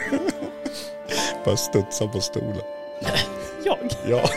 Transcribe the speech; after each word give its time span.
Bara 1.44 1.56
studsa 1.56 2.06
på 2.08 2.20
stolen. 2.20 2.62
Jag? 3.64 3.78
Ja, 4.08 4.28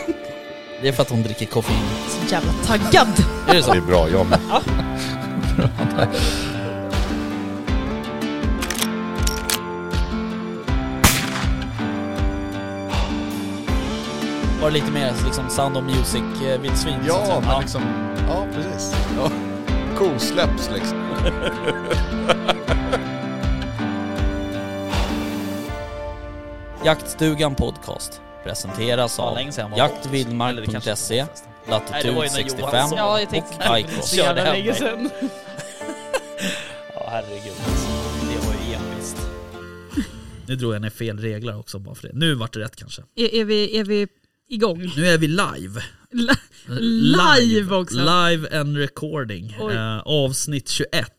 Det 0.81 0.87
är 0.87 0.91
för 0.91 1.01
att 1.01 1.09
hon 1.09 1.23
dricker 1.23 1.45
koffein. 1.45 1.77
Så 2.07 2.33
jävla 2.33 2.51
taggad. 2.65 3.07
Är 3.47 3.53
det 3.53 3.63
så? 3.63 3.71
det 3.71 3.77
är 3.77 3.81
bra. 3.81 4.09
Jag 4.09 4.25
med. 4.27 4.39
Var 14.61 14.67
det 14.67 14.73
lite 14.73 14.91
mer 14.91 15.13
liksom 15.25 15.49
Sound 15.49 15.77
of 15.77 15.83
Music-vildsvin? 15.83 16.99
så 17.07 17.13
att 17.13 17.19
Ja, 17.19 17.25
säga? 17.25 17.41
men 17.41 17.59
liksom... 17.59 17.81
Ja, 18.27 18.45
precis. 18.55 18.95
Ja. 19.17 19.31
Kosläpps 19.97 20.69
liksom. 20.73 20.97
Jaktstugan 26.85 27.55
Podcast 27.55 28.21
presenteras 28.43 29.15
Ja, 29.17 29.23
av 29.23 29.77
jaktvildmark.se, 29.77 31.25
Latitud 31.69 32.13
Johan 32.15 32.29
65 32.29 32.89
sa- 32.89 32.95
Ja, 32.97 33.21
och 33.99 34.07
sedan. 34.75 35.09
Ja 36.93 37.07
herregud. 37.09 37.53
Det 38.21 38.47
var 38.47 38.53
ju 38.53 38.73
episkt. 38.93 39.17
Nu 40.47 40.55
drog 40.55 40.73
jag 40.75 40.81
ner 40.81 40.89
fel 40.89 41.19
regler 41.19 41.59
också 41.59 41.79
bara 41.79 41.95
för 41.95 42.07
det. 42.07 42.13
Nu 42.13 42.33
vart 42.35 42.53
det 42.53 42.59
rätt 42.59 42.75
kanske. 42.75 43.01
Är, 43.15 43.33
är, 43.35 43.45
vi, 43.45 43.77
är 43.77 43.83
vi 43.83 44.07
igång? 44.49 44.91
Nu 44.95 45.07
är 45.07 45.17
vi 45.17 45.27
live. 45.27 45.83
La- 46.11 46.35
live 47.37 47.75
också. 47.75 47.97
Live 47.97 48.59
and 48.59 48.77
recording. 48.77 49.55
Eh, 49.71 49.99
avsnitt 49.99 50.69
21 50.69 51.11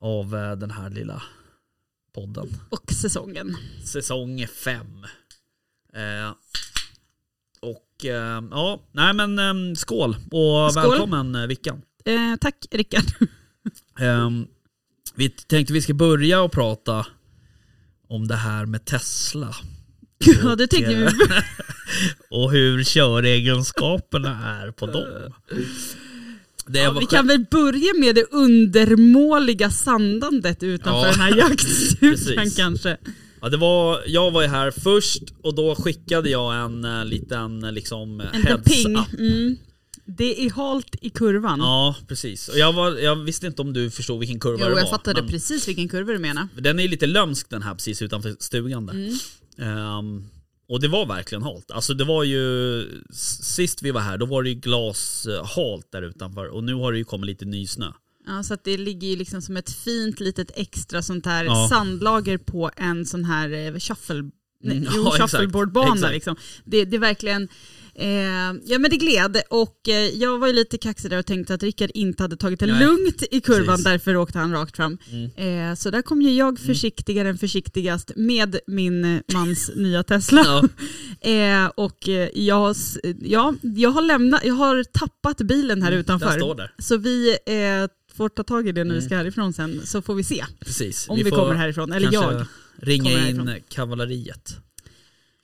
av 0.00 0.36
eh, 0.36 0.52
den 0.52 0.70
här 0.70 0.90
lilla 0.90 1.22
podden. 2.12 2.48
Och 2.70 2.92
säsongen. 2.92 3.56
Säsong 3.84 4.46
5. 4.46 4.86
Eh, 5.94 6.34
och 7.60 8.04
eh, 8.04 8.42
ja, 8.50 8.82
nej 8.92 9.14
men 9.14 9.38
eh, 9.38 9.74
skål 9.74 10.16
och 10.30 10.72
Skål. 10.72 10.90
välkommen 10.90 11.34
eh, 11.34 11.46
Vickan. 11.46 11.82
Eh, 12.04 12.36
tack 12.40 12.66
Rickard. 12.70 13.04
Eh, 14.00 14.30
vi 15.14 15.28
tänkte 15.28 15.72
vi 15.72 15.82
ska 15.82 15.94
börja 15.94 16.42
och 16.42 16.52
prata 16.52 17.06
om 18.08 18.28
det 18.28 18.36
här 18.36 18.66
med 18.66 18.84
Tesla. 18.84 19.56
Ja, 20.42 20.56
det 20.56 20.66
tänkte 20.66 20.94
vi. 20.94 21.08
och 22.30 22.52
hur 22.52 22.84
köregenskaperna 22.84 24.60
är 24.62 24.70
på 24.70 24.86
dem. 24.86 25.32
Ja, 26.74 26.96
vi 27.00 27.06
kan 27.06 27.26
väl 27.26 27.44
börja 27.50 27.94
med 28.00 28.14
det 28.14 28.24
undermåliga 28.30 29.70
sandandet 29.70 30.62
utanför 30.62 31.06
Ja. 31.06 31.10
den 31.12 31.20
här 31.20 31.36
jaktstugan 31.36 32.50
kanske. 32.56 32.96
Ja, 33.42 33.48
det 33.48 33.56
var, 33.56 34.00
jag 34.06 34.30
var 34.30 34.42
ju 34.42 34.48
här 34.48 34.70
först 34.70 35.22
och 35.42 35.54
då 35.54 35.74
skickade 35.74 36.30
jag 36.30 36.64
en 36.64 36.84
eh, 36.84 37.04
liten 37.04 37.64
eh, 37.64 37.72
liksom, 37.72 38.20
En 38.20 38.26
liten 38.40 38.42
heads 38.46 38.82
ping. 38.84 38.96
up. 38.96 39.18
Mm. 39.18 39.56
Det 40.04 40.46
är 40.46 40.50
halt 40.50 40.96
i 41.00 41.10
kurvan. 41.10 41.58
Ja, 41.60 41.94
precis. 42.08 42.48
Och 42.48 42.58
jag, 42.58 42.72
var, 42.72 42.90
jag 42.98 43.16
visste 43.16 43.46
inte 43.46 43.62
om 43.62 43.72
du 43.72 43.90
förstod 43.90 44.18
vilken 44.20 44.40
kurva 44.40 44.58
Jo, 44.60 44.64
det 44.68 44.72
var. 44.74 44.80
jag 44.80 44.90
fattade 44.90 45.22
precis 45.22 45.68
vilken 45.68 45.88
kurva 45.88 46.12
du 46.12 46.18
menar. 46.18 46.48
Den 46.58 46.80
är 46.80 46.88
lite 46.88 47.06
lömsk 47.06 47.50
den 47.50 47.62
här 47.62 47.74
precis 47.74 48.02
utanför 48.02 48.36
stugan 48.38 48.86
där. 48.86 48.94
Mm. 48.94 49.12
Ehm, 49.58 50.24
och 50.70 50.80
det 50.80 50.88
var 50.88 51.06
verkligen 51.06 51.42
halt. 51.42 51.70
Alltså 51.70 51.94
det 51.94 52.04
var 52.04 52.24
ju, 52.24 52.84
sist 53.42 53.82
vi 53.82 53.90
var 53.90 54.00
här 54.00 54.18
då 54.18 54.26
var 54.26 54.42
det 54.42 54.48
ju 54.48 54.54
glashalt 54.54 55.92
där 55.92 56.02
utanför 56.02 56.46
och 56.46 56.64
nu 56.64 56.74
har 56.74 56.92
det 56.92 56.98
ju 56.98 57.04
kommit 57.04 57.26
lite 57.26 57.44
nysnö. 57.44 57.86
Ja, 58.26 58.42
så 58.42 58.54
att 58.54 58.64
det 58.64 58.76
ligger 58.76 59.08
ju 59.08 59.16
liksom 59.16 59.42
som 59.42 59.56
ett 59.56 59.70
fint 59.70 60.20
litet 60.20 60.50
extra 60.54 61.02
sånt 61.02 61.26
här 61.26 61.44
Ja. 61.44 61.68
sandlager 61.70 62.38
på 62.38 62.70
en 62.76 63.06
sån 63.06 63.24
här 63.24 63.50
eh, 63.52 63.78
shuffle, 63.78 64.22
nej, 64.62 64.76
Mm, 64.76 64.84
ja, 64.94 65.10
shuffleboardbana. 65.18 66.10
Liksom. 66.10 66.36
Det, 66.64 66.84
det 66.84 66.96
är 66.96 67.00
verkligen, 67.00 67.48
eh, 68.00 68.60
ja 68.64 68.78
men 68.78 68.90
det 68.90 68.96
gled 68.96 69.42
och 69.50 69.88
eh, 69.88 69.94
jag 69.94 70.38
var 70.38 70.46
ju 70.46 70.52
lite 70.52 70.78
kaxig 70.78 71.10
där 71.10 71.18
och 71.18 71.26
tänkte 71.26 71.54
att 71.54 71.62
Rickard 71.62 71.90
inte 71.94 72.22
hade 72.22 72.36
tagit 72.36 72.60
det 72.60 72.66
Nej. 72.66 72.86
lugnt 72.86 73.22
i 73.30 73.40
kurvan, 73.40 73.66
Precis. 73.66 73.84
därför 73.84 74.16
åkte 74.16 74.38
han 74.38 74.52
rakt 74.52 74.76
fram. 74.76 74.98
Mm. 75.10 75.70
Eh, 75.70 75.74
så 75.74 75.90
där 75.90 76.02
kom 76.02 76.22
ju 76.22 76.32
jag 76.32 76.58
försiktigare 76.58 77.28
än 77.28 77.38
försiktigast 77.38 78.12
med 78.16 78.58
min 78.66 79.04
eh, 79.04 79.20
mans 79.32 79.70
nya 79.76 80.02
Tesla. 80.02 80.42
Ja. 80.44 80.68
Eh, 81.22 81.66
och 81.66 82.08
eh, 82.08 82.28
jag, 82.34 82.76
ja, 83.20 83.54
jag, 83.62 83.90
har 83.90 84.02
lämnat, 84.02 84.44
jag 84.44 84.54
har 84.54 84.84
tappat 84.84 85.36
bilen 85.38 85.82
här 85.82 85.90
Den 85.90 86.00
utanför. 86.00 86.70
Så 86.78 86.96
vi 86.96 87.36
får 88.14 88.28
ta 88.28 88.42
tag 88.44 88.68
i 88.68 88.72
det 88.72 88.84
när 88.84 88.94
vi 88.94 88.98
Mm. 88.98 89.08
ska 89.08 89.16
härifrån 89.16 89.52
sen, 89.52 89.86
så 89.86 90.02
får 90.02 90.14
vi 90.14 90.24
se 90.24 90.44
Precis. 90.60 91.08
om 91.08 91.16
vi, 91.16 91.24
får 91.24 91.30
kommer 91.30 91.54
härifrån. 91.54 91.92
Eller 91.92 92.12
jag. 92.12 92.46
ringa 92.76 93.28
in 93.28 93.54
kavalleriet. 93.68 94.56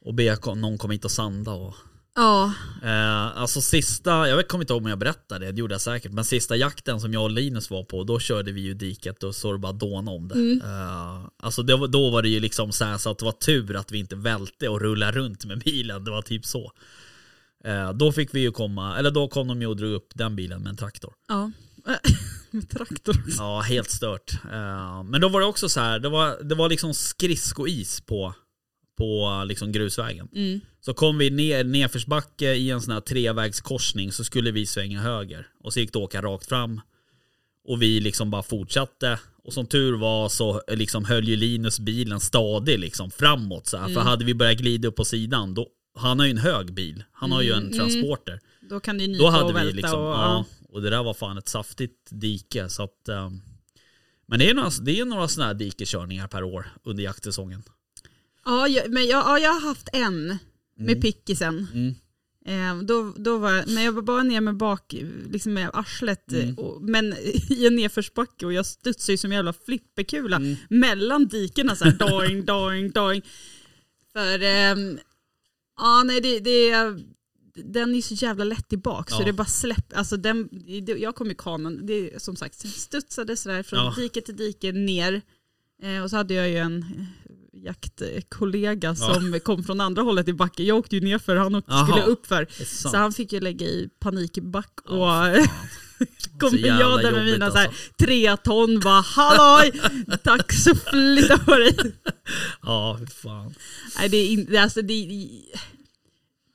Och 0.05 0.15
be 0.15 0.37
någon 0.45 0.79
komma 0.79 0.93
hit 0.93 1.05
och 1.05 1.11
sanda 1.11 1.53
och 1.53 1.75
Ja, 2.17 2.53
Eh, 2.87 3.39
alltså 3.39 3.61
sista, 3.61 4.29
jag 4.29 4.49
kommer 4.49 4.65
inte 4.65 4.73
ihåg 4.73 4.83
om 4.83 4.89
jag 4.89 4.99
berättade 4.99 5.47
det, 5.47 5.53
det 5.53 5.59
gjorde 5.59 5.75
jag 5.75 5.81
säkert. 5.81 6.13
Men 6.13 6.25
sista 6.25 6.57
jakten 6.57 7.01
som 7.01 7.13
jag 7.13 7.23
och 7.23 7.31
Linus 7.31 7.71
var 7.71 7.85
på, 7.85 8.05
då 8.05 8.19
körde 8.19 8.53
vi 8.53 8.61
ju 8.61 8.75
diket 8.75 9.23
och 9.23 9.35
så 9.35 9.53
det 9.53 9.59
bara 9.59 9.73
dåna 9.73 10.11
om 10.11 10.29
det. 10.29 10.35
Mm. 10.35 10.61
Eh, 10.61 11.29
alltså 11.37 11.63
det, 11.63 11.87
då 11.87 12.11
var 12.11 12.23
det 12.23 12.29
ju 12.29 12.41
liksom 12.41 12.73
så, 12.73 12.85
här, 12.85 12.99
så 12.99 13.11
att 13.11 13.19
det 13.19 13.25
var 13.25 13.33
tur 13.33 13.77
att 13.77 13.93
vi 13.93 13.99
inte 13.99 14.17
välte 14.17 14.69
och 14.69 14.81
rullade 14.81 15.13
runt 15.13 15.45
med 15.45 15.59
bilen. 15.59 16.05
Det 16.05 16.11
var 16.11 16.23
typ 16.23 16.47
så. 16.47 16.73
Eh, 17.65 17.93
då 17.93 18.13
fick 18.13 18.35
vi 18.35 18.41
ju 18.41 18.53
komma, 18.53 18.99
eller 18.99 19.11
då 19.11 19.29
kom 19.29 19.49
de 19.49 19.61
ju 19.61 19.67
och 19.67 19.77
drog 19.77 19.93
upp 19.93 20.09
den 20.15 20.37
bilen 20.37 20.63
med 20.63 20.71
en 20.71 20.77
traktor. 20.77 21.13
ja. 21.29 21.51
Med 22.51 22.69
traktor. 22.69 23.17
Ja, 23.39 23.61
helt 23.61 23.91
stört. 23.91 24.33
Eh, 24.53 25.03
men 25.03 25.21
då 25.21 25.29
var 25.29 25.41
det 25.41 25.47
också 25.47 25.69
så 25.69 25.81
här, 25.81 25.99
det 25.99 26.09
var, 26.09 26.43
det 26.43 26.55
var 26.55 26.69
liksom 26.69 26.95
skridskois 26.95 28.01
på, 28.01 28.35
på 28.97 29.43
liksom 29.47 29.73
grusvägen. 29.73 30.29
Mm. 30.35 30.61
Så 30.81 30.95
kom 30.95 31.19
vi 31.19 31.31
ner 31.31 31.65
nedförsbacke 31.65 32.55
i 32.55 32.71
en 32.71 32.81
sån 32.81 32.93
här 32.93 33.01
trevägskorsning 33.01 34.13
så 34.13 34.25
skulle 34.25 34.51
vi 34.51 34.67
svänga 34.67 35.01
höger. 35.01 35.47
Och 35.61 35.73
så 35.73 35.81
gick 35.81 35.93
det 35.93 35.99
åka 35.99 36.23
rakt 36.23 36.47
fram. 36.47 36.81
Och 37.65 37.83
vi 37.83 38.01
liksom 38.01 38.31
bara 38.31 38.43
fortsatte. 38.43 39.19
Och 39.45 39.53
som 39.53 39.67
tur 39.67 39.97
var 39.97 40.29
så 40.29 40.63
liksom 40.69 41.05
höll 41.05 41.29
ju 41.29 41.37
Linus 41.37 41.81
bilen 41.81 42.21
stadig 42.21 42.79
liksom 42.79 43.11
framåt 43.11 43.67
så 43.67 43.77
här. 43.77 43.89
För 43.89 44.01
hade 44.01 44.25
vi 44.25 44.35
börjat 44.35 44.59
glida 44.59 44.89
upp 44.89 44.97
på 44.97 45.05
sidan 45.05 45.55
då, 45.55 45.69
han 45.95 46.19
har 46.19 46.27
ju 46.27 46.31
en 46.31 46.39
hög 46.39 46.75
bil. 46.75 47.05
Han 47.13 47.33
har 47.33 47.43
ju 47.43 47.53
en 47.53 47.73
transporter. 47.73 48.41
Då 48.71 48.81
kan 48.81 48.99
det 48.99 49.05
ju 49.05 49.19
Då 49.19 49.29
hade 49.29 49.45
och 49.45 49.51
vi 49.51 49.55
välta 49.55 49.77
liksom, 49.77 50.01
och, 50.01 50.15
ja. 50.15 50.45
Och 50.69 50.83
det 50.83 50.91
där 50.91 51.03
var 51.03 51.15
fan 51.15 51.39
ett 51.39 51.49
saftigt 51.49 52.09
dike 52.11 52.69
så 52.69 52.83
att 52.83 53.09
eh, 53.09 53.31
Men 54.27 54.39
det 54.39 54.51
är 54.51 54.55
några, 54.55 54.71
det 54.81 55.01
är 55.01 55.05
några 55.05 55.29
sådana 55.29 55.47
här 55.47 55.55
dikeskörningar 55.55 56.29
per 56.29 56.43
år 56.43 56.67
under 56.85 57.05
jaktsäsongen. 57.05 57.63
Ja, 58.47 58.69
jag, 58.69 58.91
men 58.93 59.07
jag, 59.07 59.25
ja, 59.25 59.39
jag 59.39 59.53
har 59.53 59.61
haft 59.61 59.89
en 59.93 60.39
med 60.79 61.03
pickisen. 61.03 61.67
Mm. 61.75 61.95
Eh, 62.47 62.85
då, 62.85 63.15
då 63.17 63.39
var 63.39 63.53
jag, 63.53 63.69
när 63.69 63.85
jag 63.85 63.93
var 63.93 64.03
bara 64.03 64.23
ner 64.23 64.41
med 64.41 64.57
bak, 64.57 64.95
liksom 65.31 65.53
med 65.55 65.71
arslet, 65.73 66.33
Mm. 66.33 66.49
eh, 66.49 66.55
och, 66.59 66.83
men 66.83 67.15
i 67.51 67.67
en 67.67 67.77
nedförsbacke 67.77 68.47
och 68.47 68.53
jag 68.53 68.67
studsade 68.67 69.13
ju 69.13 69.17
som 69.17 69.31
en 69.33 69.37
jävla 69.37 69.53
flipperkula 69.53 70.37
Mm. 70.37 70.57
mellan 70.71 71.27
dikena 71.29 71.77
så 71.77 71.85
här, 71.85 71.93
doing, 71.93 72.45
doing, 72.45 72.91
doing. 72.91 73.23
För, 74.13 74.43
ehm, 74.43 74.99
ja 75.77 76.03
nej 76.07 76.21
det, 76.21 76.41
det 76.41 76.73
den 77.65 77.95
är 77.95 78.03
så 78.03 78.15
jävla 78.15 78.45
lätt 78.45 78.73
i 78.73 78.77
bak 78.77 79.11
så 79.11 79.17
Ja. 79.21 79.27
det 79.27 79.33
bara 79.33 79.47
släpp, 79.47 79.93
alltså 79.97 80.17
den, 80.17 80.49
det, 80.87 80.93
jag 80.93 81.15
kom 81.15 81.31
i 81.31 81.35
kanon, 81.35 81.87
det 81.87 82.23
som 82.23 82.37
sagt 82.37 82.69
studsade 82.79 83.37
sådär 83.37 83.63
från 83.63 83.79
Ja. 83.79 83.95
dike 83.97 84.21
till 84.21 84.37
dike 84.37 84.73
ner. 84.73 85.23
Eh, 85.83 86.03
och 86.03 86.11
så 86.11 86.17
hade 86.17 86.35
jag 86.35 86.49
ju 86.49 86.57
en 86.57 87.07
jaktkollega 87.67 88.89
Ja. 88.89 88.95
som 89.15 89.41
kom 89.45 89.65
från 89.65 89.81
andra 89.81 90.03
hållet 90.03 90.29
i 90.29 90.33
backen. 90.33 90.67
Jag 90.67 90.77
åkte 90.79 90.97
ju 90.97 91.01
ner 91.05 91.19
för 91.19 91.37
han 91.37 91.55
åkte, 91.55 91.73
Aha. 91.73 91.87
skulle 91.87 92.07
upp 92.07 92.27
för. 92.27 92.47
Det 92.59 92.61
är 92.63 92.65
sant. 92.65 92.93
Så 92.93 92.97
han 92.99 93.13
fick 93.13 93.33
ju 93.33 93.41
lägga 93.41 93.67
i 93.67 93.89
panikback 94.01 94.81
och 94.85 94.97
Ja, 94.99 95.29
jävla 96.53 96.81
jag 96.81 97.03
där 97.03 97.13
med 97.13 97.25
mina 97.25 97.51
så 97.51 97.57
här, 97.57 97.67
alltså. 97.67 97.83
tre 97.99 98.37
ton 98.37 98.81
bara 98.81 99.01
halloj, 99.01 99.81
tack 100.25 100.53
så 100.53 100.75
flytta 100.75 101.39
på 101.39 101.55
dig. 101.55 101.77
Ja, 102.63 103.01
fan. 103.23 103.55
Nej, 103.99 104.09
det 104.09 104.17
är 104.17 104.29
in, 104.31 104.57
alltså, 104.57 104.83
det 104.83 104.93
är, 104.95 105.29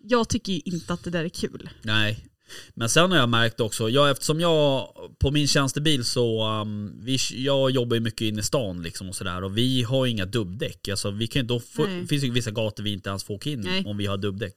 jag 0.04 0.30
tycker 0.30 0.54
ju 0.54 0.60
inte 0.60 0.94
att 0.94 1.04
det 1.04 1.10
där 1.10 1.24
är 1.26 1.30
kul. 1.30 1.70
Nej. 1.82 2.28
Men 2.74 2.90
sen 2.90 3.12
har 3.12 3.18
jag 3.18 3.30
märkt 3.30 3.60
också, 3.60 3.90
jag, 3.90 4.10
eftersom 4.10 4.40
jag 4.40 4.88
på 5.20 5.32
min 5.32 5.48
tjänstebil 5.48 6.06
så, 6.06 6.48
um, 6.62 6.94
vi, 7.04 7.18
jag 7.32 7.72
jobbar 7.72 7.96
ju 7.96 8.02
mycket 8.02 8.22
inne 8.22 8.40
i 8.40 8.44
stan 8.44 8.84
liksom 8.84 9.10
och 9.10 9.16
sådär 9.16 9.44
och 9.44 9.58
vi 9.58 9.84
har 9.84 10.06
inga 10.06 10.26
dubbdäck. 10.26 10.88
Alltså 10.88 11.12
vi 11.12 11.28
kan 11.28 11.42
inte, 11.42 11.60
få, 11.60 11.86
det 11.86 12.08
finns 12.08 12.24
ju 12.24 12.32
vissa 12.32 12.52
gator 12.52 12.84
vi 12.84 12.94
inte 12.94 13.10
ens 13.10 13.24
får 13.24 13.34
åka 13.34 13.50
in 13.50 13.62
Nej. 13.62 13.84
om 13.86 13.98
vi 13.98 14.06
har 14.06 14.18
dubbdäck. 14.18 14.54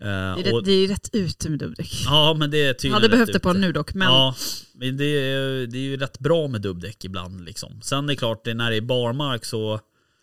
Eh, 0.00 0.06
Det 0.06 0.10
är, 0.10 0.52
och, 0.52 0.58
rätt, 0.58 0.64
det 0.64 0.72
är 0.72 0.88
rätt 0.88 1.08
ute 1.12 1.48
med 1.50 1.58
dubbdäck. 1.58 2.02
Ja 2.04 2.34
men 2.38 2.50
det 2.50 2.62
är 2.62 2.72
tydligen 2.72 2.94
hade 2.94 3.08
behövt 3.08 3.32
det 3.32 3.40
på 3.40 3.52
nu 3.52 3.72
dock, 3.72 3.94
men 3.94 4.08
Ja, 4.08 4.34
men 4.72 4.96
det 4.96 5.04
är, 5.04 5.66
det 5.66 5.78
är 5.78 5.82
ju 5.82 5.96
rätt 5.96 6.18
bra 6.18 6.48
med 6.48 6.60
dubbdäck 6.60 7.04
ibland 7.04 7.44
liksom. 7.44 7.82
Sen 7.82 8.04
är 8.04 8.08
det 8.08 8.16
klart, 8.16 8.44
det, 8.44 8.54
när 8.54 8.70
det 8.70 8.76
är 8.76 8.80
barmark 8.80 9.44
så, 9.44 9.80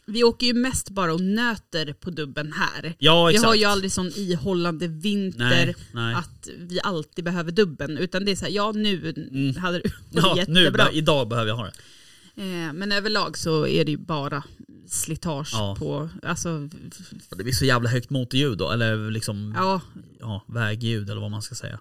vi 0.07 0.23
åker 0.23 0.47
ju 0.47 0.53
mest 0.53 0.89
bara 0.89 1.13
och 1.13 1.21
nöter 1.21 1.93
på 1.93 2.09
dubben 2.09 2.53
här. 2.53 2.95
ja 2.99 3.25
Vi 3.25 3.33
exakt. 3.33 3.47
har 3.47 3.55
ju 3.55 3.65
aldrig 3.65 3.91
sån 3.91 4.11
ihållande 4.15 4.87
vinter 4.87 5.39
nej, 5.65 5.75
nej. 5.93 6.15
att 6.15 6.49
vi 6.57 6.79
alltid 6.83 7.25
behöver 7.25 7.51
dubben. 7.51 7.97
Utan 7.97 8.25
det 8.25 8.31
är 8.31 8.35
så 8.35 8.45
här, 8.45 8.51
ja 8.51 8.71
nu 8.71 9.13
hade 9.59 9.77
det 9.79 9.83
varit 10.11 10.25
Mm. 10.25 10.37
Ja, 10.37 10.45
nu, 10.47 10.59
jättebra. 10.59 10.85
be- 10.85 10.91
idag 10.97 11.27
behöver 11.29 11.49
jag 11.49 11.55
ha 11.57 11.65
det. 11.65 11.73
Eh, 12.41 12.73
men 12.73 12.91
överlag 12.91 13.37
så 13.37 13.67
är 13.67 13.85
det 13.85 13.91
ju 13.91 13.97
bara 13.97 14.43
slitage 14.89 15.49
Ja. 15.53 15.75
på, 15.79 16.09
alltså, 16.23 16.69
Det 17.37 17.43
blir 17.43 17.53
så 17.53 17.65
jävla 17.65 17.89
högt 17.89 18.09
motorljud 18.09 18.57
då, 18.57 18.71
eller 18.71 19.11
liksom 19.11 19.53
ja, 19.57 19.81
ja, 20.19 20.45
vägljud 20.47 21.09
eller 21.09 21.21
vad 21.21 21.31
man 21.31 21.41
ska 21.41 21.55
säga. 21.55 21.79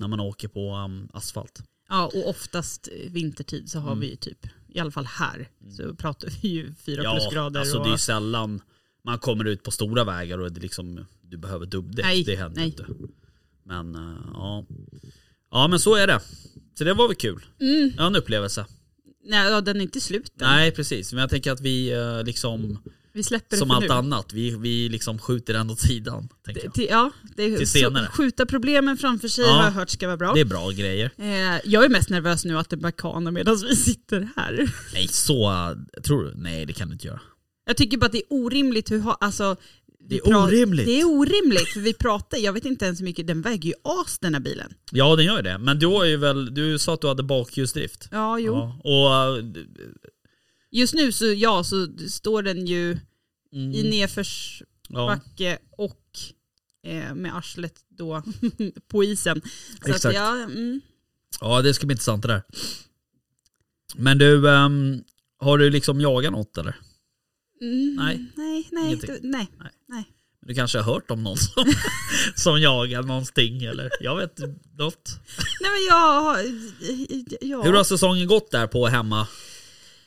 När 0.00 0.08
man 0.08 0.20
åker 0.20 0.48
på 0.48 0.76
um, 0.76 1.08
asfalt. 1.12 1.62
ja, 1.88 2.06
och 2.14 2.28
oftast 2.28 2.88
vintertid 3.08 3.70
så 3.70 3.78
har 3.78 3.88
Mm. 3.92 4.00
vi 4.00 4.10
ju 4.10 4.16
typ, 4.16 4.38
i 4.74 4.80
alla 4.80 4.90
fall 4.90 5.06
här, 5.06 5.48
så 5.76 5.94
pratar 5.94 6.28
vi 6.42 6.48
ju 6.48 6.74
fyra 6.74 7.02
Ja, 7.02 7.12
plusgrader. 7.14 7.60
alltså 7.60 7.78
och, 7.78 7.84
det 7.84 7.90
är 7.90 7.92
ju 7.92 7.98
sällan 7.98 8.60
man 9.04 9.18
kommer 9.18 9.44
ut 9.44 9.62
på 9.62 9.70
stora 9.70 10.04
vägar 10.04 10.38
och 10.38 10.52
det 10.52 10.60
liksom, 10.60 11.06
du 11.22 11.36
behöver 11.36 11.66
dubbdäck. 11.66 12.04
Nej, 12.04 12.24
det 12.24 12.36
händer 12.36 12.56
nej. 12.60 12.66
inte. 12.66 12.86
Men 13.62 13.96
uh, 13.96 14.18
ja. 14.32 14.66
Ja 15.50 15.68
men 15.68 15.78
så 15.78 15.94
är 15.94 16.06
det. 16.06 16.20
Så 16.78 16.84
det 16.84 16.94
var 16.94 17.08
väl 17.08 17.16
kul. 17.16 17.44
mm, 17.60 17.92
Ja, 17.96 18.06
en 18.06 18.16
upplevelse. 18.16 18.66
nej, 19.24 19.50
ja, 19.50 19.60
den 19.60 19.76
är 19.76 19.80
inte 19.80 20.00
slut 20.00 20.28
än. 20.40 20.46
Nej 20.48 20.70
precis, 20.70 21.12
men 21.12 21.20
jag 21.20 21.30
tänker 21.30 21.52
att 21.52 21.60
vi 21.60 21.92
eh, 21.92 22.22
liksom, 22.24 22.78
Vi 23.14 23.22
släpper 23.22 23.56
som 23.56 23.68
det 23.68 23.74
för 23.74 23.76
allt 23.76 23.88
nu. 23.88 23.94
annat, 23.94 24.32
vi, 24.32 24.56
vi 24.56 24.88
liksom 24.88 25.18
skjuter 25.18 25.52
den 25.52 25.70
åt 25.70 25.80
sidan. 25.80 26.28
Tänker 26.44 26.64
jag. 26.64 26.74
Till, 26.74 26.86
ja, 26.90 27.10
det 27.36 27.42
är, 27.42 27.58
Till 27.58 27.68
senare. 27.68 28.06
Skjuta 28.08 28.46
problemen 28.46 28.96
framför 28.96 29.28
sig 29.28 29.44
Ja. 29.44 29.50
har 29.52 29.64
jag 29.64 29.70
hört 29.70 29.90
ska 29.90 30.06
vara 30.06 30.16
bra. 30.16 30.32
Det 30.34 30.40
är 30.40 30.44
bra 30.44 30.70
grejer. 30.70 31.10
Eh, 31.18 31.60
jag 31.64 31.84
är 31.84 31.88
mest 31.88 32.08
nervös 32.10 32.44
nu 32.44 32.58
att 32.58 32.70
det 32.70 32.76
bakanar 32.76 33.30
medan 33.30 33.56
vi 33.68 33.76
sitter 33.76 34.28
här. 34.36 34.70
Nej 34.94 35.08
så, 35.08 35.52
tror 36.06 36.24
du? 36.24 36.32
Nej 36.36 36.66
det 36.66 36.72
kan 36.72 36.88
du 36.88 36.92
inte 36.92 37.06
göra. 37.06 37.20
Jag 37.66 37.76
tycker 37.76 37.98
bara 37.98 38.06
att 38.06 38.12
det 38.12 38.18
är 38.18 38.24
orimligt 38.30 38.90
hur, 38.90 39.04
alltså, 39.20 39.56
Det 40.08 40.16
är 40.18 40.36
orimligt. 40.44 40.86
Det 40.86 41.00
är 41.00 41.04
orimligt 41.04 41.68
för 41.68 41.80
vi 41.80 41.94
pratar, 41.94 42.38
jag 42.38 42.52
vet 42.52 42.64
inte 42.64 42.84
ens 42.84 43.00
hur 43.00 43.04
mycket, 43.04 43.26
den 43.26 43.42
väger 43.42 43.68
ju 43.68 43.74
as 43.84 44.18
den 44.18 44.34
här 44.34 44.40
bilen. 44.40 44.72
Ja 44.92 45.16
den 45.16 45.24
gör 45.24 45.36
ju 45.36 45.42
det, 45.42 45.58
men 45.58 45.78
du 45.78 45.86
har 45.86 46.04
ju 46.04 46.16
väl, 46.16 46.54
du 46.54 46.78
sa 46.78 46.94
att 46.94 47.00
du 47.00 47.08
hade 47.08 47.22
bakhjulsdrift. 47.22 48.08
Ja, 48.12 48.38
jo. 48.38 48.54
Ja, 48.54 48.80
och 49.34 49.42
Just 50.74 50.94
nu 50.94 51.12
så, 51.12 51.26
ja, 51.26 51.64
så 51.64 51.88
står 52.08 52.42
den 52.42 52.66
ju 52.66 52.98
mm, 53.52 53.72
i 53.72 53.82
nedförsbacke 53.90 55.50
ja. 55.50 55.56
och 55.70 56.00
eh, 56.86 57.14
med 57.14 57.36
arslet 57.36 57.74
då 57.88 58.22
på 58.88 59.04
isen. 59.04 59.42
Så 59.84 59.90
Exakt. 59.90 60.04
Att, 60.04 60.14
ja, 60.14 60.34
mm. 60.34 60.80
ja 61.40 61.62
det 61.62 61.74
ska 61.74 61.86
bli 61.86 61.92
intressant 61.92 62.22
det 62.22 62.28
där. 62.28 62.42
Men 63.96 64.18
du, 64.18 64.50
ehm, 64.50 65.04
har 65.38 65.58
du 65.58 65.70
liksom 65.70 66.00
jagat 66.00 66.32
något 66.32 66.58
eller? 66.58 66.76
Mm, 67.60 67.94
Nej. 67.94 68.26
Nej, 68.36 68.68
nej, 68.72 68.86
Ingenting. 68.86 69.10
det- 69.10 69.20
nej. 69.28 69.48
Du 70.46 70.54
kanske 70.54 70.78
har 70.78 70.92
hört 70.94 71.10
om 71.10 71.22
någon 71.22 71.36
som, 71.36 71.64
som 72.36 72.60
jagar 72.60 73.02
någonting 73.02 73.64
eller? 73.64 73.90
Jag 74.00 74.16
vet 74.16 74.38
något. 74.78 75.20
Nej 75.60 75.70
men 75.70 75.84
jag. 75.88 76.36
Ja. 77.40 77.62
Hur 77.62 77.72
har 77.72 77.84
säsongen 77.84 78.26
gått 78.26 78.50
där 78.50 78.66
på 78.66 78.86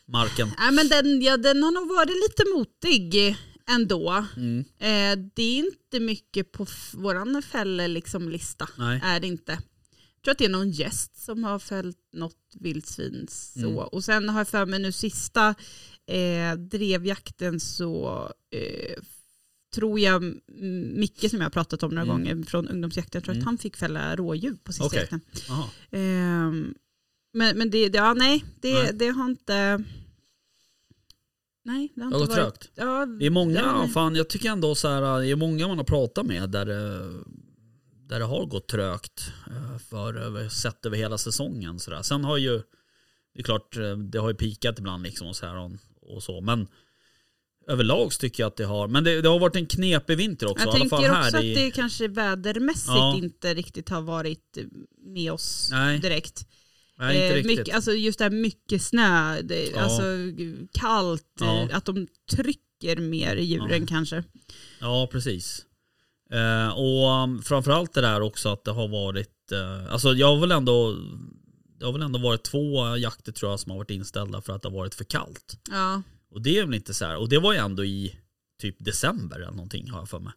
hemmamarken? 0.07 0.51
Nej, 0.59 0.71
men 0.71 0.87
den, 0.87 1.21
ja, 1.21 1.37
den 1.37 1.63
har 1.63 1.71
nog 1.71 1.87
varit 1.87 2.09
lite 2.29 2.43
motig 2.55 3.35
ändå. 3.69 4.25
Mm. 4.37 4.59
Eh, 4.79 5.25
det 5.35 5.43
är 5.43 5.57
inte 5.59 5.99
mycket 5.99 6.51
på 6.51 6.63
f- 6.63 6.93
våran 6.93 7.41
fälle 7.41 7.87
liksom 7.87 8.29
lista. 8.29 8.69
Nej. 8.77 9.01
Är 9.03 9.19
det 9.19 9.27
inte. 9.27 9.51
Jag 9.51 10.23
tror 10.23 10.31
att 10.31 10.37
det 10.37 10.45
är 10.45 10.49
någon 10.49 10.71
gäst 10.71 11.23
som 11.25 11.43
har 11.43 11.59
fällt 11.59 11.97
något 12.13 12.35
vildsvin. 12.59 13.27
Så. 13.29 13.59
Mm. 13.59 13.75
Och 13.77 14.03
sen 14.03 14.29
har 14.29 14.39
jag 14.39 14.47
för 14.47 14.65
mig 14.65 14.79
nu 14.79 14.91
sista 14.91 15.55
eh, 16.07 16.53
drevjakten 16.57 17.59
så 17.59 18.23
eh, 18.51 19.03
tror 19.75 19.99
jag 19.99 20.23
mm, 20.23 20.99
Micke 20.99 21.29
som 21.29 21.39
jag 21.39 21.45
har 21.45 21.49
pratat 21.49 21.83
om 21.83 21.89
några 21.95 22.03
Mm. 22.11 22.17
gånger 22.25 22.43
från 22.43 22.67
ungdomsjakten, 22.67 23.19
jag 23.19 23.23
tror 23.23 23.33
Mm. 23.33 23.41
att 23.41 23.45
han 23.45 23.57
fick 23.57 23.77
fälla 23.77 24.15
rådjur 24.15 24.57
på 24.63 24.73
sista 24.73 24.85
Okej. 24.85 24.99
jakten. 24.99 25.21
Men, 27.33 27.57
men 27.57 27.69
det, 27.69 27.93
ja, 27.95 28.13
nej, 28.13 28.45
det, 28.61 28.73
Nej. 28.73 28.91
det 28.93 29.07
har 29.07 29.25
inte... 29.25 29.83
Nej, 31.65 31.91
det 31.95 32.03
har 32.03 32.11
Det 32.11 32.17
har 32.17 32.23
inte 32.23 32.41
varit... 32.41 32.59
trögt. 32.59 32.71
Ja, 32.75 33.05
Det 33.05 33.25
är 33.25 33.29
många, 33.29 33.59
ja, 33.59 33.87
fan 33.93 34.15
jag 34.15 34.29
tycker 34.29 34.49
ändå 34.49 34.75
så 34.75 34.87
här, 34.87 35.19
det 35.19 35.27
är 35.27 35.35
många 35.35 35.67
man 35.67 35.77
har 35.77 35.85
pratat 35.85 36.25
med 36.25 36.49
där 36.49 36.65
det, 36.65 36.99
där 38.07 38.19
det 38.19 38.25
har 38.25 38.45
gått 38.45 38.67
trögt 38.67 39.31
eh, 39.47 39.77
för 39.77 40.49
sett 40.49 40.85
över 40.85 40.97
hela 40.97 41.17
säsongen. 41.17 41.79
Så 41.79 41.91
där. 41.91 42.01
Sen 42.01 42.23
har 42.23 42.37
ju, 42.37 42.57
det 43.33 43.39
är 43.39 43.43
klart, 43.43 43.77
eh, 43.77 43.97
det 43.97 44.17
har 44.19 44.29
ju 44.29 44.35
pikat 44.35 44.79
ibland 44.79 45.03
liksom 45.03 45.27
och 45.27 45.35
så 45.35 45.45
här 45.45 45.71
och, 46.01 46.23
så. 46.23 46.41
Men 46.41 46.67
överlag 47.67 48.13
så 48.13 48.19
tycker 48.19 48.43
jag 48.43 48.47
att 48.47 48.55
det 48.57 48.65
har, 48.65 48.87
men 48.87 49.03
det, 49.03 49.21
det 49.21 49.29
har 49.29 49.39
varit 49.39 49.55
en 49.55 49.65
knepig 49.65 50.17
vinter 50.17 50.51
också. 50.51 50.65
Jag 50.65 50.75
i 50.75 50.79
tänker 50.79 50.97
här 51.09 51.27
också 51.27 51.41
i, 51.41 51.51
att 51.51 51.57
det 51.57 51.71
kanske 51.71 52.07
vädermässigt 52.07 52.87
Ja. 52.87 53.15
inte 53.17 53.53
riktigt 53.53 53.89
har 53.89 54.01
varit 54.01 54.57
med 54.97 55.31
oss 55.31 55.69
Nej. 55.71 55.99
direkt. 55.99 56.47
Nej, 56.99 57.15
inte 57.15 57.27
Eh, 57.27 57.33
riktigt. 57.33 57.57
mycket, 57.57 57.75
alltså 57.75 57.91
just 57.93 58.19
det 58.19 58.25
här 58.25 58.31
mycket 58.31 58.81
snö, 58.81 59.41
det, 59.41 59.69
Ja. 59.69 59.79
alltså 59.81 60.01
kallt, 60.73 61.23
Ja. 61.39 61.61
eh, 61.69 61.77
att 61.77 61.85
de 61.85 62.07
trycker 62.31 62.97
mer 62.97 63.35
i 63.35 63.43
djuren 63.43 63.81
Ja. 63.81 63.85
kanske. 63.87 64.23
Ja, 64.79 65.07
precis. 65.11 65.65
Eh, 66.31 66.69
och 66.77 67.23
um, 67.23 67.41
framförallt 67.41 67.93
det 67.93 68.01
där 68.01 68.21
också 68.21 68.49
att 68.49 68.63
det 68.63 68.71
har 68.71 68.87
varit, 68.87 69.51
eh, 69.51 69.93
alltså 69.93 70.13
jag 70.13 70.27
har 70.27 70.41
väl 70.41 70.51
ändå, 70.51 70.95
det 71.79 71.85
har 71.85 71.93
väl 71.93 72.01
ändå 72.01 72.19
varit 72.19 72.43
två 72.43 72.95
jakter 72.97 73.31
tror 73.31 73.51
jag 73.51 73.59
som 73.59 73.69
har 73.71 73.77
varit 73.77 73.91
inställda 73.91 74.41
för 74.41 74.53
att 74.53 74.61
det 74.61 74.69
har 74.69 74.75
varit 74.75 74.95
för 74.95 75.03
kallt. 75.03 75.59
Ja. 75.71 76.01
Och 76.31 76.41
det 76.41 76.57
är 76.59 76.65
väl 76.65 76.73
inte 76.75 76.93
så 76.93 77.05
här, 77.05 77.17
och 77.17 77.29
det 77.29 77.39
var 77.39 77.53
ju 77.53 77.59
ändå 77.59 77.85
i 77.85 78.15
typ 78.61 78.75
december 78.79 79.35
eller 79.35 79.51
någonting 79.51 79.89
har 79.89 79.99
jag 79.99 80.09
för 80.09 80.19
mig. 80.19 80.33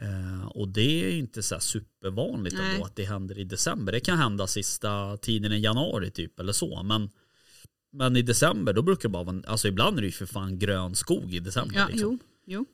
Eh, 0.00 0.46
och 0.46 0.68
det 0.68 1.04
är 1.04 1.10
inte 1.10 1.42
så 1.42 1.60
supervanligt 1.60 2.54
Nej. 2.54 2.74
ändå 2.74 2.86
att 2.86 2.96
det 2.96 3.04
händer 3.04 3.38
i 3.38 3.44
december. 3.44 3.92
Det 3.92 4.00
kan 4.00 4.18
hända 4.18 4.46
sista 4.46 5.16
tiden 5.16 5.52
i 5.52 5.58
januari 5.58 6.10
typ 6.10 6.40
eller 6.40 6.52
så. 6.52 6.82
Men, 6.82 7.10
men 7.92 8.16
i 8.16 8.22
december 8.22 8.72
då 8.72 8.82
brukar 8.82 9.02
det 9.02 9.08
bara 9.12 9.24
vara, 9.24 9.42
alltså 9.46 9.68
ibland 9.68 9.96
är 9.98 10.00
det 10.00 10.06
ju 10.06 10.12
för 10.12 10.26
fan 10.26 10.58
grön 10.58 10.94
skog 10.94 11.34
i 11.34 11.40
december. 11.40 11.76
Ja, 11.76 11.86
liksom. 11.88 12.10
jo, 12.10 12.18
jo. 12.46 12.66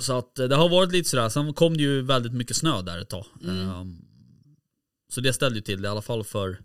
Så 0.00 0.18
att 0.18 0.38
eh, 0.38 0.48
det 0.48 0.56
har 0.56 0.68
varit 0.68 0.92
lite 0.92 1.08
sådär, 1.08 1.28
sen 1.28 1.54
kom 1.54 1.76
det 1.76 1.82
ju 1.82 2.02
väldigt 2.02 2.32
mycket 2.32 2.56
snö 2.56 2.82
där 2.82 2.98
ett 2.98 3.08
tag. 3.08 3.26
Mm. 3.42 3.68
Ehm, 3.68 4.04
så 5.08 5.20
det 5.20 5.32
ställde 5.32 5.58
ju 5.58 5.62
till 5.62 5.82
det 5.82 5.86
i 5.86 5.90
alla 5.90 6.02
fall 6.02 6.24
för, 6.24 6.58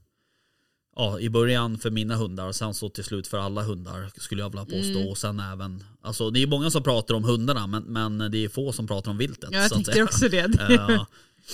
ja 0.95 1.19
i 1.19 1.29
början 1.29 1.77
för 1.77 1.91
mina 1.91 2.15
hundar 2.15 2.47
och 2.47 2.55
sen 2.55 2.73
så 2.73 2.89
till 2.89 3.03
slut 3.03 3.27
för 3.27 3.37
alla 3.37 3.63
hundar 3.63 4.11
skulle 4.17 4.41
jag 4.41 4.49
vilja 4.49 4.65
påstå. 4.65 4.99
Mm. 4.99 5.07
Och 5.07 5.17
sen 5.17 5.39
även, 5.39 5.83
alltså 6.01 6.29
det 6.29 6.43
är 6.43 6.47
många 6.47 6.69
som 6.71 6.83
pratar 6.83 7.15
om 7.15 7.23
hundarna 7.23 7.67
men, 7.67 7.83
men 7.83 8.31
det 8.31 8.37
är 8.37 8.49
få 8.49 8.71
som 8.71 8.87
pratar 8.87 9.11
om 9.11 9.17
viltet. 9.17 9.49
Ja, 9.51 9.57
jag 9.59 9.69
så 9.69 9.75
tyckte 9.77 10.03
också 10.03 10.29
det. 10.29 10.57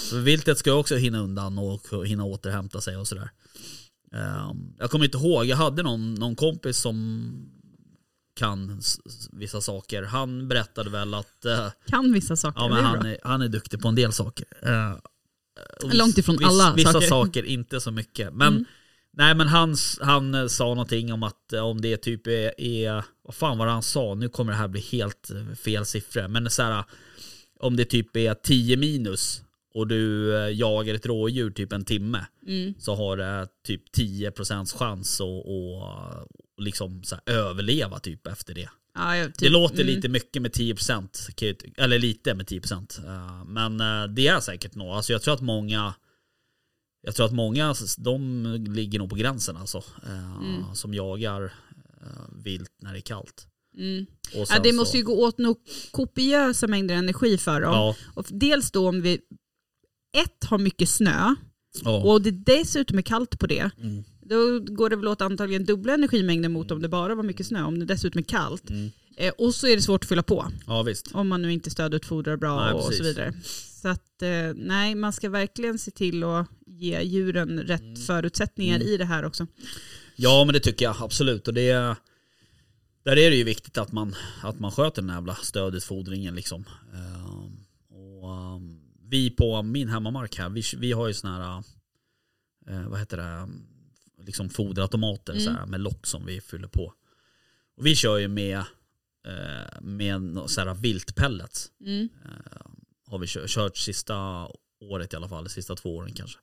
För 0.09 0.19
viltet 0.19 0.57
ska 0.57 0.73
också 0.73 0.95
hinna 0.95 1.19
undan 1.19 1.57
och 1.57 2.07
hinna 2.07 2.23
återhämta 2.23 2.81
sig 2.81 2.97
och 2.97 3.07
sådär. 3.07 3.29
Ehm, 4.13 4.73
jag 4.77 4.91
kommer 4.91 5.05
inte 5.05 5.17
ihåg, 5.17 5.45
jag 5.45 5.57
hade 5.57 5.83
någon, 5.83 6.15
någon 6.15 6.35
kompis 6.35 6.77
som 6.77 7.31
kan 8.35 8.81
vissa 9.31 9.61
saker. 9.61 10.03
Han 10.03 10.47
berättade 10.47 10.89
väl 10.89 11.13
att 11.13 11.45
eh, 11.45 11.67
kan 11.87 12.13
vissa 12.13 12.35
saker. 12.35 12.61
Ja 12.61 12.67
men 12.69 12.85
han 12.85 13.05
är, 13.05 13.17
han 13.23 13.41
är 13.41 13.47
duktig 13.47 13.81
på 13.81 13.87
en 13.87 13.95
del 13.95 14.13
saker. 14.13 14.45
Eh, 14.61 14.95
Långt 15.93 16.17
ifrån 16.17 16.43
alla 16.43 16.73
Vissa 16.75 16.91
saker. 16.93 17.07
saker. 17.07 17.43
inte 17.43 17.81
så 17.81 17.91
mycket. 17.91 18.33
Men, 18.33 18.47
Mm. 18.47 18.65
Nej, 19.17 19.35
men 19.35 19.47
han, 19.47 19.75
han 20.01 20.33
eh, 20.35 20.47
sa 20.47 20.63
någonting 20.65 21.13
om 21.13 21.23
att 21.23 21.53
eh, 21.53 21.61
om 21.61 21.81
det 21.81 21.97
typ 21.97 22.27
är, 22.27 22.61
är, 22.61 23.03
vad 23.23 23.35
fan 23.35 23.57
var 23.57 23.65
det 23.65 23.71
han 23.71 23.83
sa? 23.83 24.13
Nu 24.15 24.29
kommer 24.29 24.51
det 24.51 24.57
här 24.57 24.67
bli 24.67 24.81
helt 24.81 25.29
eh, 25.29 25.55
fel 25.55 25.85
siffror. 25.85 26.27
Men 26.27 26.49
så 26.49 26.63
här, 26.63 26.83
om 27.59 27.75
det 27.75 27.85
typ 27.85 28.15
är 28.15 28.33
10 28.33 28.77
minus 28.77 29.41
och 29.73 29.87
du 29.87 30.29
jagar 30.53 30.93
ett 30.95 31.05
rådjur 31.05 31.51
typ 31.51 31.73
en 31.73 31.85
timme 31.85 32.25
Mm. 32.47 32.73
så 32.79 32.95
har 32.95 33.17
det 33.17 33.47
typ 33.65 33.81
10% 33.97 34.77
chans 34.77 35.19
att 35.19 35.27
och, 35.27 35.83
liksom 36.57 37.03
så 37.03 37.15
här, 37.15 37.33
överleva 37.35 37.99
typ 37.99 38.27
efter 38.27 38.53
det. 38.53 38.69
Ja, 38.95 39.17
jag, 39.17 39.27
typ, 39.27 39.39
Det 39.39 39.49
låter 39.49 39.81
mm. 39.81 39.87
lite 39.87 40.09
mycket 40.09 40.41
med 40.41 40.51
10% 40.51 41.31
kan 41.35 41.47
jag 41.47 41.59
ty- 41.59 41.71
eller 41.77 41.99
lite 41.99 42.33
med 42.33 42.45
10% 42.45 43.05
Eh, 43.05 43.45
Men 43.45 43.81
det 44.15 44.27
är 44.27 44.39
säkert 44.39 44.75
nog. 44.75 44.87
Alltså 44.87 45.11
jag 45.13 45.21
tror 45.21 45.33
att 45.33 45.41
många 45.41 45.93
Jag 47.01 47.15
tror 47.15 47.25
att 47.25 47.33
många 47.33 47.75
de 47.97 48.43
ligger 48.67 48.99
nog 48.99 49.09
på 49.09 49.15
gränsen 49.15 49.57
alltså. 49.57 49.77
eh, 50.05 50.35
Mm. 50.37 50.75
Som 50.75 50.93
jagar 50.93 51.43
eh, 52.01 52.43
vilt 52.43 52.71
när 52.81 52.93
det 52.93 52.99
är 52.99 53.01
kallt. 53.01 53.47
Mm. 53.77 54.05
Ja, 54.33 54.59
det 54.63 54.69
så- 54.69 54.75
måste 54.75 54.97
ju 54.97 55.03
gå 55.03 55.25
åt 55.25 55.37
nog 55.37 55.57
kopiösa 55.91 56.67
mängder 56.67 56.95
energi 56.95 57.37
för 57.37 57.61
dem. 57.61 57.73
Ja, 57.73 57.95
Och 58.13 58.25
dels 58.29 58.71
då 58.71 58.89
om 58.89 59.01
vi 59.01 59.19
ett 60.17 60.43
har 60.43 60.57
mycket 60.57 60.89
snö 60.89 61.35
ja. 61.83 62.03
och 62.03 62.21
det 62.21 62.31
dessutom 62.31 62.97
är 62.97 63.01
kallt 63.01 63.39
på 63.39 63.47
det. 63.47 63.69
Mm. 63.81 64.03
Då 64.21 64.59
går 64.59 64.89
det 64.89 64.95
väl 64.95 65.07
åt 65.07 65.21
antagligen 65.21 65.65
dubbla 65.65 65.93
energimängder 65.93 66.49
mot 66.49 66.71
om 66.71 66.81
det 66.81 66.89
bara 66.89 67.15
var 67.15 67.23
mycket 67.23 67.47
snö, 67.47 67.63
om 67.63 67.79
det 67.79 67.85
dessutom 67.85 68.19
är 68.19 68.23
kallt. 68.23 68.69
Mm. 68.69 68.89
Eh, 69.17 69.33
och 69.37 69.55
så 69.55 69.67
är 69.67 69.75
det 69.75 69.81
svårt 69.81 70.03
att 70.03 70.09
fylla 70.09 70.23
på 70.23 70.51
ja 70.67 70.83
visst. 70.83 71.07
om 71.13 71.27
man 71.27 71.41
nu 71.41 71.53
inte 71.53 71.69
stödutfodrar 71.69 72.37
bra 72.37 72.65
Nej, 72.65 72.73
och 72.73 72.81
precis. 72.81 72.97
så 72.97 73.03
vidare. 73.03 73.33
Så 73.81 73.87
att 73.87 74.21
eh, 74.21 74.53
nej, 74.55 74.95
man 74.95 75.13
ska 75.13 75.29
verkligen 75.29 75.79
se 75.79 75.91
till 75.91 76.23
att 76.23 76.47
ge 76.79 77.01
djuren 77.01 77.59
rätt 77.59 77.81
Mm. 77.81 77.95
förutsättningar 77.95 78.75
Mm. 78.75 78.87
i 78.87 78.97
det 78.97 79.05
här 79.05 79.25
också. 79.25 79.47
Ja 80.15 80.43
men 80.45 80.53
det 80.53 80.59
tycker 80.59 80.85
jag 80.85 80.95
absolut. 80.99 81.47
Och 81.47 81.53
det 81.53 81.71
där 83.03 83.17
är 83.17 83.29
det 83.29 83.35
ju 83.35 83.43
viktigt 83.43 83.77
att 83.77 83.91
man, 83.91 84.15
att 84.43 84.59
man 84.59 84.71
sköter 84.71 85.01
den 85.01 85.09
här 85.09 85.17
jävla 85.17 85.35
stödutfodringen 85.35 86.35
liksom. 86.35 86.65
Ehm, 86.93 87.65
och, 87.97 88.29
ehm, 88.35 88.79
vi 89.09 89.29
på 89.29 89.61
min 89.61 89.89
hemmamark 89.89 90.37
här, 90.37 90.49
vi, 90.49 90.63
vi 90.77 90.91
har 90.91 91.07
ju 91.07 91.13
såna 91.13 91.37
här, 91.37 91.63
eh, 92.69 92.89
vad 92.89 92.99
heter 92.99 93.17
det, 93.17 93.49
liksom 94.25 94.49
foderautomater 94.49 95.33
Mm. 95.33 95.45
så 95.45 95.51
här, 95.51 95.65
med 95.65 95.81
lock 95.81 96.07
som 96.07 96.25
vi 96.25 96.41
fyller 96.41 96.67
på. 96.67 96.93
Och 97.77 97.85
vi 97.85 97.95
kör 97.95 98.17
ju 98.17 98.27
med 98.27 98.57
eh, 99.27 99.81
med 99.81 100.37
så 100.47 100.61
här 100.61 100.73
viltpellets. 100.73 101.71
Mm. 101.85 102.09
Eh, 102.25 102.61
har 103.07 103.19
vi 103.19 103.27
kö- 103.27 103.45
kört 103.47 103.77
sista 103.77 104.47
året 104.81 105.13
i 105.13 105.15
alla 105.15 105.29
fall, 105.29 105.49
sista 105.49 105.75
två 105.75 105.95
åren 105.95 106.13
kanske. 106.13 106.39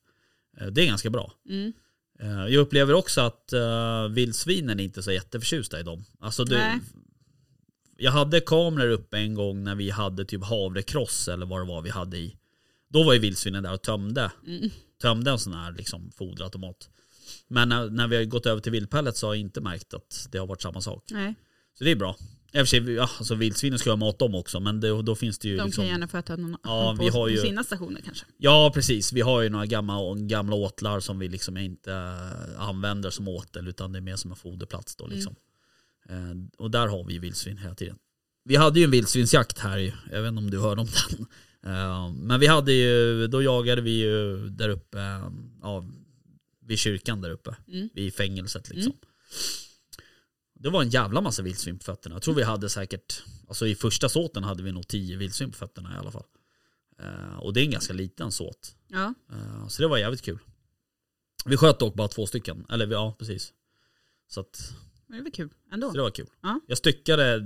Eh, 0.61 0.67
det 0.67 0.83
är 0.83 0.87
ganska 0.87 1.11
bra. 1.11 1.33
Mm. 1.49 1.73
Eh, 2.21 2.29
jag 2.29 2.55
upplever 2.55 2.95
också 2.95 3.21
att 3.21 3.53
uh, 3.55 4.09
vildsvinen 4.09 4.81
är 4.81 4.85
inte 4.85 5.03
så 5.03 5.13
jätteförtjusta 5.13 5.81
i 5.81 5.83
dem. 5.83 6.05
Alltså 6.21 6.45
Nej. 6.45 6.79
jag 7.97 8.13
hade 8.13 8.41
kameror 8.41 8.91
uppe 8.91 9.19
en 9.19 9.35
gång 9.35 9.65
när 9.65 9.75
vi 9.75 9.91
hade 9.91 10.25
typ 10.25 10.45
havrekross 10.45 11.29
eller 11.29 11.47
vad 11.47 11.61
det 11.61 11.65
var 11.67 11.83
vi 11.83 11.91
hade 11.91 12.17
i. 12.19 12.37
Då 12.89 13.03
var 13.03 13.13
ju 13.13 13.19
vildsvinen 13.19 13.63
där 13.63 13.73
och 13.73 13.83
tömde, 13.83 14.33
Mm. 14.47 14.71
tömde 15.03 15.31
en 15.31 15.39
sån 15.39 15.53
här 15.53 15.73
liksom 15.73 16.11
foderautomat. 16.17 16.89
Men 17.49 17.69
när, 17.69 17.91
när 17.91 18.09
vi 18.09 18.17
har 18.17 18.25
gått 18.25 18.47
över 18.47 18.61
till 18.61 18.73
vildpellet 18.73 19.17
så 19.17 19.27
har 19.27 19.35
jag 19.35 19.41
inte 19.41 19.61
märkt 19.61 19.95
att 19.95 20.29
det 20.33 20.39
har 20.39 20.47
varit 20.47 20.63
samma 20.63 20.81
sak. 20.81 21.05
Nej, 21.11 21.35
Så 21.79 21.85
det 21.85 21.91
är 21.91 21.97
bra. 21.97 22.17
I 22.57 22.63
och 22.63 22.69
för 22.69 22.85
sig, 22.85 22.93
ja, 22.95 23.11
alltså 23.19 23.35
vildsvinen 23.35 23.79
ska 23.79 23.91
jag 23.91 23.99
mata 23.99 24.25
dem 24.25 24.35
också 24.35 24.61
men 24.61 24.81
det, 24.81 25.03
då 25.03 25.15
finns 25.15 25.39
det 25.39 25.49
ju 25.49 25.57
de 25.57 25.65
liksom... 25.65 25.83
kan 25.85 25.89
gärna 25.89 26.09
få 26.09 26.17
äta 26.19 26.37
någon 26.37 26.57
Ja, 26.65 26.95
på, 26.99 27.03
vi 27.05 27.09
har 27.11 27.25
på 27.27 27.31
ju- 27.31 27.37
sina 27.39 27.65
stationer 27.65 28.01
kanske. 28.05 28.27
Ja 28.37 28.71
precis, 28.75 29.13
vi 29.13 29.21
har 29.21 29.43
ju 29.43 29.49
några 29.49 29.67
gamla, 29.67 30.15
gamla 30.15 30.57
åtlar 30.57 31.01
som 31.01 31.19
vi 31.19 31.29
liksom 31.29 31.57
inte 31.57 31.93
eh, 31.93 32.61
använder 32.61 33.11
som 33.11 33.29
åtel 33.29 33.69
utan 33.69 33.93
det 33.93 33.99
är 33.99 34.01
mer 34.01 34.17
som 34.17 34.31
en 34.31 34.37
foderplats 34.37 34.97
då 34.97 35.07
liksom. 35.07 35.35
Eh, 36.09 36.15
och 36.59 36.71
där 36.71 36.87
har 36.87 37.05
vi 37.05 37.19
vildsvin 37.19 37.59
hela 37.59 37.75
tiden. 37.75 37.97
Vi 38.45 38.57
hade 38.57 38.79
ju 38.79 38.85
en 38.85 38.91
vildsvinsjakt 38.91 39.59
här, 39.59 39.79
jag 40.13 40.23
vet 40.23 40.29
inte 40.29 40.39
om 40.39 40.51
du 40.51 40.59
hörde 40.61 40.81
om 40.81 40.89
den. 41.11 41.27
Eh, 41.67 42.11
men 42.13 42.41
vi 42.41 42.47
hade 42.47 42.73
ju, 42.73 43.27
då 43.27 43.43
jagade 43.43 43.81
vi 43.83 43.91
ju 43.91 44.49
där 44.49 44.69
uppe, 44.69 44.99
ja, 45.63 45.85
vid 46.67 46.79
kyrkan 46.79 47.21
där 47.21 47.31
uppe, 47.31 47.57
Mm. 47.69 47.89
vid 47.95 48.15
fängelset 48.15 48.69
liksom. 48.71 48.93
Det 50.61 50.71
var 50.71 50.83
en 50.83 50.91
jävla 50.91 51.21
massa 51.21 51.43
vildsvin 51.43 51.79
på 51.79 51.85
fötterna. 51.85 52.15
Jag 52.15 52.23
tror 52.23 52.35
vi 52.35 52.43
hade 52.43 52.69
säkert, 52.69 53.23
alltså 53.49 53.67
i 53.67 53.75
första 53.75 54.09
såten 54.09 54.45
hade 54.45 54.63
vi 54.63 54.73
nog 54.73 54.89
tio 54.89 55.17
vildsvin 55.17 55.51
på 55.51 55.57
fötterna 55.59 55.95
i 55.95 55.99
alla 55.99 56.11
fall. 56.11 56.25
Eh, 56.99 57.37
och 57.39 57.53
det 57.53 57.61
är 57.61 57.65
en 57.65 57.71
ganska 57.71 57.93
liten 57.93 58.33
såt. 58.33 58.75
Ja, 58.89 59.15
Eh, 59.33 59.69
Så 59.69 59.83
det 59.83 59.89
var 59.89 59.99
jävligt 59.99 60.23
kul. 60.23 60.39
Vi 61.45 61.57
sköt 61.57 61.79
dock 61.79 61.95
bara 61.95 62.09
två 62.09 62.27
stycken. 62.27 62.67
Eller 62.71 62.87
ja, 62.87 63.17
precis. 63.19 63.53
Så, 64.29 64.41
att, 64.41 64.73
men 65.07 65.19
det 65.19 65.25
var 65.25 65.31
kul 65.31 65.51
ändå. 65.73 65.91
så 65.91 65.97
det 65.97 66.03
var 66.03 66.11
kul. 66.11 66.27
Ja. 66.43 66.61
Jag 66.67 66.79
styckade, 66.79 67.39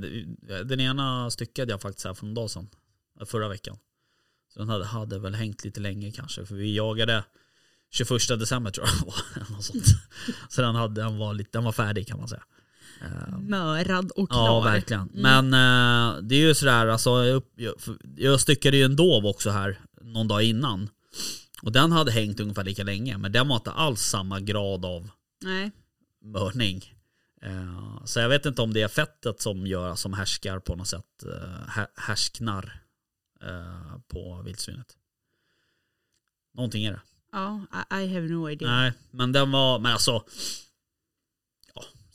den 0.65 0.81
ena 0.81 1.31
styckade 1.31 1.73
jag 1.73 1.81
faktiskt 1.81 2.07
här 2.07 2.15
för 2.15 2.27
en 2.27 2.35
dag 2.35 2.51
sedan. 2.51 2.69
Förra 3.27 3.49
veckan. 3.49 3.79
Så 4.53 4.59
den 4.59 4.69
hade, 4.69 4.85
hade 4.85 5.19
väl 5.19 5.35
hängt 5.35 5.65
lite 5.65 5.81
länge 5.81 6.13
kanske. 6.13 6.47
För 6.47 6.55
vi 6.55 6.77
jagade 6.77 7.25
21 7.91 8.09
december 8.29 8.71
tror 8.71 8.87
jag 8.87 9.07
var. 9.07 9.51
något 9.51 9.65
sånt. 9.65 9.85
Så 10.49 10.63
den, 10.63 10.75
hade, 10.75 10.95
den, 11.03 11.19
var 11.19 11.35
lite, 11.35 11.51
den 11.53 11.65
var 11.65 11.73
färdig 11.73 12.07
kan 12.09 12.19
man 12.19 12.29
säga. 12.29 12.43
Eh, 13.01 13.39
Mörad 13.39 14.11
och 14.11 14.31
klar. 14.31 14.47
Ja, 14.47 14.61
verkligen. 14.61 15.09
Mm. 15.15 15.49
Men 15.51 15.55
eh, 16.17 16.23
det 16.23 16.35
är 16.35 16.41
ju 16.41 16.55
sådär, 16.55 16.87
alltså, 16.87 17.11
jag, 17.25 17.43
jag, 18.17 18.41
styckade 18.41 18.77
ju 18.77 18.85
en 18.85 18.97
dov 18.97 19.27
också 19.27 19.51
här 19.51 19.79
någon 20.03 20.29
dag 20.29 20.43
innan. 20.43 20.89
Och 21.63 21.73
den 21.73 21.93
hade 21.93 22.13
hängt 22.13 22.41
ungefär 22.41 22.65
lika 22.65 22.85
länge, 22.85 23.19
men 23.19 23.33
den 23.33 23.49
var 23.49 23.57
inte 23.57 23.71
alls 23.71 24.01
samma 24.01 24.41
grad 24.41 24.85
av 24.85 25.11
Nej. 25.45 25.71
mörning. 26.25 26.95
Eh, 27.43 28.05
så 28.05 28.21
jag 28.21 28.29
vet 28.29 28.47
inte 28.47 28.63
om 28.63 28.73
det 28.73 28.83
är 28.83 28.89
fettet 28.89 29.41
som 29.41 29.67
gör, 29.67 29.95
som 29.95 30.13
härskar 30.13 30.59
på 30.59 30.77
något 30.77 30.89
sätt, 30.89 31.23
eh, 31.23 31.69
hä- 31.69 31.91
härsknar 31.97 32.81
eh, 33.43 33.99
på 34.09 34.43
vildsvinet. 34.45 34.97
Någonting 36.55 36.85
är 36.85 36.93
det. 36.93 37.01
Ja, 37.33 37.61
I, 37.91 38.05
I 38.05 38.15
have 38.15 38.29
no 38.29 38.51
idea. 38.51 38.69
Nej, 38.71 38.93
men 39.11 39.33
den 39.33 39.51
var, 39.51 39.79
men 39.79 39.93
alltså. 39.93 40.25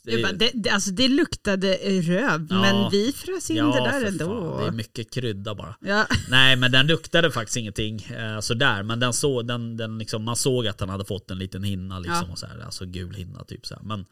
Ja, 0.05 0.15
Det, 0.17 0.23
bara, 0.23 0.31
det, 0.33 0.51
det, 0.53 0.69
alltså 0.69 0.91
det 0.91 1.07
luktade 1.07 1.73
röv, 2.01 2.47
Ja. 2.49 2.61
men 2.61 2.91
vi 2.91 3.11
frös 3.11 3.49
in 3.49 3.55
det 3.55 3.63
där 3.71 4.05
ändå. 4.05 4.25
fan, 4.25 4.61
det 4.61 4.67
är 4.67 4.71
mycket 4.71 5.11
krydda 5.13 5.55
bara. 5.55 5.75
Ja, 5.81 6.07
Nej 6.29 6.55
men 6.55 6.71
den 6.71 6.87
luktade 6.87 7.31
faktiskt 7.31 7.57
ingenting 7.57 8.01
eh, 8.03 8.39
sådär. 8.39 8.83
Men 8.83 8.99
den 8.99 9.13
så, 9.13 9.41
den, 9.41 9.77
den 9.77 9.97
liksom, 9.97 10.23
man 10.23 10.35
såg 10.35 10.67
att 10.67 10.77
den 10.77 10.89
hade 10.89 11.05
fått 11.05 11.31
en 11.31 11.37
liten 11.39 11.63
hinna 11.63 11.99
liksom. 11.99 12.23
Ja. 12.27 12.31
Och 12.31 12.39
så 12.39 12.45
här, 12.47 12.59
alltså 12.59 12.85
gul 12.85 13.13
hinna 13.15 13.43
typ 13.43 13.65
så 13.65 13.75
här. 13.75 13.83
Men, 13.83 14.05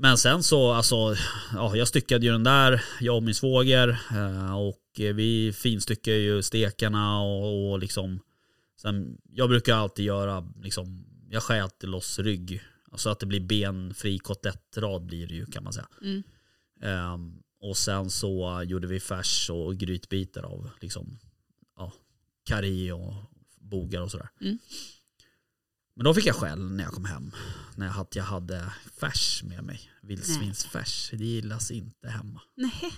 men 0.00 0.18
sen 0.18 0.42
så, 0.42 0.72
alltså, 0.72 1.14
ja, 1.54 1.76
jag 1.76 1.88
styckade 1.88 2.26
ju 2.26 2.32
den 2.32 2.44
där, 2.44 2.82
jag 3.00 3.16
och 3.16 3.22
min 3.22 3.34
svåger. 3.34 3.88
Eh, 4.10 4.58
och 4.58 4.82
vi 4.96 5.52
finstyckade 5.52 6.16
ju 6.16 6.42
stekarna 6.42 7.20
och, 7.20 7.70
och 7.72 7.78
liksom. 7.78 8.20
Sen, 8.82 9.16
jag 9.32 9.48
brukar 9.48 9.74
alltid 9.76 10.04
göra, 10.04 10.44
liksom, 10.62 11.04
jag 11.30 11.42
skär 11.42 11.60
alltid 11.62 11.90
loss 11.90 12.18
rygg. 12.18 12.62
Så 12.96 13.10
att 13.10 13.20
det 13.20 13.26
blir 13.26 13.40
benfri 13.40 14.18
kotelettrad 14.18 15.06
blir 15.06 15.26
det 15.26 15.34
ju 15.34 15.46
kan 15.46 15.64
man 15.64 15.72
säga. 15.72 15.88
Mm. 16.02 16.22
Ehm, 16.82 17.42
och 17.60 17.76
sen 17.76 18.10
så 18.10 18.62
gjorde 18.66 18.86
vi 18.86 19.00
färs 19.00 19.50
och 19.50 19.76
grytbitar 19.76 20.42
av 20.42 20.70
liksom, 20.80 21.18
ja, 21.76 21.92
karri 22.44 22.92
och 22.92 23.14
bogar 23.60 24.00
och 24.00 24.10
sådär. 24.10 24.28
Mm. 24.40 24.58
Men 25.94 26.04
då 26.04 26.14
fick 26.14 26.26
jag 26.26 26.36
skäll 26.36 26.72
när 26.72 26.84
jag 26.84 26.92
kom 26.92 27.04
hem. 27.04 27.32
När 27.76 27.86
jag 28.14 28.22
hade, 28.22 28.72
färs 29.00 29.42
med 29.42 29.64
mig. 29.64 29.80
Vildsvinsfärs. 30.02 31.10
Det 31.10 31.24
gillas 31.24 31.70
inte 31.70 32.08
hemma. 32.08 32.40
nej. 32.54 32.92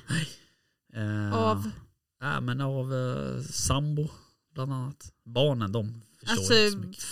Eh, 0.93 1.35
Av? 1.35 1.71
Ja, 2.21 2.41
men 2.41 2.61
av 2.61 2.95
eh, 2.95 3.43
sambo 3.43 4.09
bland 4.55 4.73
annat. 4.73 5.13
Barnen 5.25 5.73
de 5.73 6.03
Alltså 6.27 6.53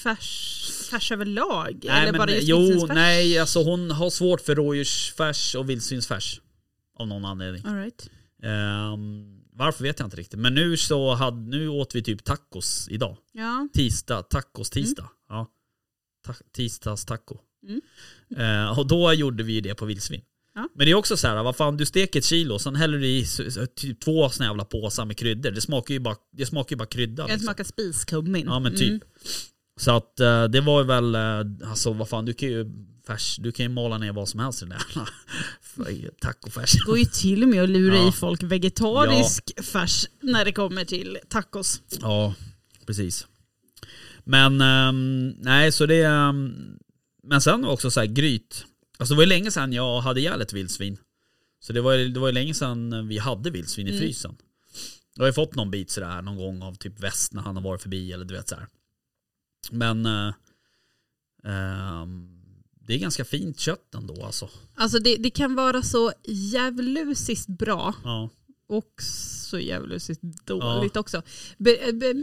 färs, 0.03 0.71
färs 0.91 1.13
överlag? 1.13 1.81
Nej, 1.85 2.03
eller 2.03 2.13
men, 2.13 2.19
bara 2.19 2.31
just 2.31 2.49
jo, 2.49 2.87
nej, 2.87 3.39
alltså 3.39 3.63
hon 3.63 3.91
har 3.91 4.11
svårt 4.11 4.41
för 4.41 4.55
rådjursfärs 4.55 5.55
och 5.55 5.71
vildsvinsfärs. 5.71 6.41
Av 6.99 7.09
någon 7.09 7.25
anledning. 7.25 7.63
All 7.67 7.77
right. 7.77 8.11
Ehm, 8.43 9.39
varför 9.53 9.83
vet 9.83 9.99
jag 9.99 10.07
inte 10.07 10.17
riktigt. 10.17 10.41
Men 10.41 10.55
nu 10.55 10.77
så 10.77 11.15
hade, 11.15 11.37
nu 11.37 11.69
åt 11.69 11.95
vi 11.95 12.03
typ 12.03 12.25
tacos 12.25 12.89
idag. 12.91 13.17
Ja. 13.33 13.69
Tisdag, 13.73 14.23
tacos 14.23 14.71
tisdag. 14.71 15.11
Ja. 15.29 15.47
Ta, 16.27 16.35
tisdags 16.53 17.05
taco. 17.05 17.39
Mm. 17.67 17.81
Eh, 18.37 18.79
och 18.79 18.87
då 18.87 19.13
gjorde 19.13 19.43
vi 19.43 19.61
det 19.61 19.75
på 19.75 19.85
vildsvin. 19.85 20.23
Ja. 20.59 20.69
Men 20.75 20.87
det 20.87 20.91
är 20.91 20.95
också 20.95 21.17
så 21.17 21.27
här, 21.29 21.43
vad 21.43 21.57
fan 21.57 21.77
du 21.77 21.87
steker 21.87 22.19
ett 22.19 22.25
kilo, 22.25 22.59
sen 22.59 22.77
häller 22.77 22.99
du 22.99 23.07
i 23.07 23.27
typ 23.77 24.01
två 24.01 24.29
såna 24.31 24.47
jävla 24.49 24.65
påsar 24.65 25.05
med 25.05 25.17
kryddor. 25.19 25.51
Det 25.51 25.61
smakar 25.61 25.95
ju 25.95 26.01
bara, 26.01 26.17
det 26.33 26.47
smakar 26.47 26.73
ju 26.73 26.77
bara 26.79 26.87
krydda. 26.89 27.23
Jag 27.23 27.29
Liksom. 27.31 27.45
smakar 27.45 27.65
spiskummin. 27.65 28.47
Ja 28.47 28.59
men 28.61 28.73
typ. 28.77 28.89
Mm. 28.89 29.01
Så 29.81 29.91
att 29.97 30.21
eh, 30.21 30.45
det 30.45 30.61
var 30.61 30.81
ju 30.81 30.87
väl, 30.87 31.15
eh, 31.15 31.69
alltså 31.71 31.93
vad 31.93 32.09
fan 32.09 32.25
du 32.25 32.33
kan 32.35 32.49
ju 32.49 32.67
färs, 33.07 33.37
du 33.37 33.53
kan 33.53 33.65
ju 33.65 33.71
mala 33.71 33.99
ner 33.99 34.13
vad 34.13 34.29
som 34.29 34.41
helst 34.41 34.63
i 34.63 34.67
den 34.67 34.79
där 34.79 34.85
jävla 35.91 36.11
tacofärs. 36.21 36.73
Det 36.73 36.85
går 36.87 36.99
ju 36.99 37.05
till 37.05 37.43
och 37.43 37.49
med 37.49 37.63
att 37.63 37.69
lura 37.71 37.97
Ja. 37.97 38.09
i 38.09 38.13
folk 38.13 38.43
vegetarisk 38.43 39.65
färs 39.65 40.07
när 40.21 40.45
det 40.45 40.53
kommer 40.53 40.85
till 40.85 41.19
tacos. 41.29 41.83
Ja, 42.01 42.35
precis. 42.87 43.27
Men 44.25 44.61
ehm, 44.61 45.29
nej, 45.29 45.73
så 45.73 45.87
det... 45.87 46.03
ehm, 46.03 46.55
men 47.23 47.41
sen 47.41 47.65
också 47.65 47.91
så 47.91 48.01
här 48.01 48.07
gryt. 48.07 48.65
Alltså 48.99 49.15
det 49.15 49.17
var 49.17 49.23
ju 49.23 49.29
länge 49.29 49.51
sedan 49.51 49.73
jag 49.73 50.01
hade 50.01 50.21
ihjäl 50.21 50.41
ett 50.41 50.53
vildsvin. 50.53 50.99
Så 51.61 51.73
det 51.73 51.81
var, 51.81 51.97
det 51.97 52.21
var 52.21 52.29
ju 52.29 52.33
länge 52.33 52.55
sedan 52.55 53.09
vi 53.09 53.19
hade 53.19 53.51
vildsvin 53.51 53.87
i 53.87 53.91
Mm. 53.91 54.01
frysen. 54.01 54.37
Jag 55.15 55.23
har 55.23 55.29
ju 55.29 55.33
fått 55.33 55.55
någon 55.55 55.71
bit 55.71 55.91
sådär 55.91 56.23
någon 56.23 56.37
gång 56.37 56.63
av 56.63 56.75
typ 56.75 57.01
väst 57.01 57.33
när 57.33 57.43
han 57.43 57.57
har 57.57 57.63
varit 57.63 57.83
förbi 57.83 58.13
eller 58.13 58.25
du 58.25 58.35
vet 58.35 58.49
så 58.49 58.55
här. 58.55 58.67
Men 59.71 60.07
eh, 60.07 60.33
ehm, 61.45 62.29
det 62.81 62.95
är 62.95 62.99
ganska 62.99 63.25
fint 63.25 63.61
kött 63.61 63.95
ändå 63.95 64.25
alltså. 64.25 64.51
Alltså 64.75 64.99
det, 64.99 65.17
det 65.17 65.31
kan 65.31 65.55
vara 65.55 65.83
så 65.83 66.13
djävulusiskt 66.25 67.49
bra 67.49 67.95
Ja. 68.05 68.31
och 68.69 69.03
så 69.49 69.59
djävulusiskt 69.59 70.23
dåligt 70.45 70.97
också. 70.97 71.23
Be, 71.59 71.93
be, 71.93 72.15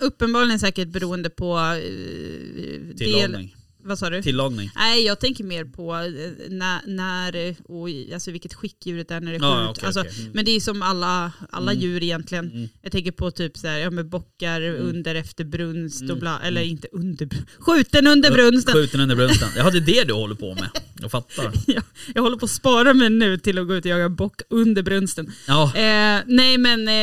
uppenbarligen 0.00 0.60
säkert 0.60 0.88
beroende 0.88 1.30
på 1.30 1.58
eh, 1.58 2.96
del... 2.96 3.48
Vad 3.86 3.98
sa 3.98 4.10
du? 4.10 4.22
Tillagning. 4.22 4.70
Nej, 4.76 5.04
jag 5.04 5.20
tänker 5.20 5.44
mer 5.44 5.64
på 5.64 5.94
eh, 5.94 6.48
när, 6.50 6.80
när 6.86 7.36
eh, 7.48 7.54
och 7.64 7.90
i- 7.90 8.14
alltså 8.14 8.30
vilket 8.30 8.54
skick 8.54 8.86
djuret 8.86 9.10
är 9.10 9.20
när 9.20 9.30
det 9.32 9.36
är 9.38 9.66
sjukt. 9.66 9.78
okej, 9.78 9.86
alltså, 9.86 10.00
okej. 10.00 10.12
Mm. 10.20 10.32
Men 10.34 10.44
det 10.44 10.50
är 10.50 10.60
som 10.60 10.82
alla, 10.82 11.32
alla 11.50 11.72
Mm. 11.72 11.82
djur 11.82 12.02
egentligen. 12.02 12.50
Mm. 12.50 12.68
Jag 12.82 12.92
tänker 12.92 13.12
på 13.12 13.30
typ 13.30 13.56
så 13.58 13.66
här, 13.66 13.78
ja, 13.78 13.90
med 13.90 14.08
bockar 14.08 14.62
under 14.62 15.14
efter 15.14 15.44
brunst 15.44 16.02
och 16.02 16.08
Mm. 16.08 16.18
bla, 16.20 16.40
eller 16.42 16.60
Mm. 16.60 16.70
inte 16.70 16.88
under. 16.92 17.28
Skjuten 17.58 18.06
under 18.06 18.30
brunsten. 18.30 18.74
Skjuten 18.74 19.00
under 19.00 19.16
brunsten. 19.16 19.48
Ja 19.56 19.70
det 19.70 19.78
är 19.78 19.80
det 19.80 20.04
du 20.04 20.12
håller 20.12 20.34
på 20.34 20.54
med. 20.54 20.68
Jag 21.00 21.10
fattar. 21.10 21.52
Ja, 21.66 21.82
jag 22.14 22.22
håller 22.22 22.36
på 22.36 22.44
att 22.44 22.50
spara 22.50 22.94
mig 22.94 23.10
nu 23.10 23.38
till 23.38 23.58
att 23.58 23.66
gå 23.66 23.74
ut 23.74 23.84
och 23.84 23.90
jaga 23.90 24.08
bock 24.08 24.40
under 24.50 24.82
brunsten. 24.82 25.32
Ja. 25.48 25.64
Eh, 25.76 26.20
nej 26.26 26.58
men, 26.58 26.88
eh, 26.88 26.94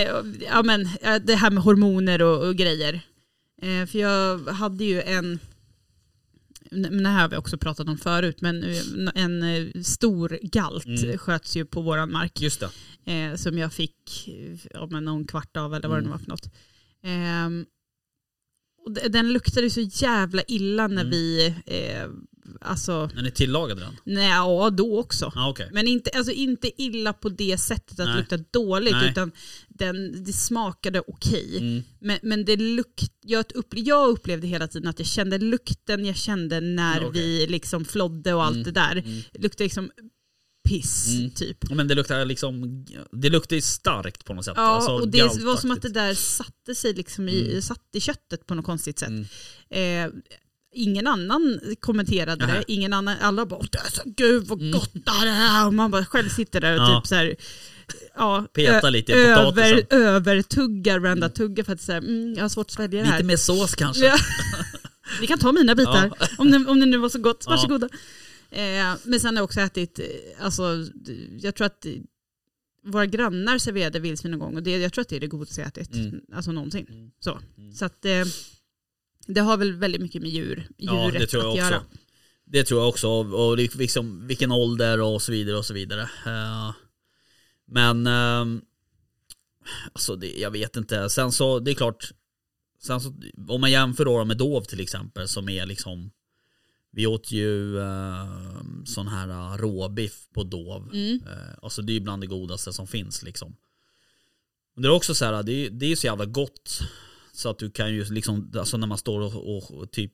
ja, 0.51 0.63
men 0.63 0.81
eh, 1.01 1.15
det 1.25 1.35
här 1.35 1.51
med 1.51 1.63
hormoner 1.63 2.21
och, 2.21 2.47
och 2.47 2.55
grejer. 2.55 3.01
Eh, 3.61 3.88
för 3.91 4.00
jag 4.00 4.39
hade 4.39 4.83
ju 4.83 5.01
en, 5.01 5.39
det 6.72 7.10
här 7.10 7.22
har 7.22 7.30
vi 7.30 7.38
också 7.38 7.58
pratat 7.58 7.88
om 7.88 7.98
förut, 7.98 8.42
men 8.42 8.63
eh, 8.63 8.78
en 9.16 9.44
eh, 9.44 9.82
stor 9.84 10.40
galt 10.42 10.86
Mm. 10.86 11.18
sköts 11.18 11.56
ju 11.58 11.66
på 11.66 11.82
våran 11.82 12.12
mark. 12.12 12.42
Just 12.42 12.63
det. 13.06 13.12
Eh, 13.13 13.36
som 13.36 13.58
jag 13.58 13.74
fick 13.74 14.28
eh, 14.28 14.58
ja, 14.74 14.88
men 14.92 15.06
någon 15.06 15.25
kvart 15.28 15.58
av 15.58 15.74
eller 15.74 15.88
vad 15.90 15.98
det 15.98 16.01
Mm. 16.01 16.12
var 16.12 16.18
för 16.18 16.30
något. 16.30 16.50
Ehm, 17.04 17.66
och 18.86 18.92
den 19.12 19.34
luktade 19.34 19.70
så 19.70 19.82
jävla 19.82 20.44
illa 20.48 20.88
när 20.88 21.01
Mm. 21.01 21.10
vi 21.12 21.56
eh, 21.66 22.08
alltså, 22.62 23.10
När 23.15 23.21
ni 23.21 23.31
tillagade 23.31 23.81
den? 23.81 23.98
nej, 24.03 24.29
ja 24.29 24.69
då 24.69 25.00
också. 25.00 25.31
Ja 25.36 25.50
okej. 25.50 25.69
Men 25.74 25.88
inte, 25.88 26.10
alltså 26.15 26.31
inte 26.31 26.81
illa 26.81 27.13
på 27.13 27.29
det 27.29 27.57
sättet 27.57 28.00
att 28.00 28.05
Nej. 28.05 28.13
det 28.15 28.19
luktar 28.19 28.43
dåligt 28.51 28.93
Nej. 28.93 29.10
utan 29.12 29.31
den, 29.69 30.24
det 30.24 30.33
smakade 30.33 31.00
okej. 31.07 31.57
Mm. 31.57 31.83
Men, 32.00 32.19
men 32.24 32.45
det 32.45 32.55
lukt, 32.57 33.12
jag, 33.25 33.45
upp, 33.55 33.67
jag 33.71 34.10
upplevde 34.10 34.48
hela 34.48 34.67
tiden 34.67 34.88
att 34.89 35.00
jag 35.00 35.07
kände 35.07 35.38
lukten 35.38 36.05
jag 36.05 36.15
kände 36.17 36.60
när 36.62 37.01
Ja, 37.01 37.07
okej. 37.07 37.21
vi 37.21 37.48
liksom 37.48 37.86
flodde 37.86 38.33
och 38.33 38.43
allt 38.43 38.53
Mm, 38.55 38.63
det 38.63 38.71
där. 38.71 38.95
mm. 38.98 39.21
Luktade 39.33 39.63
liksom 39.63 39.91
piss 40.69 41.07
Mm. 41.19 41.31
typ. 41.31 41.69
Men 41.71 41.88
det 41.88 41.95
luktar 41.95 42.25
liksom, 42.25 42.86
det 43.12 43.29
luktar 43.29 43.55
ju 43.55 43.62
starkt 43.62 44.25
på 44.25 44.33
något 44.33 44.45
sätt. 44.45 44.53
Ja, 44.57 44.62
Alltså, 44.63 44.91
och 44.91 45.07
det 45.07 45.43
var 45.43 45.55
som 45.57 45.71
att 45.71 45.81
det 45.81 45.89
där 45.89 46.13
satte 46.13 46.75
sig 46.75 46.93
liksom 46.93 47.29
i, 47.29 47.50
Mm. 47.50 47.62
satt 47.62 47.83
i 47.93 48.00
köttet 48.00 48.45
på 48.45 48.55
något 48.55 48.65
konstigt 48.65 49.00
sätt. 49.00 49.10
Mm. 49.69 50.07
Eh, 50.10 50.13
ingen 50.74 51.08
annan 51.08 51.60
kommenterade 51.80 52.46
Nähä. 52.46 52.58
det, 52.58 52.63
ingen 52.74 52.94
annan, 52.94 53.16
alla 53.22 53.46
bara 53.46 53.60
"Åh, 53.60 53.66
det 53.72 53.78
är 53.78 53.92
så, 53.92 54.01
gud 54.06 54.48
vad 54.48 54.60
Mm. 54.60 54.72
gott 54.72 54.92
det 54.94 55.12
här 55.12 55.28
är. 55.62 55.68
Och 55.68 55.74
man 55.74 55.92
bara 55.92 56.06
själv 56.06 56.30
sitter 56.30 56.62
där 56.62 56.74
och 56.74 56.82
Ja. 56.90 57.00
typ 57.01 57.08
så 57.08 57.16
här, 57.16 57.36
ja, 58.16 58.48
Peta 58.54 58.90
lite 58.90 59.12
i 59.12 59.16
över, 59.16 59.86
övertuggar 59.90 61.00
varenda 61.00 61.30
tugga 61.30 61.63
för 61.63 61.74
att 61.74 61.82
säga, 61.82 61.98
mm, 61.98 62.34
jag 62.34 62.42
har 62.42 62.50
svårt 62.50 62.66
att 62.68 62.72
svälja 62.72 63.01
det 63.01 63.08
här. 63.08 63.18
Lite 63.18 63.28
mer 63.28 63.38
sås 63.38 63.75
kanske. 63.75 64.06
Ja. 64.06 64.18
Vi 65.22 65.28
kan 65.28 65.40
ta 65.40 65.51
mina 65.51 65.75
bitar 65.75 66.12
om, 66.38 66.51
det, 66.51 66.58
om 66.58 66.80
det 66.80 66.86
nu 66.86 66.98
var 66.98 67.10
så 67.10 67.20
gott. 67.20 67.44
Ja. 67.46 67.51
Varsågoda. 67.51 67.90
Eh, 68.51 68.96
men 69.04 69.20
sen 69.20 69.28
har 69.36 69.36
jag 69.36 69.44
också 69.44 69.60
ätit, 69.60 70.00
eh, 70.00 70.06
alltså, 70.46 70.86
jag 71.42 71.56
tror 71.56 71.66
att 71.68 71.86
våra 72.86 73.06
grannar 73.06 73.58
serverade 73.58 74.00
vildsvin 74.00 74.32
någon 74.32 74.40
gång 74.40 74.56
och 74.56 74.63
det, 74.63 74.78
jag 74.78 74.94
tror 74.94 75.01
att 75.01 75.10
det 75.10 75.16
är 75.16 75.20
det 75.20 75.28
godaste 75.28 75.62
jag 75.62 75.68
ätit. 75.68 75.96
Mm. 75.96 76.22
Alltså 76.34 76.51
någonsin. 76.51 76.86
Mm. 76.90 77.12
Så, 77.20 77.40
Mm. 77.58 77.74
så 77.74 77.86
att 77.86 78.06
eh, 78.06 78.12
det 79.25 79.42
har 79.42 79.58
väl 79.58 79.74
väldigt 79.74 80.01
mycket 80.01 80.22
med 80.22 80.32
djur, 80.32 80.68
Ja, 80.78 81.06
djuret 81.06 81.22
det 81.22 81.28
tror 81.28 81.44
jag 81.44 81.50
att 81.50 81.60
också. 81.60 81.74
göra. 81.74 81.84
Det 82.46 82.63
tror 82.63 82.80
jag 82.80 82.90
också. 82.90 83.10
Och 83.10 83.58
det- 83.58 83.75
liksom, 83.75 84.28
vilken 84.28 84.51
ålder 84.51 85.01
och 85.01 85.22
så 85.22 85.32
vidare 85.32 85.58
och 85.58 85.66
så 85.66 85.74
vidare. 85.74 86.01
Eh, 86.01 86.72
men 87.66 88.08
ehm, 88.08 88.62
alltså 89.94 90.16
det, 90.16 90.40
jag 90.40 90.51
vet 90.51 90.75
inte. 90.75 91.10
Sen 91.10 91.32
så, 91.32 91.60
det 91.60 91.72
är 91.72 91.75
klart. 91.75 92.12
Sen 92.80 93.01
så, 93.01 93.13
om 93.48 93.62
man 93.62 93.72
jämför 93.72 94.06
då 94.06 94.25
med 94.25 94.38
Dov 94.38 94.62
till 94.62 94.80
exempel 94.80 95.28
som 95.28 95.50
är 95.50 95.66
liksom 95.66 96.12
vi 96.92 97.08
åt 97.08 97.32
ju 97.32 97.75
uh, 97.78 98.54
sån 98.86 99.08
här 99.08 99.30
uh, 99.30 99.58
råbiff 99.58 100.28
på 100.34 100.44
Dov. 100.44 100.90
Mm. 100.94 101.22
Eh, 101.28 101.54
alltså 101.62 101.82
det 101.82 101.92
är 101.92 101.94
ju 101.94 102.00
bland 102.00 102.24
det 102.24 102.28
godaste 102.28 102.74
som 102.74 102.88
finns 102.88 103.24
liksom. 103.24 103.56
Men 104.74 104.82
det 104.82 104.88
är 104.88 104.92
också 104.92 105.16
så 105.16 105.25
här, 105.25 105.44
det 105.44 105.54
är, 105.54 105.70
det 105.70 105.86
är 105.86 105.90
ju 105.90 105.96
så 105.96 106.08
jävla 106.08 106.25
gott. 106.25 106.80
Så 107.33 107.50
att 107.50 107.59
du 107.59 107.71
kan 107.71 107.93
ju 107.93 108.05
liksom, 108.05 108.51
alltså 108.57 108.77
när 108.77 108.88
man 108.88 108.97
står 108.97 109.21
och, 109.21 109.77
och, 109.77 109.91
typ 109.91 110.11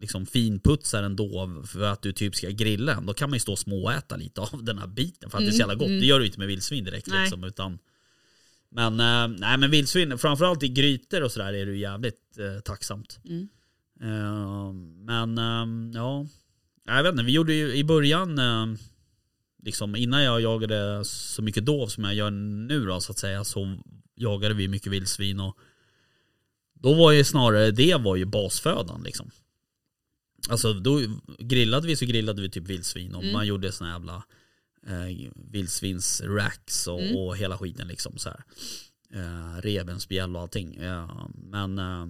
liksom 0.00 0.26
finputsar 0.26 1.02
en 1.02 1.16
dov 1.16 1.66
för 1.66 1.82
att 1.82 2.02
du 2.02 2.12
typ 2.12 2.34
ska 2.34 2.50
grilla 2.50 2.94
den, 2.94 3.06
då 3.06 3.14
kan 3.14 3.30
man 3.30 3.36
ju 3.36 3.40
stå 3.40 3.52
och 3.52 3.58
småäta 3.58 4.16
lite 4.16 4.40
av 4.40 4.64
den 4.64 4.78
här 4.78 4.86
biten 4.86 5.30
för 5.30 5.38
att 5.38 5.44
det 5.44 5.50
är 5.50 5.52
så 5.52 5.58
jävla 5.58 5.74
gott. 5.74 5.88
Mm, 5.88 6.00
Det 6.00 6.06
gör 6.06 6.20
du 6.20 6.26
inte 6.26 6.38
med 6.38 6.48
vildsvin 6.48 6.84
direkt 6.84 7.06
Nej. 7.06 7.20
liksom. 7.20 7.44
Utan, 7.44 7.78
men, 8.68 9.00
eh, 9.00 9.38
nej 9.38 9.58
men 9.58 9.70
vildsvin, 9.70 10.18
framförallt 10.18 10.62
i 10.62 10.68
grytor 10.68 11.22
och 11.22 11.32
sådär 11.32 11.52
är 11.52 11.66
det 11.66 11.72
ju 11.72 11.78
jävligt 11.78 12.38
eh, 12.38 12.60
tacksamt. 12.60 13.20
Mm. 13.24 13.48
Eh, 14.00 14.72
men 15.04 15.38
eh, 15.38 15.98
ja, 16.00 16.26
jag 16.86 17.02
vet 17.02 17.12
inte, 17.12 17.24
vi 17.24 17.32
gjorde 17.32 17.54
ju 17.54 17.74
i 17.74 17.84
början, 17.84 18.38
eh, 18.38 18.66
liksom 19.62 19.96
innan 19.96 20.22
jag 20.22 20.40
jagade 20.40 21.04
så 21.04 21.42
mycket 21.42 21.66
dov 21.66 21.86
som 21.86 22.04
jag 22.04 22.14
gör 22.14 22.30
nu 22.30 22.86
då 22.86 23.00
så 23.00 23.12
att 23.12 23.18
säga, 23.18 23.44
så 23.44 23.78
jagade 24.16 24.54
vi 24.54 24.68
mycket 24.68 24.92
vildsvin 24.92 25.40
och 25.40 25.58
då 26.84 26.94
var 26.94 27.12
ju 27.12 27.24
snarare 27.24 27.70
det 27.70 27.94
var 28.00 28.16
ju 28.16 28.24
basfödan 28.24 29.02
liksom. 29.04 29.30
Alltså 30.48 30.72
då 30.72 31.00
grillade 31.38 31.86
vi 31.86 31.96
så 31.96 32.06
grillade 32.06 32.42
vi 32.42 32.50
typ 32.50 32.64
vildsvin 32.68 33.14
och 33.14 33.22
Mm. 33.22 33.32
man 33.32 33.46
gjorde 33.46 33.72
såna 33.72 33.90
jävla 33.92 34.22
eh, 34.86 35.30
vildsvinsracks 35.34 36.86
och, 36.86 37.00
Mm. 37.00 37.16
och 37.16 37.36
hela 37.36 37.58
skiten 37.58 37.88
liksom 37.88 38.18
så 38.18 38.28
här. 38.28 38.44
Eh, 39.14 39.60
revbensspjäll 39.60 40.36
och 40.36 40.42
allting. 40.42 40.74
Eh, 40.76 41.28
men 41.34 41.78
eh, 41.78 42.06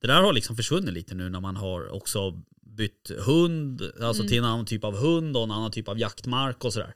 det 0.00 0.06
där 0.06 0.22
har 0.22 0.32
liksom 0.32 0.56
försvunnit 0.56 0.94
lite 0.94 1.14
nu 1.14 1.28
när 1.30 1.40
man 1.40 1.56
har 1.56 1.88
också 1.94 2.42
bytt 2.62 3.10
hund, 3.18 3.82
alltså 4.00 4.22
Mm. 4.22 4.28
till 4.28 4.38
en 4.38 4.44
annan 4.44 4.66
typ 4.66 4.84
av 4.84 4.96
hund 4.96 5.36
och 5.36 5.42
en 5.42 5.50
annan 5.50 5.70
typ 5.70 5.88
av 5.88 5.98
jaktmark 5.98 6.64
och 6.64 6.72
sådär. 6.72 6.94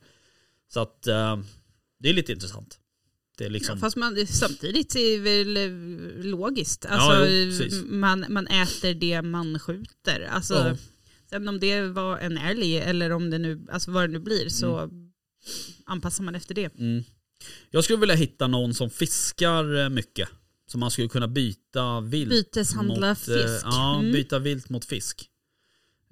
Så 0.68 0.80
att 0.80 1.06
eh, 1.06 1.36
det 1.98 2.08
är 2.08 2.14
lite 2.14 2.32
intressant. 2.32 2.78
Det 3.38 3.48
liksom, 3.48 3.76
Ja, 3.76 3.80
fast 3.80 3.96
man, 3.96 4.26
samtidigt 4.26 4.94
är 4.96 5.10
det 5.10 5.18
väl 5.18 5.56
eh, 5.56 6.24
logiskt. 6.24 6.86
Ja, 6.88 6.94
Alltså, 6.96 7.26
jo, 7.26 7.50
precis. 7.50 7.82
man, 7.86 8.24
man 8.28 8.46
äter 8.46 8.94
det 8.94 9.22
man 9.22 9.58
skjuter. 9.58 10.28
Alltså, 10.30 10.54
Ja. 10.54 10.76
Sen 11.30 11.48
om 11.48 11.60
det 11.60 11.82
var 11.82 12.18
en 12.18 12.38
älg 12.38 12.76
eller 12.78 13.10
om 13.12 13.30
det 13.30 13.38
nu, 13.38 13.66
alltså 13.72 13.90
vad 13.90 14.02
det 14.02 14.12
nu 14.12 14.18
blir 14.18 14.48
så 14.48 14.90
anpassar 15.86 16.24
man 16.24 16.34
efter 16.34 16.54
det. 16.54 16.78
Mm. 16.78 17.04
Jag 17.70 17.84
skulle 17.84 17.98
vilja 17.98 18.14
hitta 18.14 18.46
någon 18.46 18.74
som 18.74 18.90
fiskar 18.90 19.76
eh, 19.84 19.88
mycket. 19.88 20.28
Så 20.70 20.78
man 20.78 20.90
skulle 20.90 21.08
kunna 21.08 21.28
byta 21.28 22.00
vilt. 22.00 22.30
Byteshandla 22.30 23.08
mot, 23.08 23.28
eh, 23.28 23.34
fisk. 23.34 23.64
Ja, 23.64 23.98
Mm. 23.98 24.12
byta 24.12 24.38
vilt 24.38 24.68
mot 24.68 24.84
fisk. 24.84 25.26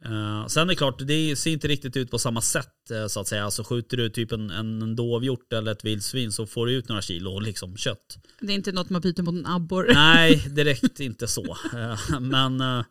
Eh, 0.04 0.46
sen 0.46 0.62
är 0.62 0.66
det 0.66 0.74
klart, 0.76 1.06
det 1.06 1.36
ser 1.36 1.50
inte 1.50 1.68
riktigt 1.68 1.96
ut 1.96 2.10
på 2.10 2.18
samma 2.18 2.40
sätt 2.40 2.90
eh, 2.90 3.06
så 3.06 3.20
att 3.20 3.28
säga. 3.28 3.44
Alltså 3.44 3.64
skjuter 3.64 3.96
du 3.96 4.10
typ 4.10 4.32
en, 4.32 4.50
en, 4.50 4.96
dovhjort 4.96 5.52
eller 5.52 5.72
ett 5.72 5.84
vildsvin 5.84 6.32
så 6.32 6.46
får 6.46 6.66
du 6.66 6.72
ut 6.72 6.88
några 6.88 7.02
kilo 7.02 7.38
liksom 7.40 7.76
kött. 7.76 8.18
Det 8.40 8.52
är 8.52 8.56
inte 8.56 8.72
något 8.72 8.90
man 8.90 9.00
byter 9.00 9.22
mot 9.22 9.34
en 9.34 9.46
abborre. 9.46 9.92
Nej, 9.94 10.36
direkt 10.50 11.00
inte 11.00 11.26
så. 11.28 11.56
Eh, 11.74 12.20
men 12.20 12.60
eh, 12.60 12.84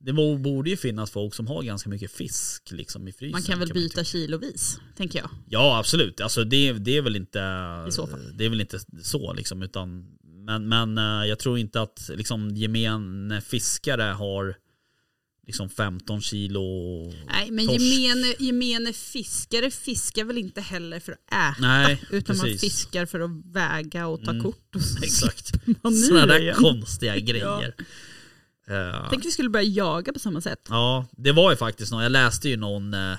det 0.00 0.12
bo- 0.12 0.38
borde 0.38 0.70
ju 0.70 0.76
finnas 0.76 1.10
folk 1.10 1.34
som 1.34 1.46
har 1.46 1.62
ganska 1.62 1.90
mycket 1.90 2.10
fisk 2.10 2.70
liksom 2.70 3.08
i 3.08 3.12
frysen. 3.12 3.32
Man 3.32 3.42
kan 3.42 3.58
väl 3.58 3.68
man 3.68 3.74
byta 3.74 4.04
kilovis, 4.04 4.80
tänker 4.96 5.18
jag. 5.18 5.30
Ja 5.48 5.78
absolut, 5.78 6.20
alltså 6.20 6.44
det, 6.44 6.72
det 6.72 6.96
är 6.96 7.02
väl 7.02 7.16
inte 7.16 7.38
I 7.88 7.92
så 7.92 8.06
fall. 8.06 8.36
Det 8.36 8.44
är 8.44 8.48
väl 8.48 8.60
inte 8.60 8.78
så 9.02 9.32
liksom 9.32 9.62
utan 9.62 10.06
Men, 10.46 10.68
men 10.68 10.96
jag 11.28 11.38
tror 11.38 11.58
inte 11.58 11.80
att 11.80 12.10
liksom 12.14 12.50
gemene 12.50 13.40
fiskare 13.40 14.02
har 14.02 14.56
liksom 15.46 15.68
15 15.70 16.20
kilo 16.20 16.60
Nej, 17.26 17.50
men 17.50 17.66
torsk. 17.66 17.80
gemene, 17.80 18.34
gemene 18.38 18.92
fiskare 18.92 19.70
fiskar 19.70 20.24
väl 20.24 20.38
inte 20.38 20.60
heller 20.60 21.00
för 21.00 21.12
att 21.12 21.18
äta. 21.26 21.54
Nej, 21.60 22.02
utan 22.10 22.36
man 22.36 22.46
precis. 22.46 22.60
fiskar 22.60 23.06
för 23.06 23.20
att 23.20 23.30
väga 23.52 24.06
och 24.06 24.24
ta 24.24 24.30
Mm, 24.30 24.42
kort. 24.42 24.74
Och 24.74 24.82
så 24.82 25.04
Exakt. 25.04 25.52
man 25.82 25.94
Sådana 25.96 26.26
där 26.26 26.40
igen. 26.40 26.56
konstiga 26.56 27.18
grejer. 27.18 27.74
Eh, 28.68 29.06
Tänk 29.10 29.24
vi 29.24 29.30
skulle 29.30 29.50
börja 29.50 29.66
jaga 29.68 30.12
på 30.12 30.18
samma 30.18 30.40
sätt. 30.40 30.66
Ja, 30.68 31.06
det 31.12 31.32
var 31.32 31.50
ju 31.50 31.56
faktiskt 31.56 31.92
någon, 31.92 32.02
jag 32.02 32.12
läste 32.12 32.48
ju 32.48 32.56
någon, 32.56 32.94
eh, 32.94 33.16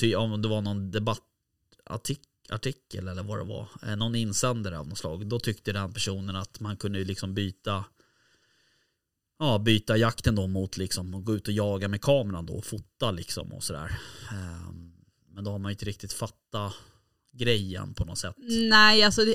ty, 0.00 0.14
om 0.14 0.42
det 0.42 0.48
var 0.48 0.60
någon 0.60 0.90
debattartikel 0.90 3.08
eller 3.08 3.22
vad 3.22 3.38
det 3.38 3.44
var, 3.44 3.68
eh, 3.86 3.96
någon 3.96 4.14
insändare 4.14 4.78
av 4.78 4.88
något 4.88 4.98
slag. 4.98 5.26
Då 5.26 5.40
tyckte 5.40 5.72
den 5.72 5.92
personen 5.92 6.36
att 6.36 6.60
man 6.60 6.76
kunde 6.76 7.04
liksom 7.04 7.34
byta 7.34 7.84
Ja, 9.42 9.58
byta 9.58 9.96
jakten 9.96 10.34
då 10.34 10.46
mot 10.46 10.76
liksom 10.76 11.14
att 11.14 11.24
gå 11.24 11.34
ut 11.34 11.48
och 11.48 11.54
jaga 11.54 11.88
med 11.88 12.02
kameran 12.02 12.46
då 12.46 12.52
och 12.52 12.64
fota 12.64 13.10
liksom 13.10 13.52
och 13.52 13.62
sådär. 13.62 13.98
Eh, 14.30 14.72
Men 15.34 15.44
då 15.44 15.50
har 15.50 15.58
man 15.58 15.70
ju 15.70 15.72
inte 15.72 15.84
riktigt 15.84 16.12
fattat 16.12 16.72
grejen 17.32 17.94
på 17.94 18.04
något 18.04 18.18
sätt. 18.18 18.34
Nej, 18.70 19.02
alltså 19.02 19.24
det, 19.24 19.34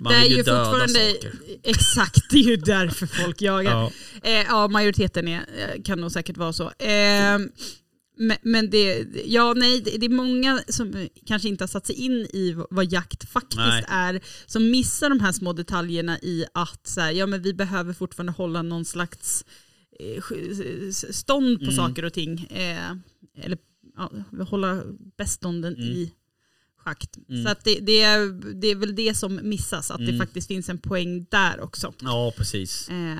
Man 0.00 0.12
det 0.12 0.18
är 0.18 0.24
ju 0.24 0.36
fortfarande... 0.36 1.12
saker. 1.12 1.32
Exakt, 1.62 2.30
det 2.30 2.36
är 2.38 2.42
ju 2.42 2.56
därför 2.56 3.06
folk 3.06 3.42
jagar. 3.42 3.72
Ja. 3.72 3.90
Eh, 4.22 4.46
ja, 4.48 4.68
majoriteten 4.68 5.28
är, 5.28 5.40
eh, 5.56 5.82
kan 5.82 6.00
nog 6.00 6.12
säkert 6.12 6.36
vara 6.36 6.52
så. 6.52 6.64
Eh, 6.64 7.38
men, 8.18 8.36
men 8.42 8.70
det, 8.70 9.06
ja, 9.26 9.54
nej, 9.56 9.80
det, 9.80 9.98
det 9.98 10.06
är 10.06 10.10
många 10.10 10.60
som 10.68 11.08
kanske 11.26 11.48
inte 11.48 11.64
har 11.64 11.68
satt 11.68 11.86
sig 11.86 11.96
in 11.96 12.12
i 12.12 12.56
vad 12.70 12.92
jakt 12.92 13.28
faktiskt 13.28 13.56
Nej. 13.58 13.84
är, 13.88 14.20
som 14.46 14.70
missar 14.70 15.08
de 15.10 15.20
här 15.20 15.32
små 15.32 15.52
detaljerna 15.52 16.18
i 16.18 16.44
att 16.54 16.86
så 16.86 17.00
här, 17.00 17.12
ja, 17.12 17.26
men 17.26 17.42
vi 17.42 17.54
behöver 17.54 17.92
fortfarande 17.92 18.32
hålla 18.32 18.62
någon 18.62 18.84
slags 18.84 19.44
eh, 20.00 20.22
stånd 21.10 21.58
på 21.58 21.64
Mm. 21.64 21.76
saker 21.76 22.04
och 22.04 22.12
ting. 22.12 22.46
Eh, 22.50 22.90
eller 23.44 23.58
ja, 23.96 24.12
hålla 24.44 24.82
bestånden 25.18 25.74
Mm. 25.74 25.86
i 25.88 26.12
schakt. 26.78 27.18
Mm. 27.28 27.44
Så 27.44 27.50
att 27.50 27.64
det, 27.64 27.78
det, 27.80 28.00
är, 28.02 28.52
det 28.60 28.66
är 28.68 28.74
väl 28.74 28.94
det 28.94 29.14
som 29.14 29.40
missas, 29.42 29.90
att 29.90 29.98
det 29.98 30.04
Mm. 30.04 30.18
faktiskt 30.18 30.48
finns 30.48 30.68
en 30.68 30.78
poäng 30.78 31.26
där 31.30 31.60
också. 31.60 31.94
ja, 32.00 32.32
precis. 32.36 32.88
Eh, 32.88 33.16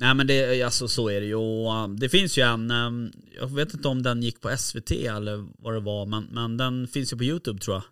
Nej 0.00 0.14
men 0.14 0.26
det, 0.26 0.62
alltså 0.62 0.88
så 0.88 1.08
är 1.10 1.20
det 1.20 1.26
ju. 1.26 1.34
Och, 1.34 1.84
um, 1.84 1.98
Det 1.98 2.08
finns 2.08 2.38
ju 2.38 2.42
en, 2.42 2.70
um, 2.70 3.12
jag 3.40 3.54
vet 3.54 3.74
inte 3.74 3.88
om 3.88 4.02
den 4.02 4.22
gick 4.22 4.40
på 4.40 4.56
SVT 4.58 4.90
eller 4.90 5.46
vad 5.58 5.74
det 5.74 5.80
var, 5.80 6.06
men, 6.06 6.24
men 6.24 6.56
den 6.56 6.88
finns 6.88 7.12
ju 7.12 7.16
på 7.16 7.24
YouTube 7.24 7.60
tror 7.60 7.76
jag. 7.76 7.84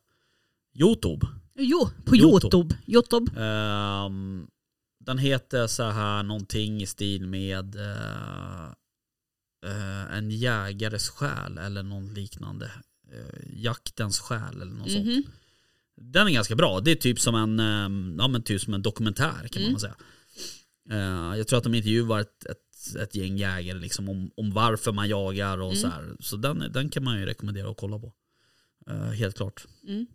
Youtube. 0.87 1.27
Jo, 1.59 1.91
på 2.05 2.17
Youtube. 2.17 2.77
Youtube. 2.87 3.33
Um, 4.07 4.47
den 5.05 5.19
heter 5.19 5.67
så 5.67 5.83
här 5.83 6.23
någonting 6.23 6.83
i 6.83 6.87
stil 6.87 7.27
med 7.27 7.77
uh, 7.77 8.73
uh, 9.67 10.17
en 10.17 10.31
jägares 10.31 11.09
själ 11.09 11.59
eller 11.59 11.83
någon 11.83 12.15
liknande. 12.15 12.71
Uh, 13.15 13.63
jaktens 13.63 14.21
själ 14.21 14.63
eller 14.63 14.73
något 14.75 14.91
sånt. 14.93 15.07
Mhm. 15.07 15.23
Den 16.01 16.27
är 16.27 16.31
ganska 16.33 16.55
bra. 16.57 16.81
Det 16.81 16.91
är 16.91 16.95
typ 16.97 17.21
som 17.21 17.35
en, 17.35 17.61
um, 17.61 18.17
ja, 18.19 18.29
men 18.29 18.43
typ 18.43 18.61
som 18.61 18.75
en 18.75 18.83
dokumentär 18.83 19.49
kan 19.49 19.63
Mm. 19.63 19.73
man 19.73 19.81
säga. 19.81 19.95
Eh, 20.91 21.39
jag 21.39 21.49
tror 21.49 21.57
att 21.59 21.65
de 21.65 21.75
intervjuar 21.75 22.21
ett, 22.21 22.47
ett, 22.47 22.97
ett 23.03 23.15
gäng 23.15 23.37
jägare 23.37 23.79
liksom 23.79 24.09
om, 24.09 24.31
om 24.37 24.53
varför 24.53 24.93
man 24.93 25.09
jagar 25.09 25.59
och 25.59 25.77
så 25.77 25.89
här. 25.89 26.17
Så 26.21 26.37
den, 26.37 26.73
den 26.73 26.89
kan 26.89 27.05
man 27.05 27.21
ju 27.21 27.27
rekommendera 27.27 27.71
att 27.71 27.77
kolla 27.77 27.99
på. 27.99 28.13
Eh, 28.91 28.97
helt 29.11 29.37
klart. 29.37 29.67
Mm. 29.89 30.07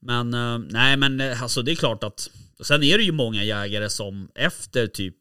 Men 0.00 0.34
eh, 0.34 0.58
nej 0.58 0.96
men 0.96 1.20
alltså 1.20 1.62
det 1.62 1.70
är 1.70 1.76
klart 1.76 2.04
att 2.04 2.30
Sen 2.60 2.82
är 2.82 2.98
det 2.98 3.04
ju 3.04 3.12
många 3.12 3.44
jägare 3.44 3.90
som 3.90 4.30
efter 4.34 4.86
typ 4.86 5.16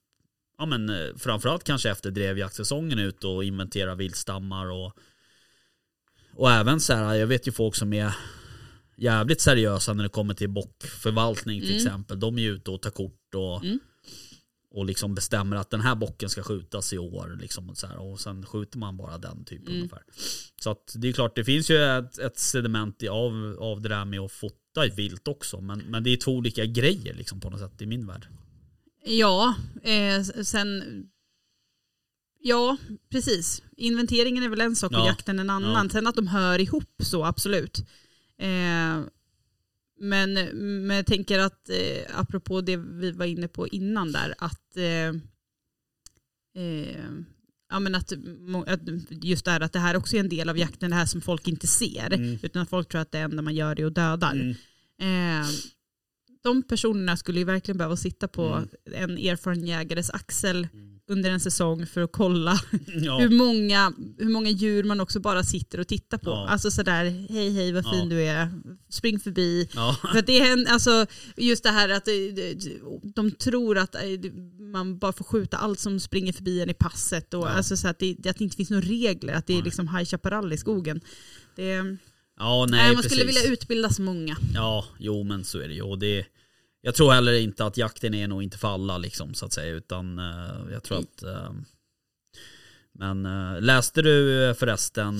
Ja 0.57 0.65
men 0.65 1.13
framförallt 1.17 1.63
kanske 1.63 1.89
efter 1.89 2.11
drevjaktsäsongen 2.11 2.99
ut 2.99 3.23
och 3.23 3.43
inventera 3.43 3.95
viltstammar 3.95 4.71
och 4.71 4.93
Och 6.33 6.51
även 6.51 6.79
så 6.79 6.93
här, 6.93 7.15
jag 7.15 7.27
vet 7.27 7.47
ju 7.47 7.51
folk 7.51 7.75
som 7.75 7.93
är 7.93 8.13
Jävligt 9.01 9.41
seriösa 9.41 9.93
när 9.93 10.03
det 10.03 10.09
kommer 10.09 10.33
till 10.33 10.49
bockförvaltning 10.49 11.61
till 11.61 11.69
Mm. 11.69 11.85
exempel. 11.85 12.19
De 12.19 12.37
är 12.37 12.41
ju 12.41 12.51
ute 12.51 12.71
och 12.71 12.81
tar 12.81 12.89
kort 12.89 13.35
och 13.35 13.63
Mm. 13.63 13.79
Och 14.71 14.85
liksom 14.85 15.15
bestämmer 15.15 15.55
att 15.57 15.69
den 15.69 15.81
här 15.81 15.95
bocken 15.95 16.29
ska 16.29 16.43
skjutas 16.43 16.93
i 16.93 16.97
år 16.97 17.37
liksom 17.41 17.69
och, 17.69 17.77
så 17.77 17.87
här, 17.87 17.97
och 17.97 18.19
sen 18.19 18.45
skjuter 18.45 18.77
man 18.77 18.97
bara 18.97 19.17
den 19.17 19.45
typ 19.45 19.61
Mm. 19.67 19.73
ungefär. 19.77 20.03
Så 20.61 20.71
att 20.71 20.93
det 20.95 21.07
är 21.09 21.13
klart 21.13 21.35
det 21.35 21.43
finns 21.43 21.69
ju 21.71 21.83
ett, 21.83 22.17
ett 22.19 22.39
sediment 22.39 23.03
i- 23.03 23.07
av, 23.09 23.57
av 23.59 23.81
det 23.81 23.89
där 23.89 24.05
med 24.05 24.19
att 24.19 24.31
fota 24.31 24.85
ett 24.85 24.97
vilt 24.97 25.27
också. 25.27 25.61
Men, 25.61 25.79
men 25.79 26.03
det 26.03 26.09
är 26.09 26.17
två 26.17 26.31
olika 26.35 26.65
grejer 26.65 27.13
liksom 27.13 27.39
på 27.39 27.49
något 27.49 27.59
sätt 27.59 27.81
i 27.81 27.85
min 27.85 28.07
värld. 28.07 28.27
Ja, 29.05 29.55
eh, 29.83 30.23
sen... 30.43 30.83
Ja, 32.41 32.77
precis. 33.11 33.61
Inventeringen 33.77 34.43
är 34.43 34.49
väl 34.49 34.61
en 34.61 34.75
sak 34.75 34.91
och 34.91 34.97
Ja, 34.97 35.07
jakten 35.07 35.39
en 35.39 35.49
annan. 35.49 35.83
ja. 35.85 35.89
Sen 35.91 36.07
att 36.07 36.15
de 36.15 36.27
hör 36.27 36.59
ihop 36.59 36.93
så, 37.03 37.25
absolut. 37.25 37.79
Eh, 38.37 38.99
men, 39.99 40.33
men 40.87 40.95
jag 40.95 41.05
tänker 41.05 41.39
att, 41.39 41.69
eh, 41.69 42.19
apropå 42.19 42.61
det 42.61 42.77
vi 42.77 43.11
var 43.11 43.25
inne 43.25 43.47
på 43.47 43.67
innan 43.67 44.11
där, 44.11 44.33
att, 44.37 44.77
eh, 44.77 45.09
eh, 46.63 47.05
ja, 47.69 47.79
men 47.79 47.95
att, 47.95 48.11
att 48.67 48.81
just 49.09 49.45
det 49.45 49.51
här 49.51 49.61
att 49.61 49.73
det 49.73 49.79
här 49.79 49.97
också 49.97 50.15
är 50.15 50.19
en 50.19 50.29
del 50.29 50.49
av 50.49 50.57
jakten, 50.57 50.89
det 50.89 50.95
här 50.95 51.05
som 51.05 51.21
folk 51.21 51.47
inte 51.47 51.67
ser. 51.67 52.13
Mm. 52.13 52.37
Utan 52.43 52.61
att 52.61 52.69
folk 52.69 52.89
tror 52.89 53.01
att 53.01 53.11
det 53.11 53.19
enda 53.19 53.41
man 53.41 53.55
gör 53.55 53.79
är 53.79 53.85
att 53.85 53.95
dödar. 53.95 54.55
Mm. 54.99 55.41
Eh, 55.41 55.47
de 56.43 56.63
personerna 56.63 57.17
skulle 57.17 57.39
ju 57.39 57.45
verkligen 57.45 57.77
behöva 57.77 57.97
sitta 57.97 58.27
på 58.27 58.45
Mm. 58.45 58.67
en 58.93 59.17
erfaren 59.17 59.65
jägares 59.65 60.09
axel 60.09 60.67
under 61.09 61.29
en 61.31 61.39
säsong 61.39 61.85
för 61.85 62.01
att 62.01 62.11
kolla 62.11 62.59
Ja. 63.01 63.17
hur, 63.19 63.29
många, 63.29 63.93
hur 64.17 64.29
många 64.29 64.49
djur 64.49 64.83
man 64.83 64.99
också 64.99 65.19
bara 65.19 65.43
sitter 65.43 65.79
och 65.79 65.87
tittar 65.87 66.17
på. 66.17 66.29
Ja. 66.29 66.47
Alltså 66.47 66.71
sådär, 66.71 67.03
hej 67.29 67.53
hej 67.53 67.71
vad 67.71 67.83
fin 67.83 67.99
Ja. 67.99 68.05
du 68.05 68.21
är, 68.23 68.49
spring 68.89 69.19
förbi. 69.19 69.69
För 70.13 70.21
det 70.21 70.39
är 70.39 70.53
en, 70.53 70.67
alltså, 70.67 71.05
just 71.37 71.63
det 71.63 71.69
här 71.69 71.89
att 71.89 72.07
eh, 72.07 72.13
de 73.15 73.31
tror 73.31 73.77
att 73.77 73.95
eh, 73.95 74.01
man 74.59 74.97
bara 74.97 75.13
får 75.13 75.25
skjuta 75.25 75.57
allt 75.57 75.79
som 75.79 75.99
springer 75.99 76.33
förbi 76.33 76.61
en 76.61 76.69
i 76.69 76.73
passet. 76.73 77.33
Och 77.33 77.49
alltså 77.49 77.77
så 77.77 77.87
att, 77.87 77.99
det, 77.99 78.11
att 78.11 78.37
det 78.37 78.41
inte 78.41 78.57
finns 78.57 78.69
några 78.69 78.87
regler, 78.87 79.33
att 79.33 79.47
det 79.47 79.57
är 79.57 79.63
liksom 79.63 79.87
High 79.87 80.05
Chaparral 80.05 80.53
i 80.53 80.57
skogen. 80.57 81.01
Det, 81.55 81.83
nej, 82.69 82.93
man 82.93 83.03
skulle 83.03 83.23
precis. 83.25 83.43
vilja 83.43 83.53
utbilda 83.53 83.89
så 83.89 84.01
många. 84.01 84.37
Ja, 84.53 84.85
jo 84.99 85.23
men 85.23 85.43
så 85.43 85.59
är 85.59 85.67
det 85.67 85.73
ju. 85.73 85.81
Och 85.81 85.99
det, 85.99 86.25
jag 86.81 86.95
tror 86.95 87.11
heller 87.11 87.33
inte 87.33 87.65
att 87.65 87.77
jakten 87.77 88.13
är 88.13 88.27
nog 88.27 88.43
inte 88.43 88.57
för 88.57 88.67
alla 88.67 88.97
liksom 88.97 89.33
så 89.33 89.45
att 89.45 89.53
säga. 89.53 89.73
Utan 89.73 90.19
eh, 90.19 90.71
jag 90.71 90.83
tror 90.83 90.99
att... 90.99 91.23
eh, 91.23 91.51
men 92.91 93.25
eh, 93.25 93.61
läste 93.61 94.01
du 94.01 94.55
förresten... 94.59 95.19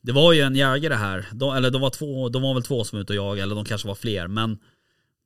det 0.00 0.12
var 0.12 0.32
ju 0.32 0.40
en 0.40 0.56
jägare 0.56 0.94
här. 0.94 1.26
De, 1.32 1.54
eller 1.56 1.70
de 1.70 1.80
var, 1.80 1.90
två, 1.90 2.28
de 2.28 2.42
var 2.42 2.54
väl 2.54 2.62
två 2.62 2.84
som 2.84 2.96
var 2.96 3.02
ute 3.02 3.12
och 3.12 3.16
jagade. 3.16 3.42
Eller 3.42 3.54
de 3.54 3.64
kanske 3.64 3.88
var 3.88 3.94
fler. 3.94 4.28
Men 4.28 4.58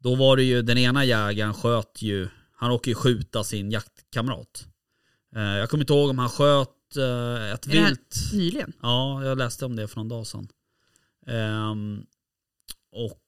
då 0.03 0.15
var 0.15 0.37
det 0.37 0.43
ju 0.43 0.63
den 0.63 0.79
ena 0.79 1.05
jägaren 1.05 1.55
sköt 1.55 2.03
ju... 2.03 2.29
Han 2.59 2.71
råkade 2.71 2.91
ju 2.91 2.95
skjuta 2.95 3.45
sin 3.45 3.71
jaktkamrat. 3.71 4.67
Jag 5.35 5.71
kommer 5.71 5.83
inte 5.85 5.93
ihåg 5.93 6.11
om 6.11 6.19
han 6.19 6.29
sköt 6.29 6.69
ett 6.91 6.97
Är 6.97 7.59
det 7.71 7.79
här- 7.79 7.89
vilt. 7.89 8.17
Nyligen. 8.33 8.73
Ja, 8.83 9.25
jag 9.25 9.39
läste 9.39 9.65
om 9.65 9.77
det 9.77 9.89
för 9.89 9.97
någon 9.97 10.09
dag 10.09 10.27
sedan. 10.27 10.49
Ehm, 11.27 12.07
och 12.93 13.23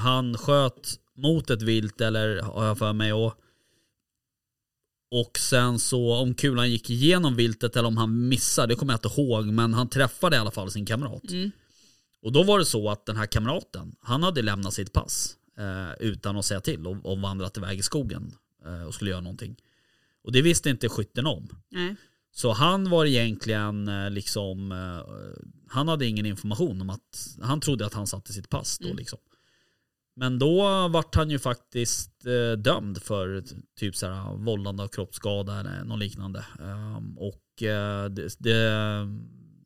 han 0.00 0.38
sköt 0.38 0.88
mot 1.16 1.50
ett 1.50 1.62
vilt, 1.62 2.00
eller 2.00 2.42
har 2.42 2.66
jag 2.66 2.78
för 2.78 2.92
mig. 2.92 3.12
Och, 3.12 3.34
och 5.10 5.38
sen 5.38 5.78
så 5.78 6.14
om 6.14 6.34
kulan 6.34 6.70
gick 6.70 6.90
igenom 6.90 7.36
viltet 7.36 7.76
eller 7.76 7.88
om 7.88 7.96
han 7.96 8.28
missade, 8.28 8.72
det 8.72 8.76
kommer 8.76 8.92
jag 8.92 8.98
inte 8.98 9.20
ihåg. 9.20 9.46
Men 9.46 9.74
han 9.74 9.88
träffade 9.88 10.36
i 10.36 10.38
alla 10.38 10.50
fall 10.50 10.70
sin 10.70 10.86
kamrat. 10.86 11.30
Mm. 11.30 11.50
Och 12.22 12.32
då 12.32 12.42
var 12.42 12.58
det 12.58 12.64
så 12.64 12.90
att 12.90 13.06
den 13.06 13.16
här 13.16 13.26
kamraten, 13.26 13.96
han 14.00 14.22
hade 14.22 14.42
lämnat 14.42 14.74
sitt 14.74 14.92
pass 14.92 15.36
eh, 15.58 16.06
utan 16.06 16.36
att 16.36 16.44
säga 16.44 16.60
till 16.60 16.86
och, 16.86 17.06
och 17.06 17.18
vandrat 17.20 17.56
iväg 17.56 17.78
i 17.78 17.82
skogen 17.82 18.32
eh, 18.64 18.82
och 18.82 18.94
skulle 18.94 19.10
göra 19.10 19.20
någonting. 19.20 19.56
Och 20.24 20.32
det 20.32 20.42
visste 20.42 20.70
inte 20.70 20.88
skytten 20.88 21.26
om. 21.26 21.48
Nej. 21.70 21.96
Så 22.32 22.52
han 22.52 22.90
var 22.90 23.06
egentligen 23.06 23.88
eh, 23.88 24.10
liksom, 24.10 24.72
eh, 24.72 25.14
han 25.68 25.88
hade 25.88 26.06
ingen 26.06 26.26
information 26.26 26.80
om 26.80 26.90
att, 26.90 27.36
han 27.42 27.60
trodde 27.60 27.86
att 27.86 27.94
han 27.94 28.06
satte 28.06 28.32
sitt 28.32 28.48
pass 28.48 28.78
då 28.78 28.86
Mm. 28.86 28.96
liksom. 28.96 29.18
Men 30.18 30.38
då 30.38 30.88
vart 30.88 31.14
han 31.14 31.30
ju 31.30 31.38
faktiskt 31.38 32.26
eh, 32.26 32.58
dömd 32.58 33.02
för 33.02 33.44
typ 33.78 33.96
så 33.96 34.06
här 34.06 34.36
vållande 34.36 34.82
av 34.82 34.88
kroppsskada 34.88 35.60
eller 35.60 35.84
något 35.84 35.98
liknande. 35.98 36.46
Ehm, 36.60 37.18
och 37.18 37.62
eh, 37.62 38.04
det, 38.04 38.36
det, 38.38 38.70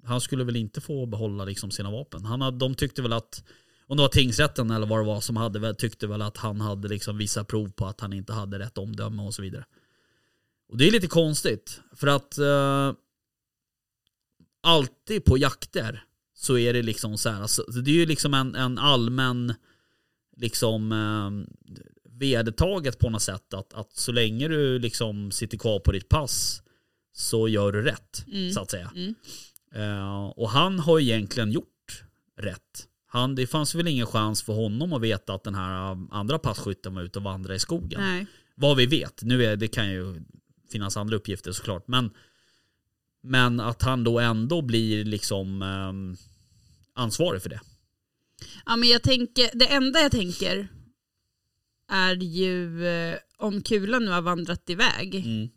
han 0.05 0.21
skulle 0.21 0.45
väl 0.45 0.57
inte 0.57 0.81
få 0.81 1.07
behålla 1.07 1.45
liksom 1.45 1.71
sina 1.71 1.91
vapen. 1.91 2.25
Han 2.25 2.41
hade, 2.41 2.59
de 2.59 2.75
tyckte 2.75 3.03
väl 3.03 3.13
att, 3.13 3.45
om 3.87 3.97
det 3.97 4.03
var 4.03 4.09
tingsrätten 4.09 4.71
eller 4.71 4.87
vad 4.87 4.99
det 4.99 5.07
var 5.07 5.21
som 5.21 5.37
hade, 5.37 5.75
tyckte 5.75 6.07
väl 6.07 6.23
att 6.23 6.37
han 6.37 6.61
hade 6.61 6.89
liksom 6.89 7.19
vissa 7.19 7.45
prov 7.45 7.71
på 7.71 7.87
att 7.87 8.01
han 8.01 8.13
inte 8.13 8.33
hade 8.33 8.59
rätt 8.59 8.79
omdöme 8.79 9.23
och 9.23 9.35
så 9.35 9.43
vidare. 9.43 9.65
Och 10.69 10.77
det 10.77 10.89
är 10.89 10.93
lite 10.93 11.07
konstigt. 11.07 11.81
För 11.97 12.07
att 12.07 12.39
eh, 12.39 12.93
alltid 14.63 15.25
på 15.25 15.39
jakter 15.39 16.05
så 16.35 16.59
är 16.59 16.73
det 16.73 16.83
liksom 16.83 17.19
så 17.19 17.31
här. 17.31 17.43
Alltså, 17.43 17.63
det 17.63 17.91
är 17.91 17.95
ju 17.95 18.07
liksom 18.07 18.35
en, 18.35 18.55
en 18.55 18.79
allmän 18.79 19.55
liksom 20.41 20.93
eh, 20.93 21.31
vedertaget 22.05 22.99
på 22.99 23.11
något 23.11 23.23
sätt 23.23 23.55
att, 23.55 23.75
att 23.75 23.93
så 23.93 24.13
länge 24.13 24.49
du 24.49 24.79
liksom 24.79 25.31
sitter 25.31 25.59
kvar 25.59 25.81
på 25.81 25.93
ditt 25.93 26.09
pass 26.09 26.63
så 27.13 27.49
gör 27.49 27.73
du 27.73 27.83
rätt 27.83 28.25
Mm. 28.33 28.53
så 28.53 28.61
att 28.61 28.71
säga. 28.71 28.93
Mm. 28.95 29.15
Eh, 29.75 30.25
och 30.27 30.51
han 30.51 30.79
har 30.79 31.01
egentligen 31.01 31.53
gjort 31.53 32.03
rätt. 32.39 32.87
Han, 33.07 33.35
det 33.35 33.47
fanns 33.47 33.75
väl 33.75 33.89
ingen 33.89 34.07
chans 34.07 34.43
för 34.43 34.53
honom 34.53 34.93
att 34.93 35.01
veta 35.03 35.35
att 35.35 35.45
den 35.45 35.55
här 35.55 35.93
eh, 35.93 35.99
andra 36.11 36.39
passkytten 36.39 36.95
var 36.95 37.03
ute 37.03 37.19
och 37.19 37.23
vandrade 37.23 37.55
i 37.55 37.59
skogen. 37.59 38.01
Nej. 38.01 38.27
Vad 38.55 38.77
vi 38.77 38.87
vet. 38.87 39.23
Nu 39.23 39.45
är, 39.45 39.57
det 39.57 39.69
kan 39.69 39.91
ju 39.91 40.23
finnas 40.73 40.97
andra 40.97 41.17
uppgifter 41.17 41.53
såklart. 41.53 41.89
Men, 41.89 42.11
men 43.23 43.61
att 43.61 43.83
han 43.83 44.05
då 44.05 44.19
ändå 44.21 44.63
blir 44.63 45.05
liksom 45.05 45.63
ehm, 45.63 46.17
ansvarig 46.95 47.43
för 47.43 47.51
det. 47.51 47.61
Ja, 48.67 48.77
men 48.77 48.89
jag 48.89 49.03
tänker, 49.03 49.51
det 49.59 49.67
enda 49.67 50.01
jag 50.01 50.11
tänker 50.11 50.69
är 51.93 52.15
ju 52.15 52.87
eh, 52.87 53.19
om 53.39 53.63
kulan 53.63 54.05
nu 54.05 54.11
har 54.11 54.23
vandrat 54.23 54.71
iväg. 54.71 55.15
Mm. 55.15 55.49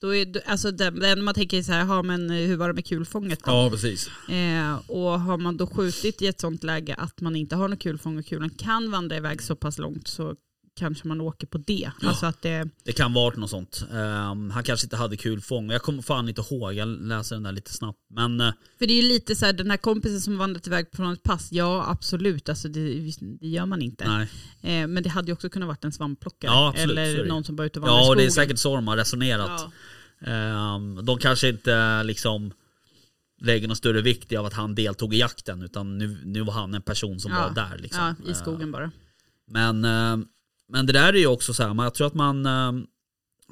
Då 0.00 0.14
är, 0.14 0.48
alltså 0.48 0.70
det, 0.70 0.90
det 0.90 1.08
enda 1.08 1.24
man 1.24 1.34
tänker 1.34 1.62
så 1.62 1.72
här, 1.72 1.84
ha, 1.84 2.02
men 2.02 2.30
hur 2.30 2.56
var 2.56 2.68
det 2.68 2.74
med 2.74 2.86
kulfånget 2.86 3.44
då? 3.44 3.50
Ja, 3.50 3.70
precis. 3.70 4.10
Eh, 4.28 4.90
och 4.90 5.20
har 5.20 5.38
man 5.38 5.56
då 5.56 5.66
skjutit 5.66 6.22
i 6.22 6.26
ett 6.26 6.40
sånt 6.40 6.64
läge 6.64 6.94
att 6.94 7.20
man 7.20 7.36
inte 7.36 7.56
har 7.56 7.68
något 7.68 7.82
kulfång 7.82 8.18
och 8.18 8.26
kulan 8.26 8.50
kan 8.50 8.90
vandra 8.90 9.16
iväg 9.16 9.42
så 9.42 9.56
pass 9.56 9.78
långt 9.78 10.08
så 10.08 10.36
kanske 10.80 11.08
man 11.08 11.20
åker 11.20 11.46
på 11.46 11.58
det. 11.58 11.90
Alltså 12.02 12.26
att 12.26 12.42
det, 12.42 12.68
Det 12.84 12.92
kan 12.92 13.12
vara 13.12 13.34
något 13.36 13.50
sånt. 13.50 13.84
Ehm, 13.92 14.50
han 14.50 14.62
kanske 14.64 14.86
inte 14.86 14.96
hade 14.96 15.16
kul 15.16 15.40
fång. 15.40 15.70
Jag 15.70 15.82
kommer 15.82 16.02
fan 16.02 16.28
inte 16.28 16.40
ihåg. 16.50 16.72
Jag 16.74 16.88
läser 16.88 17.36
den 17.36 17.42
där 17.42 17.52
lite 17.52 17.72
snabbt. 17.72 17.98
Men 18.14 18.40
eh, 18.40 18.52
för 18.78 18.86
det 18.86 18.92
är 18.92 19.02
ju 19.02 19.08
lite 19.08 19.36
så 19.36 19.46
här, 19.46 19.52
den 19.52 19.70
här 19.70 19.76
kompisen 19.76 20.20
som 20.20 20.38
vandrat 20.38 20.66
iväg 20.66 20.86
från 20.92 21.12
ett 21.12 21.22
pass, 21.22 21.48
ja 21.52 21.84
absolut, 21.90 22.48
alltså 22.48 22.68
det, 22.68 23.12
det 23.40 23.48
gör 23.48 23.66
man 23.66 23.82
inte. 23.82 24.08
nej. 24.08 24.28
Eh, 24.82 24.86
men 24.86 25.02
det 25.02 25.08
hade 25.08 25.26
ju 25.26 25.32
också 25.32 25.48
kunnat 25.50 25.66
varit 25.68 25.84
en 25.84 25.92
svampplockare. 25.92 26.50
Ja, 26.50 26.68
absolut, 26.68 26.98
eller 26.98 27.24
någon 27.26 27.44
som 27.44 27.56
bara 27.56 27.66
ute 27.66 27.78
och 27.78 27.82
vandrar 27.86 28.00
i 28.02 28.04
Ja, 28.04 28.08
och 28.10 28.16
det 28.16 28.22
är 28.24 28.30
skogen. 28.30 28.46
säkert 28.46 28.58
så 28.58 28.74
de 28.74 28.88
har 28.88 28.96
resonerat. 28.96 29.50
Ja. 30.20 30.30
Ehm, 30.30 31.04
de 31.04 31.18
kanske 31.18 31.48
inte 31.48 32.02
liksom 32.02 32.52
lägger 33.42 33.68
någon 33.68 33.76
större 33.76 34.00
vikt 34.02 34.32
i 34.32 34.36
av 34.36 34.46
att 34.46 34.52
han 34.52 34.74
deltog 34.74 35.14
i 35.14 35.18
jakten. 35.18 35.62
Utan 35.62 35.98
nu, 35.98 36.18
nu 36.24 36.40
var 36.40 36.52
han 36.52 36.74
en 36.74 36.82
person 36.82 37.20
som 37.20 37.32
Ja. 37.32 37.38
var 37.48 37.54
där. 37.54 37.78
Liksom. 37.78 38.14
Ja, 38.24 38.30
i 38.30 38.34
skogen 38.34 38.62
Ehm, 38.62 38.72
bara. 38.72 38.90
Men, 39.50 39.84
eh, 39.84 40.26
men 40.70 40.86
det 40.86 40.92
där 40.92 41.12
är 41.12 41.18
ju 41.18 41.26
också 41.26 41.54
så 41.54 41.62
här, 41.62 41.82
jag 41.84 41.94
tror 41.94 42.06
att 42.06 42.14
man, 42.14 42.46
eh, 42.46 42.72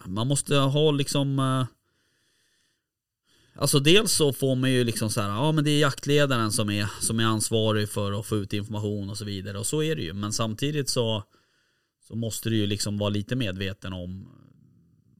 man 0.04 0.26
måste 0.26 0.56
ha 0.56 0.90
liksom 0.90 1.38
eh, 1.38 1.66
Alltså 3.60 3.80
dels 3.80 4.12
så 4.12 4.32
får 4.32 4.56
man 4.56 4.72
ju 4.72 4.84
liksom 4.84 5.10
så 5.10 5.20
här, 5.20 5.28
ja 5.28 5.52
men 5.52 5.64
det 5.64 5.70
är 5.70 5.80
jaktledaren 5.80 6.52
som 6.52 6.70
är, 6.70 6.90
som 7.00 7.20
är 7.20 7.24
ansvarig 7.24 7.88
för 7.88 8.20
att 8.20 8.26
få 8.26 8.36
ut 8.36 8.52
information 8.52 9.10
och 9.10 9.18
så 9.18 9.24
vidare. 9.24 9.58
Och 9.58 9.66
så 9.66 9.82
är 9.82 9.96
det 9.96 10.02
ju. 10.02 10.12
Men 10.12 10.32
samtidigt 10.32 10.88
så, 10.88 11.24
så 12.08 12.16
måste 12.16 12.50
du 12.50 12.56
ju 12.56 12.66
liksom 12.66 12.98
vara 12.98 13.10
lite 13.10 13.36
medveten 13.36 13.92
om, 13.92 14.28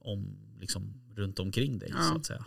om 0.01 0.39
liksom 0.61 0.95
runt 1.17 1.39
omkring 1.39 1.79
dig 1.79 1.93
Ja. 1.97 2.03
så 2.03 2.15
att 2.17 2.27
säga. 2.27 2.45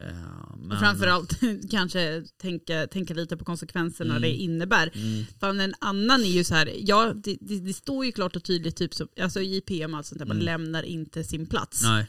Eh, 0.00 0.56
men- 0.58 0.78
framförallt 0.80 1.40
kanske 1.70 2.24
tänka, 2.40 2.86
tänka 2.86 3.14
lite 3.14 3.36
på 3.36 3.44
konsekvenserna 3.44 4.10
Mm. 4.16 4.22
det 4.22 4.34
innebär. 4.34 4.90
Mm, 4.94 5.24
För 5.40 5.60
en 5.60 5.74
annan 5.78 6.20
är 6.20 6.24
ju 6.26 6.44
så 6.44 6.54
här, 6.54 6.72
ja 6.78 7.12
det, 7.24 7.36
det, 7.40 7.60
det 7.60 7.72
står 7.72 8.04
ju 8.06 8.12
klart 8.12 8.36
och 8.36 8.44
tydligt 8.44 8.76
typ 8.76 8.94
som, 8.94 9.08
alltså 9.20 9.40
i 9.40 9.60
PM 9.60 9.94
alltså, 9.94 10.14
där 10.14 10.26
man 10.26 10.36
Mm. 10.36 10.44
lämnar 10.46 10.82
inte 10.82 11.24
sin 11.24 11.46
plats. 11.46 11.82
nej. 11.82 12.06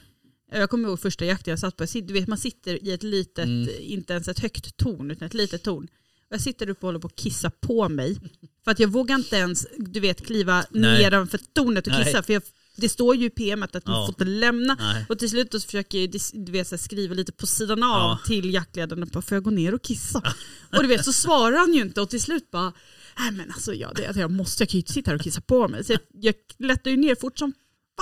Jag 0.54 0.70
kommer 0.70 0.90
ihåg 0.90 1.00
första 1.00 1.26
jakten 1.26 1.52
jag 1.52 1.60
satt 1.60 1.78
på, 1.78 1.86
du 1.94 2.14
vet 2.14 2.28
man 2.28 2.38
sitter 2.38 2.84
i 2.86 2.92
ett 2.92 3.04
litet, 3.04 3.46
Mm. 3.46 3.70
inte 3.80 4.14
ens 4.14 4.28
ett 4.28 4.40
högt 4.40 4.78
torn 4.78 5.12
utan 5.12 5.26
ett 5.26 5.34
litet 5.34 5.64
torn. 5.64 5.88
Jag 6.30 6.42
sitter 6.42 6.70
uppe 6.70 6.80
och 6.80 6.88
håller 6.88 7.00
på 7.00 7.08
att 7.08 7.16
kissa 7.16 7.50
på 7.50 7.90
mig. 7.90 8.18
För 8.64 8.72
att 8.72 8.80
jag 8.80 8.88
vågar 8.88 9.16
inte 9.16 9.36
ens, 9.36 9.68
du 9.78 10.00
vet, 10.00 10.26
kliva 10.26 10.66
Nej. 10.72 11.04
nedanför 11.04 11.40
tornet 11.54 11.88
och 11.88 11.94
Nej. 11.94 12.04
kissa. 12.06 12.24
För 12.24 12.34
jag, 12.34 12.44
det 12.78 12.90
står 12.90 13.16
ju 13.16 13.26
i 13.26 13.30
PM 13.30 13.64
att 13.64 13.74
man 13.74 13.82
Ja. 13.86 14.06
får 14.06 14.10
inte 14.10 14.26
lämna. 14.26 14.76
nej. 14.80 15.06
Och 15.10 15.20
till 15.20 15.30
slut 15.30 15.52
så 15.52 15.60
försöker 15.60 15.98
jag 16.00 16.12
du 16.34 16.52
vet, 16.52 16.68
så 16.68 16.78
skriva 16.78 17.14
lite 17.14 17.32
på 17.32 17.48
sidan 17.48 17.84
av 17.84 17.90
Ja. 17.90 18.20
till 18.26 18.54
jaktledaren. 18.54 19.10
Bara, 19.14 19.22
Får 19.22 19.36
jag 19.36 19.44
gå 19.44 19.50
ner 19.52 19.74
och 19.74 19.82
kissa? 19.82 20.20
och 20.78 20.82
du 20.82 20.88
vet 20.88 21.06
så 21.06 21.14
svarar 21.14 21.58
han 21.58 21.74
ju 21.74 21.82
inte 21.82 22.02
och 22.02 22.10
till 22.10 22.22
slut 22.22 22.52
bara 22.52 22.74
Nej 23.20 23.32
men 23.32 23.52
alltså 23.52 23.74
jag, 23.74 23.96
det, 23.96 24.16
jag 24.20 24.32
måste, 24.32 24.64
jag 24.64 24.70
kan 24.70 24.78
ju 24.78 24.80
inte 24.82 24.94
sitta 24.94 25.12
här 25.12 25.16
och 25.16 25.24
kissa 25.24 25.42
på 25.42 25.68
mig. 25.68 25.84
Så 25.84 25.92
jag, 25.94 26.00
jag 26.22 26.36
lättade 26.60 26.90
ju 26.92 26.98
ner 26.98 27.16
fort 27.16 27.40
som 27.40 27.54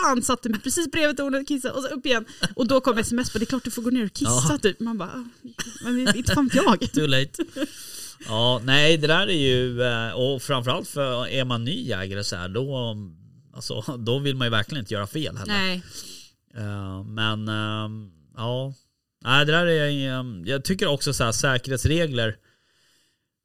fan, 0.01 0.21
satte 0.21 0.49
mig 0.49 0.60
precis 0.60 0.91
bredvid 0.91 1.17
tornet 1.17 1.41
och 1.41 1.47
kissade 1.47 1.73
och 1.73 1.84
så 1.84 1.88
upp 1.89 2.05
igen. 2.05 2.25
Och 2.55 2.67
då 2.67 2.82
kom 2.82 2.97
sms 2.97 3.29
på 3.32 3.38
det 3.38 3.43
är 3.43 3.45
klart 3.45 3.63
du 3.63 3.71
får 3.71 3.82
gå 3.82 3.89
ner 3.89 4.05
och 4.05 4.13
kissa 4.13 4.32
Ja. 4.49 4.58
typ. 4.62 4.79
Man 4.79 4.97
bara, 4.97 5.10
"Ah, 5.10 5.89
men 5.91 6.17
inte 6.17 6.34
fan 6.34 6.49
jag. 6.53 6.91
Too 6.93 7.08
late. 7.08 7.43
Ja, 8.27 8.62
nej 8.63 8.97
det 8.97 9.08
där 9.08 9.27
är 9.27 9.34
ju, 9.47 9.82
eh, 9.82 10.12
och 10.12 10.41
framförallt 10.41 10.88
för 10.88 11.27
är 11.27 11.45
man 11.45 11.65
ny 11.65 11.88
jägare 11.88 12.23
så 12.23 12.36
här, 12.36 12.49
då, 12.49 12.95
alltså, 13.53 13.81
då 13.99 14.19
vill 14.19 14.35
man 14.35 14.47
ju 14.47 14.51
verkligen 14.51 14.79
inte 14.83 14.93
göra 14.93 15.07
fel 15.07 15.38
heller. 15.38 15.53
Nej. 15.53 15.83
Eh, 16.55 17.03
Men 17.03 17.47
ehm, 17.47 18.12
ja, 18.38 18.73
nej 19.23 19.45
det 19.45 19.51
där 19.51 19.65
är, 19.65 20.09
ehm, 20.19 20.43
jag 20.45 20.63
tycker 20.63 20.88
också 20.88 21.13
så 21.13 21.23
här 21.23 21.31
säkerhetsregler, 21.31 22.35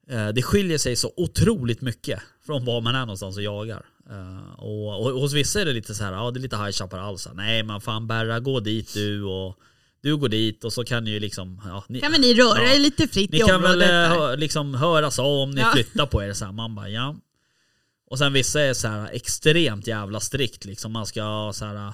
eh, 0.09 0.27
det 0.27 0.41
skiljer 0.43 0.77
sig 0.77 0.95
så 0.95 1.13
otroligt 1.17 1.81
mycket 1.81 2.19
från 2.45 2.65
var 2.65 2.81
man 2.81 2.95
är 2.95 2.99
någonstans 2.99 3.37
och 3.37 3.43
jagar. 3.43 3.85
Eh, 4.09 4.59
Och, 4.59 5.05
och 5.05 5.21
hos 5.21 5.33
vissa 5.33 5.61
är 5.61 5.65
det 5.65 5.73
lite 5.73 5.95
så 5.95 6.03
här, 6.03 6.13
ja 6.13 6.31
det 6.31 6.39
är 6.39 6.41
lite 6.41 6.57
High 6.57 6.71
Chaparral, 6.71 7.19
så 7.19 7.29
här, 7.29 7.35
nej 7.35 7.63
men 7.63 7.81
fan 7.81 8.07
Berra 8.07 8.39
gå 8.39 8.59
dit 8.59 8.93
du 8.93 9.23
och 9.23 9.59
du 10.01 10.17
går 10.17 10.29
dit 10.29 10.63
och 10.63 10.73
så 10.73 10.83
kan 10.83 11.03
ni 11.03 11.11
ju 11.11 11.19
liksom, 11.19 11.61
ja, 11.65 11.83
ni, 11.89 11.99
Kan 11.99 12.11
väl 12.11 12.21
ni 12.21 12.33
röra 12.33 12.63
Ja. 12.63 12.73
er 12.75 12.79
lite 12.79 13.07
fritt 13.07 13.31
ni 13.31 13.37
i 13.37 13.41
kan 13.41 13.55
området? 13.55 13.75
väl 13.77 13.81
eh, 13.81 13.87
där? 13.87 14.09
hö, 14.09 14.35
liksom 14.35 14.73
höras 14.75 15.19
av 15.19 15.25
om 15.25 15.51
ni 15.51 15.61
Ja. 15.61 15.71
flyttar 15.73 16.05
på 16.05 16.23
er 16.23 16.33
så 16.33 16.45
här. 16.45 16.51
Man 16.51 16.75
bara 16.75 16.89
ja. 16.89 17.15
Och 18.07 18.17
sen 18.17 18.33
vissa 18.33 18.61
är 18.61 18.73
så 18.73 18.87
här 18.87 19.09
extremt 19.11 19.87
jävla 19.87 20.19
strikt 20.19 20.65
liksom. 20.65 20.91
Man 20.91 21.05
ska 21.05 21.51
så 21.53 21.65
här 21.65 21.93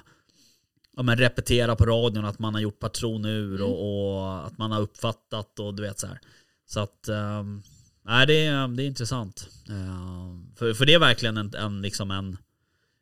ja, 0.95 1.04
men 1.04 1.17
repetera 1.17 1.76
på 1.76 1.86
radion 1.86 2.26
att 2.26 2.39
man 2.39 2.54
har 2.54 2.62
gjort 2.62 2.80
patron 2.80 3.26
ur 3.26 3.56
Mm. 3.56 3.67
och, 3.67 4.15
och 4.17 4.47
att 4.47 4.58
man 4.58 4.71
har 4.71 4.82
uppfattat 4.82 5.60
och 5.60 5.76
du 5.76 5.84
vet 5.84 6.00
så 6.00 6.08
här. 6.08 6.19
Så 6.65 6.80
att 6.80 7.10
um, 7.10 7.63
nej, 8.06 8.28
det, 8.28 8.45
är, 8.45 8.67
det 8.67 8.84
är 8.84 8.88
intressant. 8.88 9.50
Ehm, 9.69 10.52
för, 10.56 10.74
för 10.74 10.86
det 10.86 10.93
är 10.93 11.00
verkligen 11.00 11.38
en, 11.38 11.56
en, 11.56 11.82
liksom 11.82 12.12
en, 12.12 12.38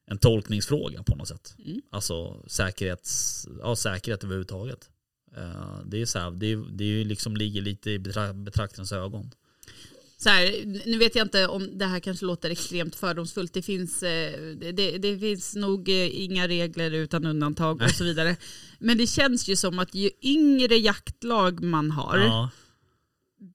en 0.07 0.17
tolkningsfråga 0.17 1.03
på 1.03 1.15
något 1.15 1.27
sätt. 1.27 1.55
Mm. 1.65 1.81
Alltså 1.91 2.43
säkerhets, 2.47 3.47
ja, 3.61 3.75
säkerhet 3.75 4.23
överhuvudtaget. 4.23 4.89
Uh, 5.37 5.79
det 5.85 6.01
är 6.01 6.05
så 6.05 6.19
här, 6.19 6.31
det, 6.31 6.55
det 6.55 6.83
är 6.83 6.87
ju 6.87 7.03
liksom 7.03 7.37
ligger 7.37 7.61
lite 7.61 7.91
i 7.91 7.99
betra 7.99 8.33
betraktarens 8.33 8.91
ögon. 8.91 9.31
Så 10.21 10.29
här, 10.29 10.63
nu 10.85 10.97
vet 10.97 11.15
jag 11.15 11.25
inte 11.25 11.47
om 11.47 11.77
det 11.77 11.85
här 11.85 11.99
kanske 11.99 12.25
låter 12.25 12.49
extremt 12.49 12.95
fördomsfullt. 12.95 13.53
Det 13.53 13.61
finns, 13.61 14.03
eh, 14.03 14.31
det, 14.73 14.97
det 14.97 15.19
finns 15.19 15.55
nog 15.55 15.89
eh, 15.89 16.21
inga 16.23 16.47
regler 16.47 16.91
utan 16.91 17.25
undantag 17.25 17.81
och 17.81 17.91
så 17.91 18.03
vidare. 18.03 18.35
Men 18.79 18.97
det 18.97 19.07
känns 19.07 19.47
ju 19.47 19.55
som 19.55 19.79
att 19.79 19.95
ju 19.95 20.09
yngre 20.21 20.75
jaktlag 20.77 21.63
man 21.63 21.91
har, 21.91 22.17
Ja, 22.17 22.49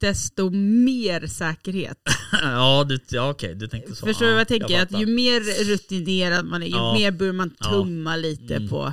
desto 0.00 0.50
mer 0.50 1.26
säkerhet. 1.26 1.98
ja, 2.42 2.84
du, 2.88 2.98
ja 3.08 3.30
okej, 3.30 3.54
du 3.54 3.68
tänkte 3.68 3.94
så. 3.94 4.06
Förstår 4.06 4.24
du 4.26 4.30
ja, 4.30 4.34
vad 4.34 4.40
jag 4.40 4.48
tänker? 4.48 4.82
att 4.82 4.88
fattar. 4.88 5.00
ju 5.00 5.06
mer 5.06 5.64
rutinerad 5.64 6.46
man 6.46 6.62
är, 6.62 6.66
ju 6.66 6.72
Ja. 6.72 6.94
mer 6.94 7.10
bör 7.10 7.32
man 7.32 7.50
tumma 7.50 8.16
lite 8.16 8.54
Mm. 8.56 8.68
på. 8.68 8.92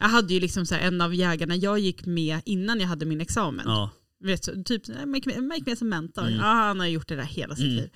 Jag 0.00 0.08
hade 0.08 0.34
ju 0.34 0.40
liksom 0.40 0.66
så 0.66 0.74
här, 0.74 0.82
en 0.82 1.00
av 1.00 1.14
jägarna 1.14 1.56
jag 1.56 1.78
gick 1.78 2.06
med 2.06 2.40
innan 2.44 2.80
jag 2.80 2.88
hade 2.88 3.06
min 3.06 3.20
examen. 3.20 3.66
Vet, 4.24 4.64
typ, 4.66 4.82
jag 4.88 5.14
gick 5.14 5.26
med 5.66 5.78
som 5.78 5.88
mentor. 5.88 6.22
Mm. 6.22 6.34
Ja, 6.34 6.42
han 6.44 6.80
har 6.80 6.86
gjort 6.86 7.08
det 7.08 7.16
där 7.16 7.22
hela 7.22 7.54
sitt 7.56 7.64
Mm. 7.64 7.76
liv. 7.76 7.90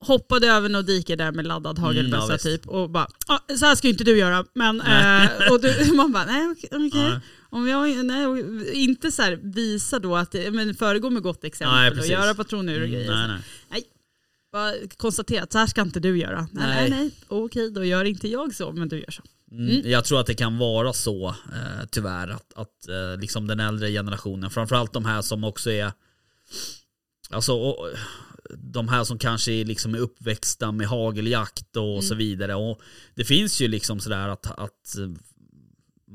Hoppade 0.00 0.46
över 0.46 0.68
något 0.68 0.86
dike 0.86 1.16
där 1.16 1.32
med 1.32 1.46
laddad 1.46 1.78
hagelbössa 1.78 2.24
Mm, 2.24 2.30
ja, 2.32 2.38
typ 2.38 2.66
och 2.68 2.90
bara, 2.90 3.08
ah, 3.26 3.38
så 3.58 3.66
här 3.66 3.74
ska 3.74 3.88
inte 3.88 4.04
du 4.04 4.18
göra. 4.18 4.44
Men, 4.54 4.80
eh, 4.80 5.30
och 5.52 5.60
du, 5.60 5.92
man 5.94 6.12
bara, 6.12 6.24
nej 6.24 6.46
okej. 6.48 6.68
okej. 6.72 7.00
Ja. 7.00 7.20
Om 7.50 7.68
jag 7.68 8.04
nej, 8.06 8.84
inte 8.84 9.10
så 9.12 9.22
här, 9.22 9.38
visa 9.42 9.98
då 9.98 10.16
att, 10.16 10.34
men 10.52 10.74
föregå 10.74 11.10
med 11.10 11.22
gott 11.22 11.44
exempel 11.44 11.76
Nej, 11.94 12.00
och 12.00 12.06
göra 12.06 12.34
patronur 12.34 12.72
och 12.80 12.86
Mm, 12.86 12.90
grejer. 12.90 13.26
nej, 13.28 13.38
nej. 13.70 13.82
Bara 14.52 14.72
konstatera 14.96 15.42
att 15.42 15.52
så 15.52 15.58
här 15.58 15.66
ska 15.66 15.80
inte 15.82 16.00
du 16.00 16.18
göra. 16.18 16.48
Nej, 16.52 16.66
Nej. 16.66 16.90
nej, 16.90 17.00
nej. 17.00 17.10
okej 17.28 17.70
då 17.70 17.84
gör 17.84 18.04
inte 18.04 18.28
jag 18.28 18.54
så, 18.54 18.72
men 18.72 18.88
du 18.88 18.98
gör 19.00 19.10
så. 19.10 19.22
Mm. 19.52 19.90
Jag 19.90 20.04
tror 20.04 20.20
att 20.20 20.26
det 20.26 20.34
kan 20.34 20.58
vara 20.58 20.92
så 20.92 21.28
eh, 21.28 21.86
tyvärr 21.90 22.28
att, 22.28 22.52
att 22.54 22.88
eh, 22.88 23.20
liksom 23.20 23.46
den 23.46 23.60
äldre 23.60 23.90
generationen, 23.90 24.50
framförallt 24.50 24.92
de 24.92 25.04
här 25.04 25.22
som 25.22 25.44
också 25.44 25.70
är 25.70 25.92
Alltså 27.30 27.52
och, 27.52 27.88
de 28.54 28.88
här 28.88 29.04
som 29.04 29.18
kanske 29.18 29.52
är 29.52 29.64
liksom 29.64 29.94
är 29.94 29.98
uppväxta 29.98 30.72
med 30.72 30.86
hageljakt 30.86 31.76
och 31.76 32.04
så 32.04 32.14
vidare. 32.14 32.54
Och 32.54 32.80
det 33.14 33.24
finns 33.24 33.60
ju 33.60 33.68
liksom 33.68 34.00
sådär 34.00 34.28
att, 34.28 34.46
att 34.46 34.96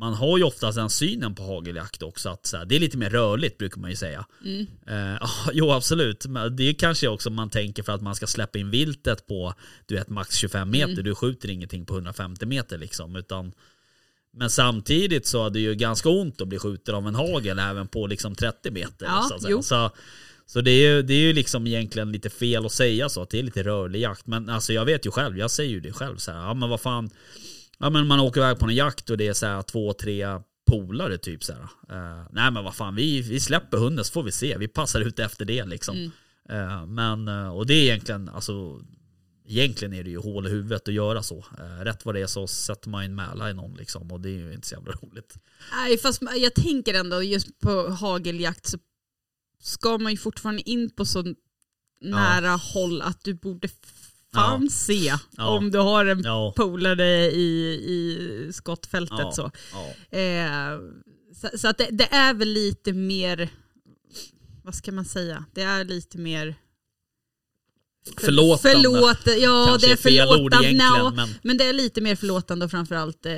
man 0.02 0.14
har 0.14 0.38
ju 0.38 0.44
oftast 0.44 0.76
den 0.76 0.90
synen 0.90 1.36
på 1.36 1.44
hageljakt 1.44 2.04
också 2.04 2.30
att 2.30 2.46
så 2.46 2.58
här, 2.58 2.66
det 2.66 2.76
är 2.76 2.80
lite 2.80 2.98
mer 2.98 3.10
rörligt 3.10 3.58
brukar 3.58 3.82
man 3.82 3.90
ju 3.90 3.96
säga. 3.96 4.26
Mm. 4.46 4.68
Eh, 4.88 5.22
jo 5.54 5.72
absolut, 5.72 6.26
men 6.26 6.56
det 6.56 6.64
är 6.64 6.74
kanske 6.74 7.08
också 7.08 7.30
man 7.30 7.50
tänker 7.50 7.84
för 7.84 7.94
att 7.94 8.02
man 8.02 8.16
ska 8.16 8.28
släppa 8.28 8.60
in 8.60 8.72
viltet 8.72 9.28
på 9.28 9.54
du 9.86 9.96
vet 9.96 10.10
max 10.10 10.36
25 10.36 10.70
meter. 10.70 10.92
Mm. 10.92 11.04
Du 11.04 11.16
skjuter 11.16 11.50
ingenting 11.50 11.86
på 11.86 11.94
150 11.94 12.46
meter 12.46 12.78
liksom. 12.78 13.16
Utan, 13.16 13.54
men 14.34 14.50
samtidigt 14.50 15.28
så 15.28 15.46
är 15.46 15.50
det 15.50 15.60
ju 15.60 15.76
ganska 15.76 16.10
ont 16.10 16.42
att 16.42 16.48
bli 16.48 16.60
skjuten 16.60 16.96
av 16.96 17.08
en 17.08 17.16
hagel 17.16 17.60
även 17.60 17.88
på 17.88 18.08
liksom 18.08 18.36
30 18.36 18.72
meter. 18.72 19.06
Ja, 19.06 19.30
så 19.40 19.62
så, 19.62 19.92
så 20.46 20.62
det, 20.62 20.72
är 20.72 20.96
ju, 20.96 21.02
det 21.02 21.14
är 21.14 21.22
ju 21.22 21.34
liksom 21.34 21.68
egentligen 21.68 22.12
lite 22.12 22.30
fel 22.30 22.66
att 22.66 22.72
säga 22.72 23.10
så, 23.10 23.22
att 23.22 23.30
det 23.30 23.40
är 23.40 23.44
lite 23.44 23.64
rörlig 23.64 24.02
jakt. 24.02 24.28
Men 24.28 24.50
alltså 24.50 24.74
jag 24.74 24.86
vet 24.86 25.06
ju 25.06 25.12
själv, 25.12 25.38
jag 25.38 25.52
säger 25.52 25.72
ju 25.72 25.80
det 25.80 25.94
själv 25.94 26.18
så 26.18 26.32
här, 26.32 26.40
ja 26.40 26.54
men 26.54 26.70
vad 26.70 26.82
fan. 26.82 27.10
Ja 27.82 27.90
men 27.90 28.08
man 28.08 28.20
åker 28.20 28.42
iväg 28.42 28.60
på 28.60 28.66
en 28.66 28.76
jakt 28.76 29.10
och 29.10 29.18
det 29.18 29.28
är 29.28 29.34
så 29.34 29.46
här 29.46 29.62
två, 29.62 29.94
tre 29.94 30.26
polare 30.68 31.18
typ 31.18 31.44
så 31.44 31.54
här. 31.54 31.62
Eh, 31.62 32.28
nej 32.32 32.52
men 32.52 32.64
vad 32.64 32.76
fan, 32.76 32.96
vi, 32.96 33.22
vi 33.22 33.40
släpper 33.40 33.78
hunden 33.78 34.06
så 34.06 34.12
får 34.12 34.24
vi 34.24 34.32
se. 34.32 34.58
Vi 34.58 34.68
passar 34.68 35.02
ut 35.02 35.20
efter 35.20 35.46
det 35.46 35.66
liksom. 35.66 35.96
Mm. 35.96 36.12
Eh, 36.50 36.86
men, 36.86 37.28
eh, 37.28 37.50
och 37.50 37.66
det 37.66 37.74
är 37.74 37.84
egentligen, 37.84 38.30
alltså 38.30 38.82
Egentligen 39.46 39.94
är 39.94 40.04
det 40.04 40.10
ju 40.10 40.18
hål 40.18 40.48
i 40.48 40.50
huvudet 40.50 40.88
att 40.88 40.94
göra 40.94 41.24
så. 41.24 41.46
Rätt 41.80 42.06
vad 42.06 42.16
det 42.16 42.22
är 42.22 42.28
så 42.28 42.48
sätter 42.48 42.90
man 42.90 43.04
en 43.04 43.16
mäla 43.16 43.50
i 43.50 43.54
någon 43.54 43.74
liksom 43.74 44.12
och 44.12 44.22
det 44.22 44.30
är 44.30 44.34
ju 44.34 44.54
inte 44.54 44.68
så 44.68 44.76
jävla 44.76 44.92
roligt. 44.92 45.38
Nej, 45.72 45.98
fast 45.98 46.22
jag 46.38 46.54
tänker 46.54 46.94
ändå 46.94 47.24
just 47.24 47.60
på 47.60 47.90
hageljakt 47.90 48.66
så 48.66 48.78
ska 49.62 49.98
man 49.98 50.12
ju 50.12 50.18
fortfarande 50.18 50.70
in 50.70 50.90
på 50.90 51.06
så 51.06 51.36
nära 52.02 52.52
håll 52.52 53.02
att 53.02 53.24
du 53.24 53.34
borde 53.34 53.68
fan 54.36 54.70
se 54.70 55.14
Ja. 55.38 55.48
om 55.48 55.72
du 55.72 55.78
har 55.80 56.06
en 56.06 56.22
Ja, 56.24 56.54
polare 56.58 57.32
i, 57.32 57.68
i 57.86 58.50
skottfältet. 58.54 59.18
Ja. 59.20 59.32
Så, 59.32 59.52
ja. 60.12 60.18
eh, 60.18 60.80
så, 61.42 61.58
så 61.58 61.68
att 61.68 61.78
det, 61.78 61.88
det 61.92 62.08
är 62.14 62.34
väl 62.34 62.50
lite 62.54 62.94
mer, 62.94 63.50
vad 64.64 64.76
ska 64.76 64.92
man 64.92 65.06
säga, 65.06 65.46
det 65.54 65.62
är 65.62 65.84
lite 65.84 66.18
mer 66.18 66.56
Förlåtande. 68.18 68.82
Förlåt, 68.84 69.38
ja 69.42 69.66
Kanske 69.70 69.88
det 69.88 69.94
är 69.94 69.98
förlåtande. 69.98 70.72
Nå, 70.74 71.12
men- 71.16 71.30
men 71.42 71.58
det 71.58 71.64
är 71.66 71.74
lite 71.74 72.02
mer 72.02 72.16
förlåtande 72.16 72.66
och 72.66 72.72
framförallt 72.72 73.26
eh, 73.26 73.32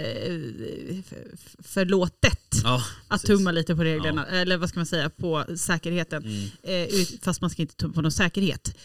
för- 1.03 1.37
förlåtet. 1.63 2.39
ja 2.63 2.83
Att 3.07 3.21
tumma 3.25 3.51
lite 3.51 3.75
på 3.75 3.83
reglerna, 3.83 4.25
eller 4.27 4.57
vad 4.57 4.69
ska 4.69 4.79
man 4.79 4.85
säga, 4.85 5.09
på 5.09 5.45
säkerheten. 5.57 6.23
Mm. 6.25 6.49
Eh, 6.89 7.05
fast 7.21 7.41
man 7.41 7.49
ska 7.49 7.61
inte 7.61 7.75
tumma 7.75 7.93
på 7.93 8.01
någon 8.01 8.11
säkerhet. 8.11 8.75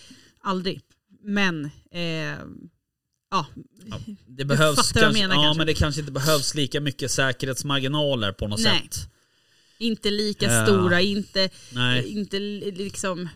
Aldrig. 0.40 0.81
Men, 1.22 1.64
eh, 1.90 2.38
ja. 3.31 3.46
Det 4.26 4.44
behövs 4.44 4.92
kanske, 4.92 5.20
menar 5.22 5.35
ja, 5.35 5.42
kanske. 5.42 5.59
men 5.59 5.66
det 5.66 5.74
kanske 5.74 6.00
inte 6.00 6.12
behövs 6.12 6.54
lika 6.54 6.81
mycket 6.81 7.11
säkerhetsmarginaler 7.11 8.33
på 8.33 8.48
något 8.48 8.61
Nej. 8.61 8.88
sätt. 8.92 9.11
Inte 9.78 10.11
lika 10.11 10.46
Ja. 10.52 10.66
stora, 10.66 11.00
inte, 11.00 11.50
Nej. 11.72 12.09
inte 12.09 12.38
li- 12.38 12.70
liksom, 12.70 13.28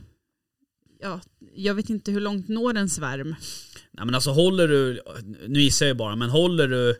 ja, 1.00 1.20
jag 1.54 1.74
vet 1.74 1.90
inte 1.90 2.10
hur 2.12 2.20
långt 2.20 2.48
når 2.48 2.74
en 2.76 2.88
svärm. 2.88 3.34
Nej 3.90 4.04
men 4.06 4.14
alltså 4.14 4.30
håller 4.30 4.68
du, 4.68 5.02
nu 5.48 5.60
gissar 5.62 5.86
jag 5.86 5.96
bara, 5.96 6.16
men 6.16 6.30
håller 6.30 6.68
du 6.68 6.90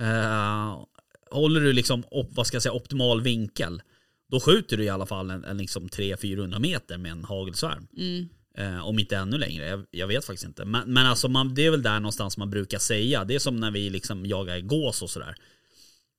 eh, 0.00 0.84
Håller 1.30 1.60
du 1.60 1.72
liksom 1.72 2.04
op, 2.10 2.28
vad 2.34 2.46
ska 2.46 2.54
jag 2.54 2.62
säga, 2.62 2.72
optimal 2.72 3.20
vinkel 3.22 3.82
Då 4.30 4.40
skjuter 4.40 4.76
du 4.76 4.84
i 4.84 4.88
alla 4.88 5.06
fall 5.06 5.30
en, 5.30 5.44
en 5.44 5.58
liksom 5.58 5.88
300-400 5.88 6.58
meter 6.58 6.98
med 6.98 7.12
en 7.12 7.24
hagelsvärm. 7.24 7.86
Mm. 7.96 8.28
Eh, 8.58 8.86
om 8.86 8.98
inte 8.98 9.16
ännu 9.16 9.38
längre, 9.38 9.66
jag, 9.66 9.86
jag 9.90 10.06
vet 10.06 10.24
faktiskt 10.24 10.46
inte. 10.46 10.64
Men, 10.64 10.92
men 10.92 11.06
alltså 11.06 11.28
man, 11.28 11.54
det 11.54 11.66
är 11.66 11.70
väl 11.70 11.82
där 11.82 12.00
någonstans 12.00 12.36
man 12.36 12.50
brukar 12.50 12.78
säga. 12.78 13.24
Det 13.24 13.34
är 13.34 13.38
som 13.38 13.56
när 13.56 13.70
vi 13.70 13.90
liksom 13.90 14.26
jagar 14.26 14.60
gås 14.60 15.02
och 15.02 15.10
sådär. 15.10 15.34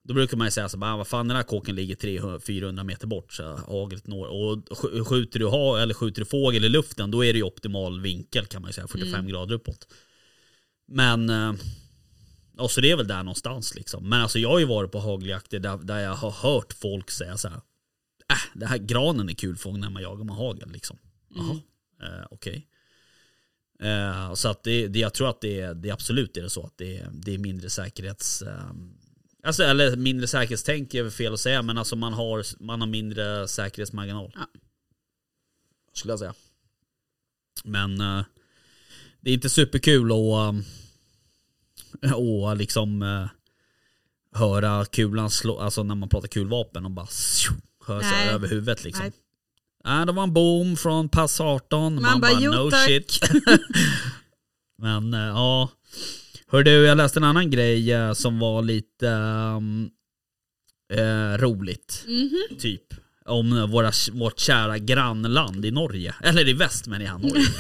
Då 0.04 0.14
brukar 0.14 0.38
man 0.38 0.48
ju 0.48 0.52
säga 0.52 0.70
så 0.70 0.78
bara, 0.78 0.94
ah, 0.94 0.98
vad 0.98 1.08
fan 1.08 1.28
den 1.28 1.38
här 1.38 1.44
kåken 1.44 1.76
ligger 1.76 1.96
300-400 1.96 2.84
meter 2.84 3.08
bort 3.08 3.34
så 3.34 3.56
haglet 3.68 4.08
når. 4.08 4.28
Och 4.28 4.58
sk- 4.58 5.04
skjuter 5.04 5.40
du, 5.40 5.46
ha, 5.46 5.80
eller 5.80 5.94
skjuter 5.94 6.22
du 6.22 6.26
fågel 6.26 6.66
i 6.66 6.70
luften 6.70 7.12
då 7.12 7.26
är 7.26 7.34
det 7.34 7.40
ju 7.40 7.44
optimal 7.44 8.02
vinkel 8.02 8.46
kan 8.46 8.62
man 8.62 8.70
ju 8.70 8.74
säga, 8.74 8.88
45 8.88 9.28
grader 9.28 9.56
uppåt. 9.56 9.88
Men, 10.88 11.30
eh, 11.30 11.54
och 12.58 12.72
så 12.72 12.82
det 12.82 12.92
är 12.92 12.96
väl 12.96 13.08
där 13.08 13.24
någonstans 13.24 13.76
liksom. 13.76 14.10
Men 14.10 14.22
alltså 14.22 14.40
jag 14.40 14.50
har 14.50 14.60
ju 14.60 14.66
varit 14.66 14.92
på 14.92 15.00
hageljakter 15.00 15.60
där, 15.60 15.78
där 15.78 16.00
jag 16.00 16.16
har 16.16 16.32
hört 16.32 16.74
folk 16.74 17.12
säga 17.12 17.38
så 17.38 17.48
här. 17.48 17.58
Äh, 18.32 18.60
det 18.60 18.66
här 18.66 18.78
granen 18.78 19.30
är 19.30 19.34
kul 19.34 19.58
fågel 19.58 19.80
när 19.80 19.90
man 19.90 20.02
jagar 20.04 20.24
med 20.24 20.36
hagel 20.36 20.72
liksom. 20.72 20.98
Jaha, 21.36 21.60
eh, 22.02 22.26
okej. 22.32 22.68
Eh, 23.80 24.34
så 24.34 24.50
att 24.50 24.64
det, 24.64 24.88
det, 24.88 25.00
jag 25.00 25.14
tror 25.14 25.30
att 25.30 25.42
det, 25.42 25.74
det 25.74 25.92
absolut 25.92 26.38
är 26.38 26.42
det 26.42 26.50
så 26.50 26.66
att 26.66 26.78
det, 26.78 27.06
det 27.12 27.34
är 27.34 27.38
mindre 27.38 27.70
säkerhets... 27.70 28.42
Eh, 28.42 28.72
alltså, 29.44 29.64
eller 29.64 29.96
mindre 29.96 30.28
säkerhetstänk 30.28 30.94
är 30.94 31.04
väl 31.04 31.12
fel 31.12 31.34
att 31.34 31.40
säga 31.40 31.62
men 31.62 31.78
alltså 31.78 31.96
man 31.96 32.14
har, 32.14 32.64
man 32.64 32.82
har 32.82 32.88
mindre 32.88 33.48
säkerhetsmarginal. 33.48 34.32
Ja. 34.36 34.48
Skulle 35.94 36.12
jag 36.12 36.20
säga. 36.20 36.34
Men 37.64 38.02
eh, 38.02 38.24
det 39.22 39.30
är 39.30 39.34
inte 39.34 39.50
superkul 39.50 40.12
att 40.12 40.56
eh, 42.04 42.14
och 42.14 42.58
liksom 42.58 43.02
eh, 43.02 43.28
höra 44.40 44.86
kulan 44.86 45.30
slå, 45.30 45.60
alltså 45.60 45.84
när 45.84 45.96
man 45.96 46.10
pratar 46.10 46.28
kulvapen 46.28 46.86
och 46.86 46.92
bara 46.92 47.08
hör 47.86 48.02
sig 48.02 48.30
över 48.30 48.48
huvudet 48.48 48.84
liksom. 48.84 49.06
Nej. 49.06 49.14
Nej, 49.86 50.06
det 50.06 50.12
var 50.12 50.24
en 50.24 50.34
boom 50.34 50.78
från 50.78 51.10
pass 51.10 51.42
18. 51.42 51.94
Man, 52.02 52.04
bara, 52.04 52.20
bara, 52.34 52.42
"Jo, 52.42 52.52
no 52.52 52.70
tack." 52.72 52.86
shit. 52.88 53.20
Men 54.82 55.14
eh, 55.14 55.20
ja. 55.20 55.70
Hör 56.52 56.64
du, 56.64 56.72
jag 56.72 56.98
läste 56.98 57.20
en 57.20 57.24
annan 57.24 57.50
grej 57.52 57.92
eh, 57.94 58.14
som 58.14 58.40
var 58.40 58.62
lite 58.62 59.10
ehm, 59.10 59.90
eh, 60.94 61.38
roligt. 61.38 62.04
Mhm. 62.08 62.58
Typ. 62.60 62.82
Om 63.26 63.72
våra, 63.72 63.92
vårt 64.12 64.40
kära 64.40 64.78
grannland 64.78 65.66
i 65.66 65.72
Norge. 65.72 66.16
Eller 66.24 66.48
i 66.50 66.54
väst 66.54 66.88
men 66.88 67.02
jag 67.02 67.22
Norge. 67.22 67.46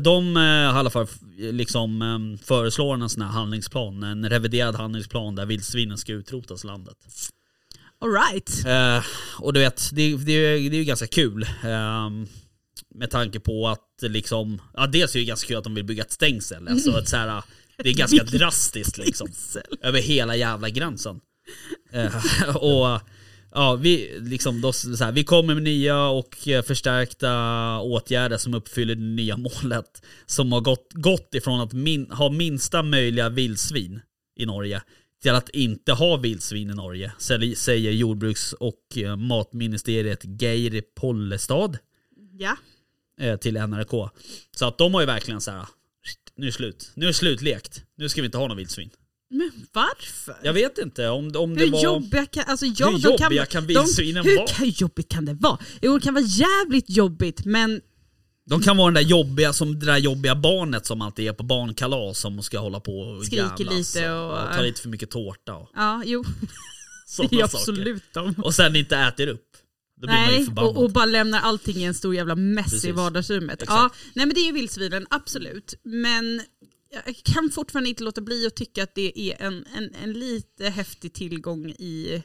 De 0.00 0.36
eh, 0.36 0.42
i 0.42 0.66
alla 0.66 0.90
fall 0.90 1.06
liksom 1.36 2.02
eh, 2.02 2.46
föreslår 2.46 2.94
en 2.94 3.08
sån 3.08 3.22
här 3.22 3.30
handlingsplan, 3.30 4.02
en 4.02 4.30
reviderad 4.30 4.74
handlingsplan 4.74 5.34
där 5.34 5.46
vildsvinen 5.46 5.98
ska 5.98 6.12
utrotas 6.12 6.64
i 6.64 6.66
landet. 6.66 6.96
Alright. 8.00 8.64
Eh, 8.66 9.04
och 9.38 9.52
du 9.52 9.60
vet, 9.60 9.90
det, 9.92 10.16
det, 10.16 10.24
det 10.68 10.76
är 10.76 10.80
ju 10.80 10.84
ganska 10.84 11.06
kul. 11.06 11.42
Eh, 11.42 12.10
med 12.94 13.10
tanke 13.10 13.40
på 13.40 13.68
att 13.68 14.02
liksom, 14.02 14.62
ja 14.74 14.86
dels 14.86 15.14
är 15.14 15.18
det 15.18 15.24
ganska 15.24 15.48
kul 15.48 15.56
att 15.56 15.64
de 15.64 15.74
vill 15.74 15.84
bygga 15.84 16.02
ett 16.02 16.12
stängsel. 16.12 16.68
Alltså 16.68 16.98
ett 16.98 17.08
så 17.08 17.16
här, 17.16 17.42
det 17.76 17.88
är 17.88 17.94
ganska 17.94 18.24
drastiskt 18.24 18.98
liksom. 18.98 19.28
Över 19.82 20.00
hela 20.00 20.36
jävla 20.36 20.68
gränsen. 20.68 21.20
Eh, 21.92 22.56
och 22.56 23.00
ja, 23.52 23.74
vi, 23.74 24.18
liksom, 24.20 24.60
då, 24.60 24.72
så 24.72 25.04
här, 25.04 25.12
vi 25.12 25.24
kommer 25.24 25.54
med 25.54 25.62
nya 25.62 26.08
och 26.08 26.48
eh, 26.48 26.62
förstärkta 26.62 27.30
åtgärder 27.80 28.36
som 28.36 28.54
uppfyller 28.54 28.94
det 28.94 29.02
nya 29.02 29.36
målet. 29.36 30.02
Som 30.26 30.52
har 30.52 30.60
gått, 30.60 30.92
gått 30.92 31.34
ifrån 31.34 31.60
att 31.60 31.72
min, 31.72 32.10
ha 32.10 32.30
minsta 32.30 32.82
möjliga 32.82 33.28
vildsvin 33.28 34.00
i 34.36 34.46
Norge 34.46 34.82
till 35.22 35.30
att 35.30 35.48
inte 35.48 35.92
ha 35.92 36.16
vildsvin 36.16 36.70
i 36.70 36.74
Norge, 36.74 37.12
säger 37.56 37.90
jordbruks 37.92 38.52
och 38.52 38.96
eh, 38.96 39.16
matministeriet 39.16 40.20
Geir 40.42 40.82
Pollestad 40.94 41.78
Ja. 42.38 42.56
eh, 43.20 43.36
till 43.36 43.54
NRK. 43.54 44.10
Så 44.56 44.66
att 44.66 44.78
de 44.78 44.94
har 44.94 45.00
ju 45.00 45.06
verkligen 45.06 45.40
så 45.40 45.50
här. 45.50 45.66
nu 46.36 46.46
är 46.46 46.50
slut. 46.50 46.90
Nu 46.94 47.08
är 47.08 47.12
slutlekt. 47.12 47.84
Nu 47.96 48.08
ska 48.08 48.20
vi 48.20 48.24
inte 48.26 48.38
ha 48.38 48.48
någon 48.48 48.56
vildsvin. 48.56 48.90
Men 49.30 49.50
varför? 49.72 50.36
Jag 50.42 50.52
vet 50.52 50.78
inte 50.78 51.08
om, 51.08 51.32
om 51.36 51.54
det 51.54 51.64
hur 51.64 51.70
var... 51.70 51.84
jobbiga 51.84 52.26
kan, 52.26 52.44
alltså, 52.46 52.66
ja, 52.66 52.90
Hur 52.90 52.98
jobbiga 52.98 53.46
kan 53.46 53.62
de- 53.66 53.74
vildsvinen 53.74 54.24
vara? 54.36 54.46
Hur 54.58 54.66
jobbigt 54.66 55.08
kan 55.08 55.24
det 55.24 55.34
vara? 55.34 55.58
Jo 55.82 55.98
det 55.98 56.04
kan 56.04 56.14
vara 56.14 56.24
jävligt 56.24 56.90
jobbigt 56.90 57.44
men 57.44 57.80
De 58.50 58.62
kan 58.62 58.76
vara 58.76 58.86
den 58.86 58.94
där 59.04 59.10
jobbiga, 59.10 59.52
som 59.52 59.78
det 59.78 59.86
där 59.86 59.98
jobbiga 59.98 60.34
barnet 60.34 60.86
som 60.86 61.02
alltid 61.02 61.28
är 61.28 61.32
på 61.32 61.42
barnkalas 61.42 62.18
som 62.18 62.42
ska 62.42 62.58
hålla 62.58 62.80
på 62.80 62.98
och 63.00 63.24
Skriker 63.26 63.44
jävlas 63.58 63.94
lite 63.94 64.10
och- 64.12 64.32
och 64.32 64.54
ta 64.56 64.60
lite 64.62 64.80
för 64.80 64.88
mycket 64.88 65.10
tårta 65.10 65.54
och 65.54 65.70
ja 65.74 66.02
jo 66.04 66.24
det 67.30 67.36
är 67.40 67.44
absolut 67.44 68.04
de. 68.14 68.34
Och 68.38 68.54
sen 68.54 68.76
inte 68.76 68.96
äter 68.96 69.26
upp. 69.26 69.46
Då 70.00 70.06
Nej, 70.06 70.46
och, 70.56 70.76
och 70.76 70.90
bara 70.92 71.04
lämnar 71.04 71.40
allting 71.40 71.76
i 71.76 71.82
en 71.84 71.94
stor 71.94 72.14
jävla 72.14 72.34
mess 72.34 72.84
i 72.84 72.92
vardagsrummet. 72.92 73.62
Exakt. 73.62 73.70
Ja, 73.78 73.90
nej 74.14 74.26
men 74.26 74.34
det 74.34 74.40
är 74.40 74.44
ju 74.46 74.52
vildsvinen, 74.52 75.06
absolut. 75.10 75.74
Men 75.82 76.42
jag 76.90 77.16
kan 77.24 77.50
fortfarande 77.50 77.88
inte 77.90 78.02
låta 78.02 78.20
bli 78.20 78.46
att 78.46 78.56
tycka 78.56 78.82
att 78.82 78.94
det 78.94 79.20
är 79.20 79.42
en, 79.42 79.66
en, 79.76 79.94
en 80.02 80.12
lite 80.12 80.68
häftig 80.68 81.12
tillgång 81.12 81.70
i, 81.70 82.22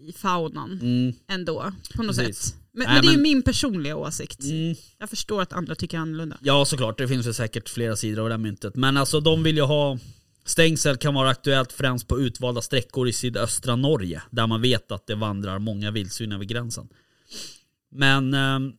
i 0.00 0.12
faunan 0.12 0.78
Mm, 0.82 1.12
ändå. 1.28 1.72
På 1.94 2.02
något 2.02 2.16
Precis. 2.16 2.38
sätt. 2.38 2.56
Men, 2.72 2.86
Nej, 2.86 2.94
men 2.94 3.02
det 3.02 3.08
är 3.08 3.16
ju 3.16 3.22
min 3.22 3.42
personliga 3.42 3.96
åsikt. 3.96 4.40
mm. 4.42 4.74
Jag 4.98 5.10
förstår 5.10 5.42
att 5.42 5.52
andra 5.52 5.74
tycker 5.74 5.98
annorlunda. 5.98 6.38
Ja 6.42 6.64
såklart, 6.64 6.98
det 6.98 7.08
finns 7.08 7.26
väl 7.26 7.34
säkert 7.34 7.68
flera 7.68 7.96
sidor 7.96 8.22
av 8.22 8.28
det 8.28 8.34
här 8.34 8.38
myntet. 8.42 8.76
Men 8.76 8.96
alltså 8.96 9.20
de 9.20 9.42
vill 9.42 9.56
ju 9.56 9.62
ha 9.62 9.98
Stängsel 10.46 10.96
kan 10.96 11.14
vara 11.14 11.28
aktuellt 11.28 11.72
främst 11.72 12.08
på 12.08 12.20
utvalda 12.20 12.62
sträckor 12.62 13.08
i 13.08 13.12
sydöstra 13.12 13.76
Norge 13.76 14.22
där 14.30 14.46
man 14.46 14.62
vet 14.62 14.92
att 14.92 15.06
det 15.06 15.14
vandrar 15.14 15.58
många 15.58 15.90
vildsvin 15.90 16.32
över 16.32 16.44
gränsen. 16.44 16.88
Men, 17.90 18.34
ehm, 18.34 18.72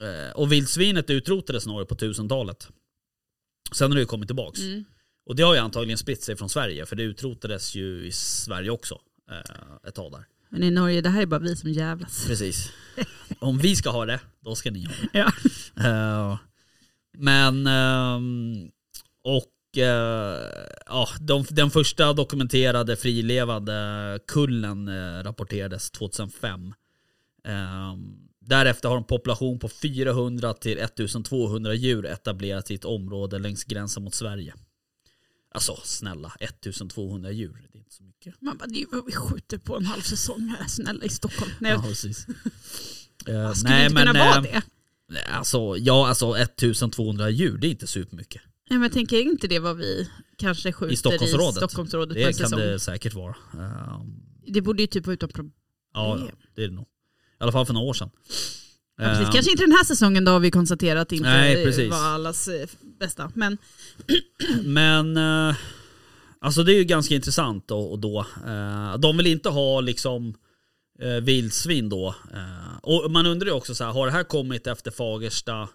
eh, 0.00 0.32
och 0.34 0.52
vildsvinet 0.52 1.10
utrotades 1.10 1.66
i 1.66 1.68
Norge 1.68 1.86
på 1.86 1.94
1000-talet. 1.94 2.68
Sen 3.72 3.90
har 3.90 3.94
det 3.94 4.00
ju 4.00 4.06
kommit 4.06 4.28
tillbaks. 4.28 4.60
Mm. 4.60 4.84
Och 5.26 5.36
det 5.36 5.42
har 5.42 5.54
ju 5.54 5.60
antagligen 5.60 5.98
spritt 5.98 6.22
sig 6.22 6.36
från 6.36 6.48
Sverige 6.48 6.86
för 6.86 6.96
det 6.96 7.02
utrotades 7.02 7.74
ju 7.74 8.06
i 8.06 8.12
Sverige 8.12 8.70
också 8.70 9.00
eh, 9.30 9.88
ett 9.88 9.94
tag 9.94 10.12
där. 10.12 10.24
Men 10.48 10.62
i 10.62 10.70
Norge, 10.70 11.00
det 11.00 11.08
här 11.08 11.22
är 11.22 11.26
bara 11.26 11.40
vi 11.40 11.56
som 11.56 11.72
jävlas. 11.72 12.26
Precis. 12.26 12.70
Om 13.38 13.58
vi 13.58 13.76
ska 13.76 13.90
ha 13.90 14.06
det, 14.06 14.20
då 14.40 14.54
ska 14.54 14.70
ni 14.70 14.84
ha 14.84 14.92
det. 15.12 15.18
Ja. 15.18 15.32
Eh, 15.84 16.38
men, 17.18 17.66
ehm, 17.66 18.70
och 19.24 19.78
eh, 19.78 20.40
ja, 20.86 21.08
de, 21.20 21.44
den 21.50 21.70
första 21.70 22.12
dokumenterade 22.12 22.96
frilevande 22.96 24.18
kullen 24.26 24.88
eh, 24.88 25.22
rapporterades 25.22 25.90
2005. 25.90 26.74
Ehm, 27.44 28.27
därefter 28.48 28.88
har 28.88 28.96
en 28.96 29.04
population 29.04 29.58
på 29.58 29.68
400 29.68 30.54
till 30.54 30.78
1200 30.78 31.74
djur 31.74 32.06
etablerats 32.06 32.70
i 32.70 32.74
ett 32.74 32.84
område 32.84 33.38
längs 33.38 33.64
gränsen 33.64 34.04
mot 34.04 34.14
Sverige. 34.14 34.54
Alltså 35.52 35.76
snälla, 35.84 36.32
1200 36.40 37.30
djur, 37.30 37.68
det 37.72 37.78
är 37.78 37.80
inte 37.80 37.94
så 37.94 38.02
mycket. 38.02 38.34
Man 38.40 38.56
bara, 38.56 38.66
det 38.66 38.82
är 38.82 38.86
vad 38.92 39.06
vi 39.06 39.12
skjuter 39.12 39.58
på 39.58 39.76
en 39.76 39.86
halv 39.86 40.00
säsong 40.02 40.54
här, 40.58 40.68
snälla 40.68 41.04
i 41.04 41.08
Stockholm. 41.08 41.50
Nej, 41.60 41.72
Ja, 41.72 41.82
precis. 41.82 42.26
Eh, 43.26 43.52
skulle 43.52 43.74
det 43.76 43.84
inte 43.84 43.96
kunna 43.96 44.12
vara 44.12 44.36
eh, 44.36 44.42
det? 45.08 45.22
Alltså, 45.30 45.76
ja, 45.78 46.08
alltså 46.08 46.36
1200 46.36 47.30
djur, 47.30 47.58
det 47.58 47.66
är 47.66 47.70
inte 47.70 47.86
supermycket. 47.86 48.42
Nej, 48.70 48.78
men 48.78 48.82
jag 48.82 48.92
tänker 48.92 49.20
inte 49.20 49.48
det 49.48 49.58
vad 49.58 49.76
vi 49.76 50.08
kanske 50.36 50.72
skjuter 50.72 50.92
i 50.92 50.96
Stockholmsområdet? 50.96 51.56
Stockholmsområdet 51.56 52.14
på 52.14 52.20
en 52.20 52.26
Det 52.26 52.32
kan 52.38 52.48
säsong? 52.48 52.58
det 52.58 52.80
säkert 52.80 53.14
vara. 53.14 53.36
Ehm, 53.54 54.22
Det 54.46 54.60
borde 54.62 54.82
ju 54.82 54.86
typ 54.86 55.06
vara 55.06 55.14
utan 55.14 55.28
problem. 55.28 55.52
ja, 55.94 56.16
Det- 56.16 56.32
det 56.54 56.62
är 56.64 56.68
det 56.68 56.74
nog. 56.74 56.86
I 57.40 57.44
alla 57.44 57.52
fall 57.52 57.66
för 57.66 57.74
några 57.74 57.86
år 57.86 57.94
sedan. 57.94 58.10
Ja, 58.96 59.04
precis. 59.04 59.26
Ehm, 59.26 59.32
Kanske 59.32 59.50
inte 59.50 59.62
den 59.62 59.72
här 59.72 59.84
säsongen 59.84 60.24
då 60.24 60.32
har 60.32 60.40
vi 60.40 60.50
konstaterat 60.50 61.12
inte 61.12 61.28
Nej, 61.28 61.84
eh, 61.84 61.90
var 61.90 62.06
allas 62.06 62.48
eh, 62.48 62.68
bästa. 63.00 63.32
Men 63.34 63.58
Men 64.64 65.16
eh, 65.16 65.56
alltså 66.40 66.62
det 66.62 66.72
är 66.72 66.76
ju 66.76 66.84
ganska 66.84 67.14
intressant 67.14 67.68
då. 67.68 67.80
Och 67.80 67.98
då. 67.98 68.26
Eh, 68.46 68.98
de 68.98 69.16
vill 69.16 69.26
inte 69.26 69.48
ha 69.48 69.80
liksom 69.80 70.34
eh, 71.00 71.08
vildsvin 71.22 71.88
då. 71.88 72.14
Eh, 72.34 72.78
och 72.82 73.10
man 73.10 73.26
undrar 73.26 73.46
ju 73.46 73.52
också 73.52 73.74
så 73.74 73.84
här, 73.84 73.92
har 73.92 74.06
det 74.06 74.12
här 74.12 74.24
kommit 74.24 74.66
efter 74.66 74.90
Fagersta 74.90 75.68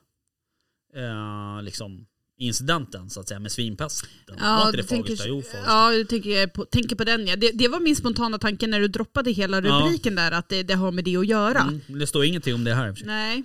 eh, 0.95 1.61
liksom 1.61 2.05
incidenten 2.43 3.09
så 3.09 3.19
att 3.19 3.27
säga 3.27 3.39
med 3.39 3.51
svinpesten. 3.51 4.09
var 4.27 4.35
Ja, 4.47 4.65
inte 4.65 4.77
det 4.77 4.83
Fagersta? 4.83 5.27
Jo, 5.27 5.41
Fagersta. 5.41 5.57
ja, 5.71 5.91
du 5.91 6.05
tänker 6.05 6.47
på, 6.47 6.65
tänker 6.65 6.95
på 6.95 7.03
den 7.03 7.27
ja. 7.27 7.35
Det, 7.35 7.51
det 7.51 7.67
var 7.67 7.79
min 7.79 7.95
spontana 7.95 8.37
tanke 8.37 8.67
när 8.67 8.79
du 8.79 8.87
droppade 8.87 9.31
hela 9.31 9.57
Ja. 9.57 9.61
rubriken 9.61 10.15
där, 10.15 10.31
att 10.31 10.49
det, 10.49 10.63
det 10.63 10.73
har 10.73 10.91
med 10.91 11.03
det 11.05 11.17
att 11.17 11.27
göra. 11.27 11.59
Mm, 11.61 11.81
det 11.87 12.07
står 12.07 12.25
ingenting 12.25 12.55
om 12.55 12.63
det 12.63 12.73
här. 12.73 12.95
Nej. 13.05 13.43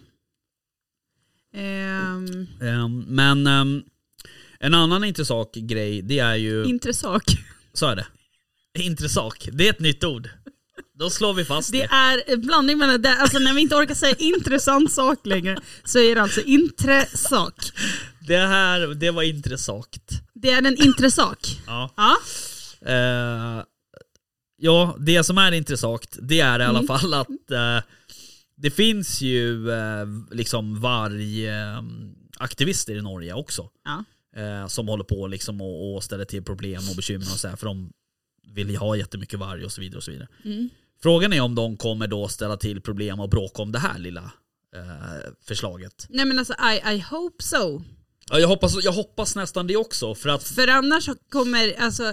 Ehm, 1.54 2.46
Ehm, 2.62 3.00
Men 3.08 3.46
ehm, 3.46 3.82
en 4.60 4.74
annan 4.74 5.04
intressant 5.04 5.54
grej, 5.54 6.02
det 6.02 6.18
är 6.18 6.34
ju... 6.34 6.64
intressant. 6.64 7.24
Så 7.72 7.86
är 7.86 7.96
det. 7.96 8.06
Intressant. 8.78 9.48
Det 9.52 9.66
är 9.66 9.70
ett 9.70 9.80
nytt 9.80 10.04
ord. 10.04 10.28
Då 10.98 11.10
slår 11.10 11.34
vi 11.34 11.44
fast 11.44 11.72
det. 11.72 11.78
Det 11.78 11.84
är 11.94 12.22
en 12.26 12.40
blandning 12.40 12.78
mellan 12.78 13.02
det, 13.02 13.16
alltså 13.16 13.38
när 13.38 13.54
vi 13.54 13.60
inte 13.60 13.74
orkar 13.74 13.94
säga 13.94 14.14
intressant 14.18 14.92
sak 14.92 15.26
längre 15.26 15.58
så 15.84 15.98
är 15.98 16.14
det 16.14 16.22
alltså 16.22 16.40
intressant. 16.40 17.72
Det 18.28 18.38
här, 18.38 18.94
det 18.94 19.10
var 19.10 19.22
intressant. 19.22 20.08
Det 20.34 20.50
är 20.50 20.58
en 20.58 20.82
intressant. 20.82 21.58
Ja. 21.66 21.90
Ja. 21.96 22.16
Eh, 22.80 23.62
ja, 24.56 24.96
det 24.98 25.24
som 25.24 25.38
är 25.38 25.52
intressant, 25.52 26.18
det 26.22 26.40
är 26.40 26.60
i 26.60 26.64
alla 26.64 26.82
fall 26.82 27.14
att 27.14 27.50
eh, 27.50 27.78
det 28.56 28.70
finns 28.70 29.20
ju 29.20 29.70
eh, 29.70 30.06
liksom 30.30 30.80
vargaktivister 30.80 32.96
i 32.96 33.02
Norge 33.02 33.34
också. 33.34 33.70
Ja. 33.84 34.04
Som 34.68 34.88
håller 34.88 35.04
på 35.04 35.26
liksom 35.26 35.60
och, 35.60 35.94
och 35.94 36.04
ställer 36.04 36.24
till 36.24 36.44
problem 36.44 36.82
och 36.90 36.96
bekymmer 36.96 37.26
och 37.32 37.38
så 37.38 37.48
här, 37.48 37.56
för 37.56 37.66
de 37.66 37.92
vill 38.54 38.70
ju 38.70 38.76
ha 38.76 38.96
jättemycket 38.96 39.38
varg 39.38 39.64
och 39.64 39.72
så 39.72 39.80
vidare. 39.80 39.96
och 39.96 40.02
så 40.02 40.10
vidare. 40.10 40.28
Mm. 40.44 40.68
Frågan 41.02 41.32
är 41.32 41.40
om 41.40 41.54
de 41.54 41.76
kommer 41.76 42.06
då 42.06 42.28
ställa 42.28 42.56
till 42.56 42.80
problem 42.80 43.20
och 43.20 43.28
bråka 43.28 43.62
om 43.62 43.72
det 43.72 43.78
här 43.78 43.98
lilla 43.98 44.32
förslaget. 45.44 46.06
Nej 46.08 46.24
men 46.24 46.38
alltså 46.38 46.52
I, 46.52 46.80
I 46.94 47.04
hope 47.10 47.42
so. 47.42 47.82
Ja, 48.30 48.38
jag, 48.38 48.48
hoppas, 48.48 48.84
jag 48.84 48.92
hoppas 48.92 49.36
nästan 49.36 49.66
det 49.66 49.76
också, 49.76 50.14
för 50.14 50.28
att 50.28 50.42
För 50.48 50.68
annars 50.68 51.08
kommer, 51.30 51.80
alltså, 51.80 52.12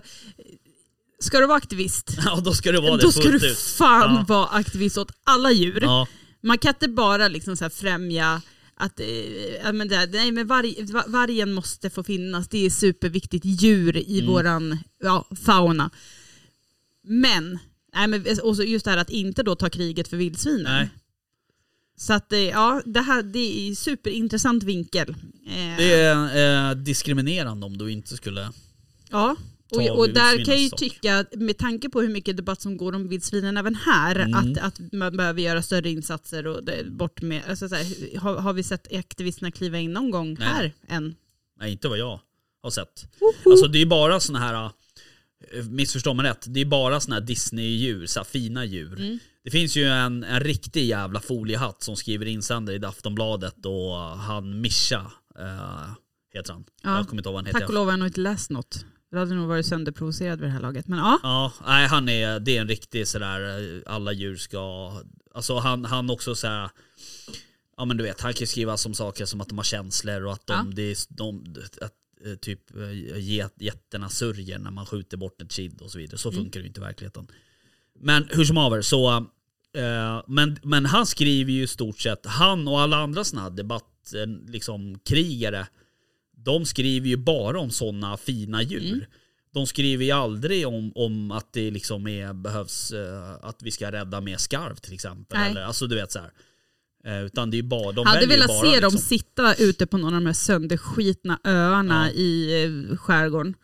ska 1.19 1.39
du 1.39 1.47
vara 1.47 1.57
aktivist, 1.57 2.11
ja, 2.25 2.41
då 2.45 2.53
ska 2.53 2.71
det 2.71 2.81
vara 2.81 2.97
det 2.97 3.03
då 3.03 3.11
ska 3.11 3.29
du 3.29 3.55
fan 3.55 4.15
Ja. 4.15 4.25
vara 4.27 4.47
aktivist 4.47 4.97
åt 4.97 5.11
alla 5.23 5.51
djur. 5.51 5.79
Ja, 5.81 6.07
Man 6.41 6.57
kan 6.57 6.69
inte 6.69 6.87
bara 6.87 7.27
liksom 7.27 7.57
så 7.57 7.69
främja 7.69 8.41
att 8.77 8.99
ja, 9.63 9.71
men 9.71 9.87
det, 9.87 10.05
nej, 10.11 10.31
men 10.31 10.47
varg, 10.47 10.83
va- 10.93 11.03
vargen 11.07 11.53
måste 11.53 11.89
få 11.89 12.03
finnas, 12.03 12.47
det 12.47 12.65
är 12.65 12.69
superviktigt 12.69 13.45
djur 13.45 13.97
i 13.97 14.19
Mm. 14.19 14.31
våran 14.31 14.77
ja, 15.03 15.27
fauna. 15.45 15.89
Men, 17.03 17.59
nej, 17.95 18.07
men 18.07 18.25
och 18.43 18.65
just 18.65 18.85
det 18.85 18.91
här 18.91 18.97
att 18.97 19.09
inte 19.09 19.43
då 19.43 19.55
ta 19.55 19.69
kriget 19.69 20.07
för 20.07 20.17
vildsvinen. 20.17 20.63
nej. 20.63 20.89
Så 21.97 22.13
att 22.13 22.33
eh, 22.33 22.39
ja, 22.39 22.81
det 22.85 23.01
här 23.01 23.23
det 23.23 23.69
är 23.69 23.75
superintressant 23.75 24.63
vinkel. 24.63 25.09
Eh, 25.47 25.77
Det 25.77 25.93
är 25.93 26.69
eh, 26.69 26.75
diskriminerande 26.75 27.65
om 27.65 27.77
du 27.77 27.91
inte 27.91 28.15
skulle... 28.17 28.49
Ja, 29.09 29.35
och, 29.71 29.97
och 29.99 30.09
där 30.09 30.45
kan 30.45 30.53
jag 30.53 30.63
ju 30.63 30.69
tycka, 30.69 31.25
med 31.31 31.57
tanke 31.57 31.89
på 31.89 32.01
hur 32.01 32.09
mycket 32.09 32.37
debatt 32.37 32.61
som 32.61 32.77
går 32.77 32.95
om 32.95 33.07
vildsvinen 33.07 33.57
även 33.57 33.75
här, 33.75 34.15
Mm. 34.15 34.33
att, 34.33 34.57
att 34.57 34.93
man 34.93 35.17
behöver 35.17 35.41
göra 35.41 35.61
större 35.61 35.89
insatser 35.89 36.47
och 36.47 36.63
det, 36.63 36.85
bort 36.91 37.21
med, 37.21 37.41
alltså 37.49 37.69
så 37.69 37.75
här, 37.75 38.19
har, 38.19 38.35
har 38.35 38.53
vi 38.53 38.63
sett 38.63 38.93
aktivisterna 38.95 39.51
kliva 39.51 39.77
in 39.79 39.93
någon 39.93 40.11
gång 40.11 40.35
Nej. 40.39 40.47
här 40.47 40.73
än? 40.87 41.15
Nej, 41.59 41.71
inte 41.71 41.87
vad 41.87 41.97
jag 41.97 42.19
har 42.63 42.69
sett. 42.69 43.07
Alltså 43.45 43.67
det 43.67 43.81
är 43.81 43.85
bara 43.85 44.19
såna 44.19 44.39
här, 44.39 44.69
missförstå 45.63 46.13
mig 46.13 46.25
rätt, 46.25 46.45
det 46.47 46.61
är 46.61 46.65
bara 46.65 46.99
såna 46.99 47.15
här 47.15 47.21
Disney-djur, 47.21 48.05
så 48.05 48.19
här 48.19 48.25
fina 48.25 48.65
djur. 48.65 48.99
Mm. 48.99 49.19
Det 49.43 49.51
finns 49.51 49.75
ju 49.77 49.83
en, 49.85 50.23
en 50.23 50.39
riktig 50.39 50.85
jävla 50.85 51.19
foliehatt 51.19 51.83
som 51.83 51.95
skriver 51.95 52.25
insändare 52.25 52.75
i 52.75 52.85
Aftonbladet 52.85 53.65
och 53.65 53.95
han 53.99 54.61
Mischa, 54.61 55.11
eh, 55.39 55.89
heter 56.33 56.53
han. 56.53 56.65
Ja. 56.83 56.97
Jag 56.97 57.07
kommer 57.07 57.19
inte 57.19 57.29
ihåg 57.29 57.33
vad 57.33 57.35
han 57.35 57.45
heter. 57.45 57.59
Tack 57.59 57.69
och 57.69 57.75
lov 57.75 57.85
har 57.85 57.91
jag 57.91 57.99
nog 57.99 58.07
inte 58.07 58.19
läst 58.21 58.49
något. 58.49 58.85
Jag 59.11 59.19
hade 59.19 59.35
nog 59.35 59.47
varit 59.47 59.65
sönderprovocerad 59.65 60.39
vid 60.39 60.49
det 60.49 60.53
här 60.53 60.59
laget. 60.59 60.87
Men 60.87 60.99
ja, 60.99 61.19
Ja, 61.23 61.53
nej 61.65 61.87
han 61.87 62.09
är, 62.09 62.39
det 62.39 62.57
är 62.57 62.61
en 62.61 62.67
riktig 62.67 63.07
sådär, 63.07 63.59
eh, 63.59 63.93
alla 63.93 64.11
djur 64.11 64.35
ska, 64.35 64.91
alltså 65.33 65.57
han, 65.57 65.85
han 65.85 66.09
också 66.09 66.35
såhär, 66.35 66.69
ja 67.77 67.85
men 67.85 67.97
du 67.97 68.03
vet, 68.03 68.21
han 68.21 68.33
kan 68.33 68.47
skriva 68.47 68.77
som 68.77 68.93
saker 68.93 69.25
som 69.25 69.41
att 69.41 69.49
de 69.49 69.57
har 69.57 69.63
känslor 69.65 70.25
och 70.25 70.33
att 70.33 70.47
de, 70.47 70.73
Ja. 70.75 70.83
är, 70.83 71.13
de 71.15 71.55
att, 71.81 71.91
typ 72.41 72.75
eh, 72.75 73.19
get, 73.19 73.53
getterna 73.59 74.09
sörjer 74.09 74.59
när 74.59 74.71
man 74.71 74.85
skjuter 74.85 75.17
bort 75.17 75.41
ett 75.41 75.51
kid 75.51 75.81
och 75.81 75.91
så 75.91 75.97
vidare. 75.97 76.17
Så 76.17 76.29
Mm. 76.29 76.43
funkar 76.43 76.59
det 76.59 76.63
ju 76.63 76.67
inte 76.67 76.79
i 76.79 76.83
verkligheten. 76.83 77.27
Men 77.99 78.27
hur 78.31 78.45
som 78.45 78.57
haver, 78.57 78.81
så, 78.81 79.09
eh, 79.77 80.23
men, 80.27 80.59
men 80.63 80.85
han 80.85 81.05
skriver 81.05 81.51
ju 81.51 81.63
i 81.63 81.67
stort 81.67 81.99
sett, 81.99 82.25
han 82.25 82.67
och 82.67 82.81
alla 82.81 82.97
andra 82.97 83.23
sådana 83.23 83.49
här 83.49 83.55
debatt, 83.55 84.13
eh, 84.15 84.51
liksom 84.51 84.99
krigare, 84.99 85.67
de 86.37 86.65
skriver 86.65 87.07
ju 87.07 87.17
bara 87.17 87.59
om 87.59 87.69
sådana 87.71 88.17
fina 88.17 88.61
djur. 88.63 88.93
Mm. 88.93 89.05
De 89.53 89.67
skriver 89.67 90.05
ju 90.05 90.11
aldrig 90.11 90.67
om, 90.67 90.91
om 90.95 91.31
att 91.31 91.53
det 91.53 91.71
liksom 91.71 92.07
är, 92.07 92.33
behövs, 92.33 92.91
eh, 92.91 93.33
att 93.41 93.63
vi 93.63 93.71
ska 93.71 93.91
rädda 93.91 94.21
mer 94.21 94.37
skarv 94.37 94.75
till 94.75 94.93
exempel. 94.93 95.37
Nej. 95.39 95.51
Eller, 95.51 95.61
alltså 95.61 95.87
du 95.87 95.95
vet 95.95 96.11
så 96.11 96.19
här. 96.19 96.31
Eh, 97.05 97.23
utan 97.25 97.51
det 97.51 97.57
är 97.57 97.63
bara, 97.63 97.91
de 97.91 98.05
hade 98.07 98.25
velat 98.25 98.47
bara, 98.47 98.61
se 98.61 98.79
dem 98.79 98.93
liksom, 98.93 98.97
sitta 98.97 99.55
ute 99.55 99.85
på 99.87 99.97
någon 99.97 100.13
av 100.13 100.21
de 100.21 100.25
här 100.25 100.33
sönderskitna 100.33 101.39
öarna 101.43 102.09
Ja. 102.13 102.19
i 102.21 102.63
eh, 102.63 102.97
skärgården. 102.97 103.55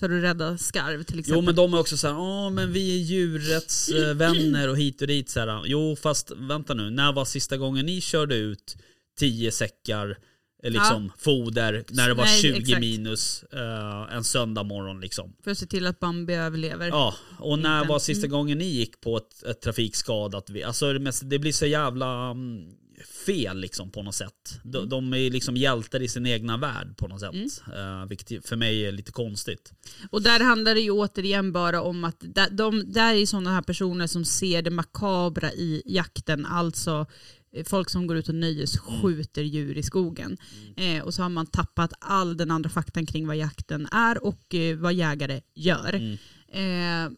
För 0.00 0.06
att 0.06 0.22
rädda 0.22 0.58
skarv 0.58 1.02
till 1.02 1.18
exempel. 1.18 1.38
Jo 1.38 1.42
men 1.46 1.54
de 1.54 1.74
är 1.74 1.78
också 1.80 1.96
såhär, 1.96 2.14
ja 2.14 2.50
men 2.50 2.72
vi 2.72 2.94
är 3.00 3.02
djurrättsvänner 3.02 4.68
och 4.68 4.78
hit 4.78 5.00
och 5.02 5.08
dit 5.08 5.30
så 5.30 5.40
här. 5.40 5.62
Jo 5.66 5.96
fast 5.96 6.32
vänta 6.36 6.74
nu, 6.74 6.90
när 6.90 7.12
var 7.12 7.24
sista 7.24 7.56
gången 7.56 7.86
ni 7.86 8.00
körde 8.00 8.36
ut 8.36 8.76
10 9.18 9.50
säckar 9.50 10.18
eh, 10.62 10.70
liksom, 10.70 11.12
foder 11.18 11.84
när 11.88 12.08
det 12.08 12.14
var 12.14 12.24
Nej, 12.24 12.42
20 12.42 12.58
exakt. 12.58 12.80
minus 12.80 13.44
eh, 13.52 14.16
en 14.16 14.24
söndag 14.24 14.62
morgon 14.62 15.00
liksom? 15.00 15.34
För 15.44 15.50
att 15.50 15.58
se 15.58 15.66
till 15.66 15.86
att 15.86 16.00
Bambi 16.00 16.34
överlever. 16.34 16.88
Ja, 16.88 17.14
och 17.38 17.58
när 17.58 17.84
var 17.84 17.98
sista 17.98 18.26
gången 18.26 18.58
ni 18.58 18.64
gick 18.64 19.00
på 19.00 19.16
ett, 19.16 19.42
ett 19.42 19.60
trafikskadat? 19.60 20.50
Alltså 20.66 20.92
det, 20.92 20.98
mest, 20.98 21.22
det 21.30 21.38
blir 21.38 21.52
så 21.52 21.66
jävla 21.66 22.30
mm, 22.30 22.62
fel 23.26 23.58
liksom 23.60 23.90
på 23.90 24.02
något 24.02 24.14
sätt. 24.14 24.60
De, 24.64 24.78
Mm. 24.78 24.88
de 24.88 25.14
är 25.14 25.30
liksom 25.30 25.56
hjältar 25.56 26.02
i 26.02 26.08
sin 26.08 26.26
egna 26.26 26.56
värld 26.56 26.96
på 26.96 27.08
något 27.08 27.20
sätt. 27.20 27.34
Eh, 27.76 28.06
vilket 28.08 28.48
för 28.48 28.56
mig 28.56 28.86
är 28.86 28.92
lite 28.92 29.12
konstigt. 29.12 29.72
Och 30.10 30.22
där 30.22 30.40
handlar 30.40 30.74
det 30.74 30.80
ju 30.80 30.90
återigen 30.90 31.52
bara 31.52 31.82
om 31.82 32.04
att 32.04 32.16
där, 32.20 32.50
de, 32.50 32.92
där 32.92 33.14
är 33.14 33.26
sådana 33.26 33.50
här 33.54 33.62
personer 33.62 34.06
som 34.06 34.24
ser 34.24 34.62
det 34.62 34.70
makabra 34.70 35.52
i 35.52 35.82
jakten, 35.86 36.46
alltså 36.46 37.06
eh, 37.52 37.64
folk 37.64 37.90
som 37.90 38.06
går 38.06 38.16
ut 38.16 38.28
och 38.28 38.34
nöjes 38.34 38.78
skjuter 38.78 39.42
djur 39.42 39.78
i 39.78 39.82
skogen. 39.82 40.36
Eh, 40.76 41.02
och 41.02 41.14
så 41.14 41.22
har 41.22 41.28
man 41.28 41.46
tappat 41.46 41.92
all 42.00 42.36
den 42.36 42.50
andra 42.50 42.70
faktan 42.70 43.06
kring 43.06 43.26
vad 43.26 43.36
jakten 43.36 43.86
är 43.92 44.24
och 44.24 44.54
eh, 44.54 44.76
vad 44.76 44.94
jägare 44.94 45.40
gör. 45.54 45.94
Eh, 46.52 47.10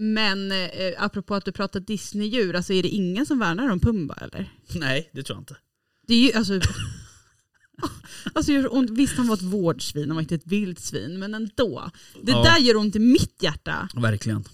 men 0.00 0.52
eh, 0.52 0.92
apropå 0.98 1.34
att 1.34 1.44
du 1.44 1.52
pratar 1.52 1.80
Disney-djur, 1.80 2.56
alltså 2.56 2.72
är 2.72 2.82
det 2.82 2.88
ingen 2.88 3.26
som 3.26 3.38
värnar 3.38 3.68
om 3.68 3.80
Pumba 3.80 4.14
eller? 4.14 4.52
Nej, 4.74 5.10
det 5.12 5.22
tror 5.22 5.36
jag 5.36 5.42
inte. 5.42 5.56
Det 6.06 6.14
är 6.14 6.18
ju 6.18 6.32
alltså... 6.32 6.60
Alltså 8.32 8.52
gör 8.52 8.74
ont. 8.74 8.90
Visst 8.90 9.16
han 9.16 9.28
var 9.28 9.34
ett 9.34 9.42
vårdsvin, 9.42 10.08
han 10.08 10.14
var 10.16 10.20
inte 10.22 10.34
ett 10.34 10.46
vildsvin, 10.46 11.18
men 11.18 11.34
ändå. 11.34 11.90
Det 12.22 12.32
Ja. 12.32 12.42
där 12.42 12.58
gör 12.58 12.76
ont 12.76 12.96
i 12.96 12.98
mitt 12.98 13.42
hjärta. 13.42 13.88
Verkligen. 13.94 14.44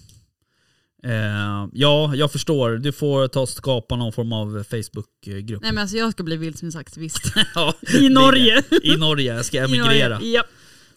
Eh, 1.04 1.68
ja, 1.72 2.14
jag 2.14 2.32
förstår. 2.32 2.70
Du 2.70 2.92
får 2.92 3.28
ta 3.28 3.40
och 3.40 3.48
skapa 3.48 3.96
någon 3.96 4.12
form 4.12 4.32
av 4.32 4.64
Facebookgrupp. 4.64 5.62
Nej 5.62 5.72
men 5.72 5.78
alltså 5.78 5.96
jag 5.96 6.12
ska 6.12 6.22
bli 6.22 6.36
vildsvinsaktivist. 6.36 7.32
ja, 7.54 7.74
I 8.00 8.08
Norge. 8.08 8.62
I 8.82 8.96
Norge, 8.96 9.34
jag 9.34 9.44
ska 9.44 9.64
emigrera. 9.64 10.22
Ja. 10.22 10.44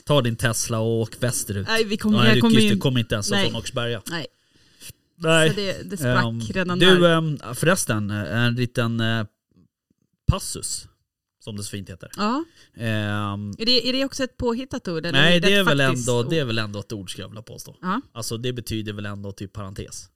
Ta 0.05 0.21
din 0.21 0.35
Tesla 0.35 0.79
och 0.79 0.99
åk 0.99 1.23
västerut. 1.23 1.67
Nej 1.67 1.83
vi 1.83 1.97
kommer, 1.97 2.17
Nej, 2.17 2.35
du, 2.35 2.41
kommer 2.41 2.55
just, 2.55 2.65
ju... 2.65 2.69
du 2.69 2.77
kommer 2.77 2.99
inte 2.99 3.15
ens 3.15 3.29
från 3.29 3.55
Åkersberga. 3.55 4.01
Nej, 4.09 4.27
Nej. 5.19 5.49
så 5.49 5.55
det, 5.55 5.89
det 5.89 5.97
sprack 5.97 6.25
Ehm, 6.25 6.39
redan 6.41 6.79
du, 6.79 6.99
där. 6.99 7.17
ehm, 7.17 7.37
förresten, 7.55 8.09
en 8.11 8.55
liten 8.55 8.99
eh, 8.99 9.25
passus, 10.31 10.87
som 11.43 11.57
det 11.57 11.63
så 11.63 11.69
fint 11.69 11.89
heter. 11.89 12.09
Ja. 12.17 12.43
Ehm, 12.77 13.49
Är, 13.57 13.65
det, 13.65 13.89
är 13.89 13.93
det 13.93 14.05
också 14.05 14.23
ett 14.23 14.37
påhittat 14.37 14.87
ord? 14.87 15.05
Eller 15.05 15.21
nej, 15.21 15.39
det 15.39 15.53
är, 15.53 15.61
ett 15.61 15.67
väl 15.67 15.79
ändå, 15.79 16.19
ord? 16.19 16.29
det 16.29 16.39
är 16.39 16.45
väl 16.45 16.57
ändå 16.57 16.79
ett 16.79 16.93
ord 16.93 17.11
skulle 17.11 17.23
jag 17.23 17.29
vilja 17.29 17.41
påstå. 17.41 17.75
Ja. 17.81 18.01
Alltså 18.13 18.37
det 18.37 18.53
betyder 18.53 18.93
väl 18.93 19.05
ändå 19.05 19.31
typ 19.31 19.53
parentes. 19.53 20.09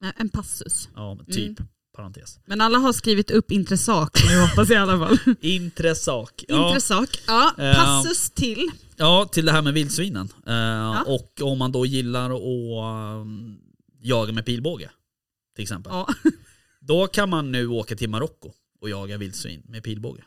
Nej, 0.00 0.12
En 0.16 0.28
passus. 0.28 0.88
Ja, 0.94 1.14
men 1.14 1.26
typ 1.26 1.58
Mm. 1.60 1.68
parentes. 1.96 2.38
Men 2.46 2.60
alla 2.60 2.78
har 2.78 2.92
skrivit 2.92 3.30
upp 3.30 3.50
intressak 3.52 4.18
nu 4.28 4.40
hoppas 4.40 4.68
jag 4.68 4.76
i 4.88 4.90
alla 4.90 4.98
fall. 5.08 5.18
Intressak. 5.40 6.44
Ja, 6.48 6.66
Intressak. 6.68 7.22
Ja, 7.26 7.52
passus 7.56 8.30
till. 8.30 8.70
ja, 8.96 9.28
till 9.32 9.44
det 9.46 9.52
här 9.52 9.62
med 9.62 9.74
vildsvinen. 9.74 10.28
Eh, 10.46 11.00
Och 11.06 11.40
om 11.42 11.58
man 11.58 11.72
då 11.72 11.86
gillar 11.86 12.30
att 12.30 13.26
jaga 14.02 14.32
med 14.32 14.46
pilbåge, 14.46 14.90
till 15.54 15.62
exempel. 15.62 15.92
Ja. 15.92 16.08
Då 16.80 17.06
kan 17.06 17.30
man 17.30 17.52
nu 17.52 17.66
åka 17.66 17.96
till 17.96 18.10
Marocko 18.10 18.52
och 18.80 18.90
jaga 18.90 19.18
vildsvin 19.18 19.62
med 19.68 19.82
pilbåge. 19.82 20.24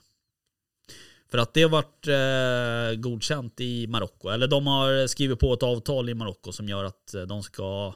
För 1.32 1.38
att 1.38 1.54
det 1.54 1.62
har 1.62 1.70
varit 1.70 2.08
eh, 2.08 3.02
godkänt 3.02 3.60
i 3.62 3.88
Marocko. 3.88 4.30
Eller 4.30 4.48
de 4.48 4.68
har 4.68 5.08
skrivit 5.08 5.40
på 5.40 5.54
ett 5.54 5.64
avtal 5.64 6.10
i 6.10 6.14
Marocko 6.14 6.52
som 6.52 6.70
gör 6.70 6.84
att 6.84 7.14
eh, 7.14 7.22
de 7.22 7.44
ska 7.44 7.94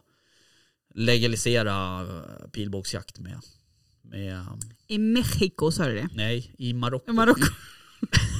legalisera 0.96 2.02
eh, 2.02 2.50
pilbågsjakt 2.50 3.20
med, 3.20 3.40
med 4.02 4.46
I 4.88 4.98
Mexiko 4.98 5.72
sa 5.72 5.88
du 5.88 5.96
det? 5.96 6.10
nej, 6.14 6.52
i 6.58 6.74
Marocko. 6.74 7.12
I 7.12 7.14
Marocko. 7.14 7.42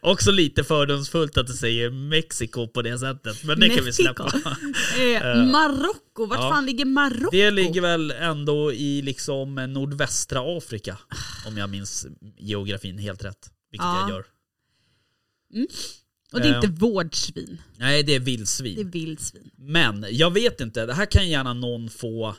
Också 0.00 0.30
lite 0.30 0.64
fördomsfullt 0.64 1.36
att 1.36 1.46
du 1.46 1.52
säger 1.52 1.90
Mexiko 1.90 2.68
på 2.68 2.82
det 2.82 2.98
sättet, 2.98 3.44
men 3.44 3.60
det 3.60 3.68
kan 3.68 3.84
vi 3.84 3.92
släppa. 3.92 4.32
Eh, 4.98 5.44
Marocko, 5.44 6.26
vart 6.26 6.38
Ja. 6.38 6.50
fan 6.50 6.66
ligger 6.66 6.84
Marocko? 6.84 7.28
Det 7.32 7.50
ligger 7.50 7.80
väl 7.80 8.10
ändå 8.10 8.72
i 8.72 9.02
liksom 9.02 9.54
nordvästra 9.54 10.40
Afrika, 10.58 10.98
om 11.46 11.56
jag 11.56 11.70
minns 11.70 12.06
geografin 12.38 12.98
helt 12.98 13.24
rätt. 13.24 13.50
Vilket 13.70 13.84
Ja. 13.86 14.00
jag 14.00 14.10
gör. 14.10 14.24
Och 16.32 16.40
det 16.40 16.46
är 16.48 16.50
Eh. 16.50 16.56
inte 16.56 16.68
vårdsvin, 16.80 17.62
Nej, 17.76 18.02
det 18.02 18.14
är 18.14 18.18
det 18.20 18.22
är 18.22 18.26
vildsvin. 18.26 18.90
vildsvin. 18.90 19.50
Men 19.56 20.06
jag 20.10 20.30
vet 20.32 20.60
inte, 20.60 20.86
det 20.86 20.94
här 20.94 21.06
kan 21.06 21.28
gärna 21.28 21.54
någon 21.54 21.88
få... 21.90 22.36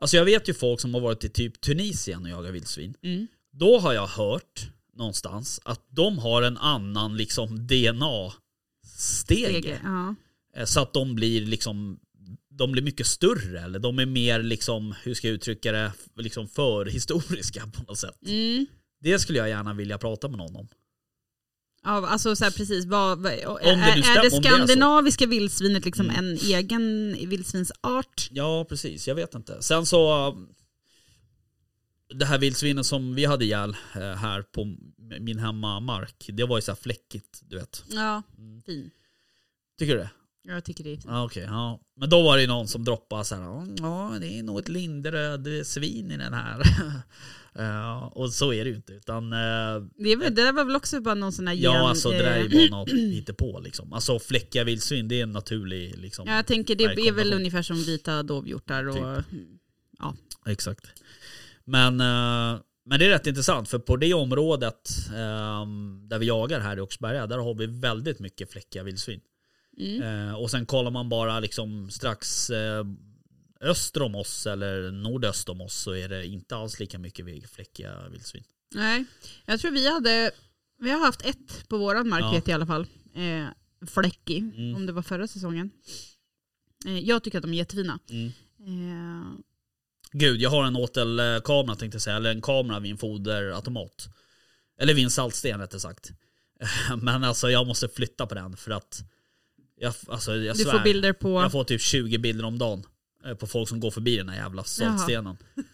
Alltså 0.00 0.16
jag 0.16 0.24
vet 0.24 0.48
ju 0.48 0.54
folk 0.54 0.80
som 0.80 0.94
har 0.94 1.00
varit 1.00 1.24
i 1.24 1.28
typ 1.28 1.60
Tunisien 1.60 2.22
och 2.22 2.28
jagat 2.30 2.54
vildsvin. 2.54 2.94
Mm. 3.02 3.26
Då 3.52 3.78
har 3.78 3.92
jag 3.92 4.06
hört 4.06 4.68
någonstans 4.94 5.60
att 5.64 5.86
de 5.90 6.18
har 6.18 6.42
en 6.42 6.56
annan 6.56 7.16
liksom 7.16 7.66
DNA-stege. 7.66 8.34
Stege, 8.86 9.80
ja. 9.84 10.14
Eh, 10.56 10.64
Så 10.64 10.80
att 10.80 10.92
de 10.92 11.14
blir 11.14 11.46
liksom 11.46 11.98
de 12.50 12.72
blir 12.72 12.82
mycket 12.82 13.06
större 13.06 13.60
eller 13.60 13.78
de 13.78 13.98
är 13.98 14.06
mer 14.06 14.42
liksom, 14.42 14.94
hur 15.02 15.14
ska 15.14 15.26
jag 15.26 15.34
uttrycka 15.34 15.72
det, 15.72 15.92
liksom 16.16 16.48
förhistoriska 16.48 17.66
på 17.74 17.82
något 17.88 17.98
sätt. 17.98 18.18
Mm. 18.26 18.66
Det 19.00 19.18
skulle 19.18 19.38
jag 19.38 19.48
gärna 19.48 19.74
vilja 19.74 19.98
prata 19.98 20.28
med 20.28 20.38
någon 20.38 20.56
om. 20.56 20.68
Ja, 21.84 22.06
alltså 22.08 22.36
så 22.36 22.44
här, 22.44 22.50
precis. 22.50 22.84
Vad, 22.84 23.18
vad, 23.22 23.32
är, 23.32 23.36
det 23.38 23.70
är 23.70 24.14
det 24.22 24.36
om 24.36 24.42
det 24.42 24.48
skandinaviska 24.48 25.26
vildsvinet 25.26 25.84
liksom 25.84 26.10
Mm. 26.10 26.16
en 26.24 26.36
egen 26.36 27.12
vildsvinsart? 27.28 28.28
Ja, 28.30 28.66
precis. 28.68 29.08
Jag 29.08 29.14
vet 29.14 29.34
inte. 29.34 29.62
Sen 29.62 29.86
så... 29.86 30.34
Det 32.14 32.24
här 32.24 32.38
vildsvinen 32.38 32.84
som 32.84 33.14
vi 33.14 33.24
hade 33.24 33.44
ihjäl 33.44 33.76
eh, 33.94 34.00
här 34.00 34.42
på 34.42 34.76
min 35.20 35.38
hemmamark, 35.38 36.30
det 36.32 36.44
var 36.44 36.58
ju 36.58 36.62
så 36.62 36.70
här 36.70 36.76
fläckigt, 36.76 37.40
du 37.42 37.56
vet. 37.56 37.84
Ja, 37.88 38.22
Mm. 38.38 38.62
fin. 38.62 38.90
Tycker 39.78 39.92
du 39.96 40.00
det? 40.00 40.10
Jag 40.42 40.64
tycker 40.64 40.84
det 40.84 40.90
är 40.90 40.96
fint. 40.96 41.04
Ja, 41.08 41.24
okej. 41.24 41.42
ja. 41.42 41.80
Men 41.96 42.10
då 42.10 42.22
var 42.22 42.38
det 42.38 42.46
någon 42.46 42.68
som 42.68 42.84
droppade 42.84 43.24
så 43.24 43.34
här, 43.34 43.42
ja 43.78 44.16
det 44.20 44.38
är 44.38 44.42
nog 44.42 44.58
ett 44.58 44.68
lindröd 44.68 45.48
svin 45.66 46.10
i 46.10 46.16
den 46.16 46.32
här. 46.34 46.62
Ja, 47.52 48.12
och 48.14 48.32
så 48.32 48.52
är 48.52 48.64
det 48.64 48.70
ju 48.70 48.76
inte. 48.76 48.92
Utan, 48.92 49.32
eh, 49.32 49.38
Det, 49.98 50.16
väl, 50.16 50.34
det 50.34 50.42
där 50.42 50.52
var 50.52 50.64
väl 50.64 50.76
också 50.76 51.00
bara 51.00 51.14
någon 51.14 51.32
sån 51.32 51.46
här 51.46 51.54
ja, 51.54 51.72
gen- 51.74 51.82
alltså 51.84 52.10
det 52.10 52.16
där 52.18 52.32
är 52.36 52.48
ju 52.48 52.48
bara 52.70 52.78
något 52.80 52.90
hittepå 52.90 53.60
liksom. 53.60 53.92
Alltså 53.92 54.18
fläckiga 54.18 54.64
vildsvin, 54.64 55.08
det 55.08 55.18
är 55.18 55.22
en 55.22 55.32
naturlig 55.32 55.98
liksom. 55.98 56.28
Ja, 56.28 56.34
jag 56.36 56.46
tänker 56.46 56.74
det 56.76 56.84
är 56.84 57.12
väl 57.12 57.32
ungefär 57.32 57.62
som 57.62 57.76
vita 57.76 58.22
dovhjortar 58.22 58.84
och... 58.88 59.24
Typ. 59.30 59.36
Exakt. 60.46 60.86
Men, 61.64 62.00
eh, 62.00 62.60
men 62.84 62.98
det 62.98 63.06
är 63.06 63.10
rätt 63.10 63.26
intressant 63.26 63.68
för 63.68 63.78
på 63.78 63.96
det 63.96 64.14
området 64.14 64.90
eh, 65.08 65.66
där 66.08 66.18
vi 66.18 66.26
jagar 66.26 66.60
här 66.60 66.76
i 66.76 66.80
Oxberga, 66.80 67.26
där 67.26 67.38
har 67.38 67.54
vi 67.54 67.66
väldigt 67.66 68.18
mycket 68.18 68.52
fläckiga 68.52 68.82
vildsvin. 68.82 69.20
Mm. 69.78 70.02
Eh, 70.28 70.34
och 70.34 70.50
sen 70.50 70.66
kollar 70.66 70.90
man 70.90 71.08
bara 71.08 71.40
liksom 71.40 71.90
strax 71.90 72.50
eh, 72.50 72.84
öster 73.60 74.02
om 74.02 74.14
oss 74.14 74.46
eller 74.46 74.90
nordöst 74.90 75.48
om 75.48 75.60
oss 75.60 75.74
så 75.74 75.92
är 75.94 76.08
det 76.08 76.26
inte 76.26 76.56
alls 76.56 76.80
lika 76.80 76.98
mycket 76.98 77.50
fläckiga 77.50 78.08
vildsvin. 78.08 78.44
Nej, 78.74 79.04
jag 79.46 79.60
tror 79.60 79.70
vi 79.70 79.92
hade... 79.92 80.30
Vi 80.78 80.90
har 80.90 81.00
haft 81.00 81.22
ett 81.26 81.68
på 81.68 81.78
våran 81.78 82.08
mark 82.08 82.22
Ja. 82.22 82.42
i 82.46 82.52
alla 82.52 82.66
fall. 82.66 82.86
Eh, 83.14 83.46
fläckig, 83.86 84.38
Mm. 84.38 84.76
om 84.76 84.86
det 84.86 84.92
var 84.92 85.02
förra 85.02 85.26
säsongen. 85.26 85.70
Eh, 86.86 86.98
jag 86.98 87.22
tycker 87.24 87.38
att 87.38 87.42
de 87.42 87.52
är 87.52 87.56
jättefina. 87.56 87.98
Mm. 88.10 88.26
Eh, 88.60 89.26
Gud, 90.12 90.40
jag 90.40 90.50
har 90.50 90.64
en 90.64 90.76
åtelkamera 90.76 91.76
tänkte 91.76 91.94
jag 91.94 92.02
säga, 92.02 92.16
eller 92.16 92.30
en 92.30 92.42
kamera 92.42 92.80
vid 92.80 92.90
en 92.90 92.98
foderautomat. 92.98 94.08
Eller 94.80 94.94
vid 94.94 95.04
en 95.04 95.10
saltsten 95.10 95.60
rättare 95.60 95.80
sagt. 95.80 96.10
Men 97.02 97.24
alltså 97.24 97.50
jag 97.50 97.66
måste 97.66 97.88
flytta 97.88 98.26
på 98.26 98.34
den 98.34 98.56
för 98.56 98.70
att 98.70 99.04
jag, 99.76 99.94
alltså, 100.08 100.36
jag 100.36 100.56
du 100.56 100.62
svär. 100.64 100.72
får 100.72 100.84
bilder 100.84 101.12
på... 101.12 101.42
Jag 101.42 101.52
får 101.52 101.64
typ 101.64 101.80
20 101.80 102.18
bilder 102.18 102.44
om 102.44 102.58
dagen 102.58 102.86
eh, 103.24 103.34
på 103.34 103.46
folk 103.46 103.68
som 103.68 103.80
går 103.80 103.90
förbi 103.90 104.16
den 104.16 104.28
här 104.28 104.36
jävla 104.36 104.64
saltstenen. 104.64 105.36
Jaha. 105.54 105.64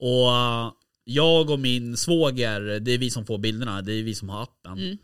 Och 0.00 0.30
eh, 0.30 0.72
jag 1.04 1.50
och 1.50 1.58
min 1.58 1.96
svåger, 1.96 2.60
det 2.60 2.90
är 2.90 2.98
vi 2.98 3.10
som 3.10 3.26
får 3.26 3.38
bilderna, 3.38 3.82
det 3.82 3.92
är 3.92 4.02
vi 4.02 4.14
som 4.14 4.28
har 4.28 4.42
appen. 4.42 4.78
Mm. 4.78 4.98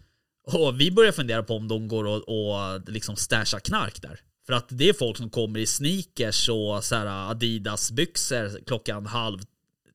Och 0.47 0.81
vi 0.81 0.91
börjar 0.91 1.13
fundera 1.13 1.43
på 1.43 1.57
om 1.57 1.69
de 1.69 1.89
går 1.89 2.05
och, 2.05 2.29
och 2.29 2.81
liksom 2.89 3.17
stashar 3.17 3.61
knark 3.61 4.03
där. 4.03 4.21
För 4.47 4.53
att 4.53 4.67
det 4.69 4.89
är 4.89 4.93
folk 4.93 5.17
som 5.17 5.31
kommer 5.31 5.59
i 5.61 5.67
sneakers 5.67 6.49
och 6.49 6.85
så 6.85 6.95
här 6.95 7.31
Adidas 7.31 7.93
byxor 7.93 8.65
klockan 8.67 9.07
halv 9.07 9.39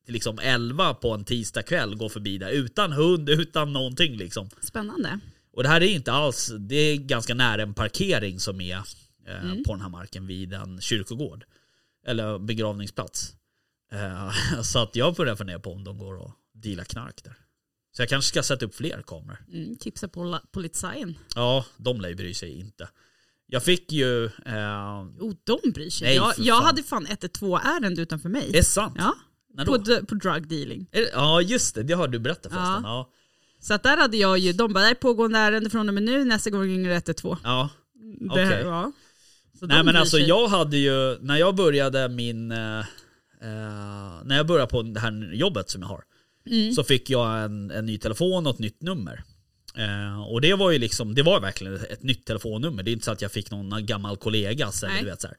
till 0.04 0.14
liksom 0.14 0.38
11 0.38 0.94
på 0.94 1.10
en 1.10 1.24
tisdag 1.24 1.62
kväll 1.62 1.94
går 1.96 2.08
förbi 2.08 2.38
där 2.38 2.50
utan 2.50 2.92
hund, 2.92 3.28
utan 3.28 3.72
någonting 3.72 4.16
liksom. 4.16 4.48
Spännande. 4.60 5.18
Och 5.52 5.62
det 5.62 5.68
här 5.68 5.80
är 5.80 5.86
inte 5.86 6.12
alls, 6.12 6.52
det 6.58 6.74
är 6.76 6.96
ganska 6.96 7.34
nära 7.34 7.62
en 7.62 7.74
parkering 7.74 8.40
som 8.40 8.60
är 8.60 8.76
eh, 8.76 8.82
Mm. 9.44 9.64
på 9.64 9.72
den 9.72 9.80
här 9.82 9.88
marken 9.88 10.26
vid 10.26 10.52
en 10.52 10.80
kyrkogård. 10.80 11.44
Eller 12.06 12.38
begravningsplats. 12.38 13.34
Eh, 13.92 14.32
så 14.62 14.78
att 14.78 14.96
jag 14.96 15.14
börjar 15.14 15.36
fundera 15.36 15.58
på 15.58 15.72
om 15.72 15.84
de 15.84 15.98
går 15.98 16.14
och 16.16 16.32
dealar 16.52 16.84
knark 16.84 17.24
där. 17.24 17.34
Så 17.96 18.02
jag 18.02 18.08
kanske 18.08 18.28
ska 18.28 18.42
sätta 18.42 18.66
upp 18.66 18.74
fler 18.74 19.02
kameror. 19.06 19.44
Mm, 19.52 19.76
tipsa 19.76 20.08
på 20.08 20.24
la- 20.24 20.42
polisen. 20.52 21.18
Ja, 21.34 21.64
de 21.76 22.00
lär 22.00 22.08
ju 22.08 22.14
bry 22.14 22.34
sig 22.34 22.58
inte. 22.60 22.88
Jag 23.52 23.62
fick 23.64 23.92
ju... 23.92 24.24
Eh, 24.24 25.04
Jo, 25.20 25.34
de 25.44 25.70
bryr 25.70 25.90
sig. 25.90 26.06
Nej, 26.08 26.16
jag 26.16 26.34
jag 26.38 26.60
hade 26.62 26.82
fan 26.82 27.06
112-ärende 27.06 28.00
utanför 28.00 28.28
mig. 28.28 28.48
är 28.48 28.52
det 28.52 28.64
sant? 28.64 28.94
Ja, 28.98 29.14
på, 29.66 29.78
på 30.08 30.14
drug 30.14 30.48
dealing. 30.48 30.86
Ja, 31.12 31.40
just 31.42 31.74
det. 31.74 31.82
Det 31.82 31.92
har 31.94 32.08
du 32.08 32.18
berättat 32.18 32.52
förresten. 32.52 32.82
Ja. 32.82 33.10
Så 33.60 33.74
att 33.74 33.82
där 33.82 33.96
hade 33.96 34.16
jag 34.16 34.38
ju, 34.38 34.52
de 34.52 34.72
bara, 34.72 34.84
det 34.84 34.90
är 34.90 34.94
pågående 34.94 35.38
ärende 35.38 35.70
från 35.70 35.88
och 35.88 35.94
med 35.94 36.02
nu, 36.02 36.24
nästa 36.24 36.50
gång 36.50 36.62
ringer 36.64 36.88
det 36.88 36.94
112. 36.94 37.36
ja. 37.44 37.68
Okej. 38.30 38.60
ja. 38.64 38.92
Så 39.58 39.66
Nej 39.66 39.84
men 39.84 39.96
alltså 39.96 40.16
sig. 40.16 40.28
jag 40.28 40.48
hade 40.48 40.76
ju, 40.76 41.18
när 41.20 41.36
jag 41.36 41.54
började 41.54 42.08
min, 42.08 42.52
eh, 42.52 42.78
eh, 42.78 42.84
när 44.24 44.36
jag 44.36 44.46
började 44.46 44.70
på 44.70 44.82
det 44.82 45.00
här 45.00 45.30
jobbet 45.34 45.70
som 45.70 45.82
jag 45.82 45.88
har, 45.88 46.02
Mm. 46.46 46.72
så 46.72 46.84
fick 46.84 47.10
jag 47.10 47.44
en, 47.44 47.70
en 47.70 47.86
ny 47.86 47.98
telefon 47.98 48.46
och 48.46 48.54
ett 48.54 48.58
nytt 48.58 48.82
nummer. 48.82 49.24
Eh, 49.74 50.22
och 50.22 50.40
det 50.40 50.54
var 50.54 50.70
ju 50.70 50.78
liksom, 50.78 51.14
det 51.14 51.22
var 51.22 51.40
verkligen 51.40 51.74
ett 51.74 52.02
nytt 52.02 52.24
telefonnummer. 52.26 52.82
Det 52.82 52.90
är 52.90 52.92
inte 52.92 53.04
så 53.04 53.10
att 53.12 53.22
jag 53.22 53.32
fick 53.32 53.50
någon 53.50 53.86
gammal 53.86 54.16
kollegas 54.16 54.82
eller 54.82 54.92
Nej. 54.94 55.02
du 55.02 55.10
vet 55.10 55.20
så 55.20 55.26
här. 55.26 55.36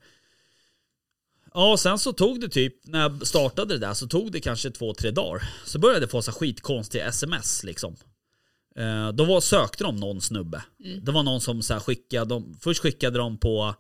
Ja, 1.54 1.72
och 1.72 1.80
sen 1.80 2.00
så 2.00 2.14
tog 2.14 2.42
det 2.42 2.50
typ, 2.50 2.88
när 2.88 3.00
jag 3.00 3.28
startade 3.28 3.74
det 3.74 3.80
där 3.88 3.94
så 3.94 4.08
tog 4.08 4.32
det 4.32 4.40
kanske 4.40 4.72
två, 4.72 4.94
tre 4.94 5.12
dagar. 5.12 5.50
Så 5.66 5.80
började 5.80 6.02
jag 6.02 6.12
få 6.12 6.22
så 6.22 6.32
skitkonstiga 6.32 7.06
sms 7.08 7.64
liksom. 7.64 7.96
Eh, 8.76 9.10
då 9.12 9.26
var, 9.26 9.42
sökte 9.42 9.84
de 9.84 9.96
någon 9.96 10.22
snubbe. 10.22 10.64
Det 11.02 11.12
var 11.12 11.24
någon 11.24 11.42
som 11.42 11.62
så 11.62 11.74
här 11.74 11.80
skickade, 11.80 12.26
de, 12.26 12.58
först 12.62 12.82
skickade 12.82 13.18
de 13.18 13.38
på 13.38 13.76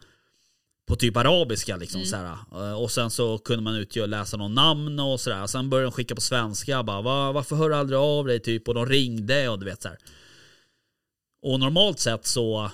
på 0.85 0.95
typ 0.95 1.17
arabiska 1.17 1.77
liksom 1.77 2.03
så 2.05 2.15
här. 2.15 2.37
Eh, 2.51 2.73
Och 2.81 2.91
sen 2.91 3.09
så 3.09 3.37
kunde 3.37 3.63
man 3.63 3.75
utgöra, 3.75 4.05
läsa 4.05 4.37
någon 4.37 4.53
namn 4.53 4.99
och 4.99 5.19
sådär. 5.19 5.47
Sen 5.47 5.69
började 5.69 5.85
de 5.85 5.91
skicka 5.91 6.15
på 6.15 6.21
svenska. 6.21 6.83
Bara, 6.83 7.01
Va, 7.01 7.31
varför 7.31 7.55
hör 7.55 7.69
du 7.69 7.75
aldrig 7.75 7.99
av 7.99 8.25
dig? 8.25 8.39
Typ. 8.39 8.67
Och 8.67 8.73
de 8.73 8.85
ringde 8.85 9.49
och 9.49 9.59
du 9.59 9.65
vet 9.65 9.81
så 9.81 9.87
här. 9.87 9.97
Och 11.43 11.59
normalt 11.59 11.99
sett 11.99 12.27
så, 12.27 12.71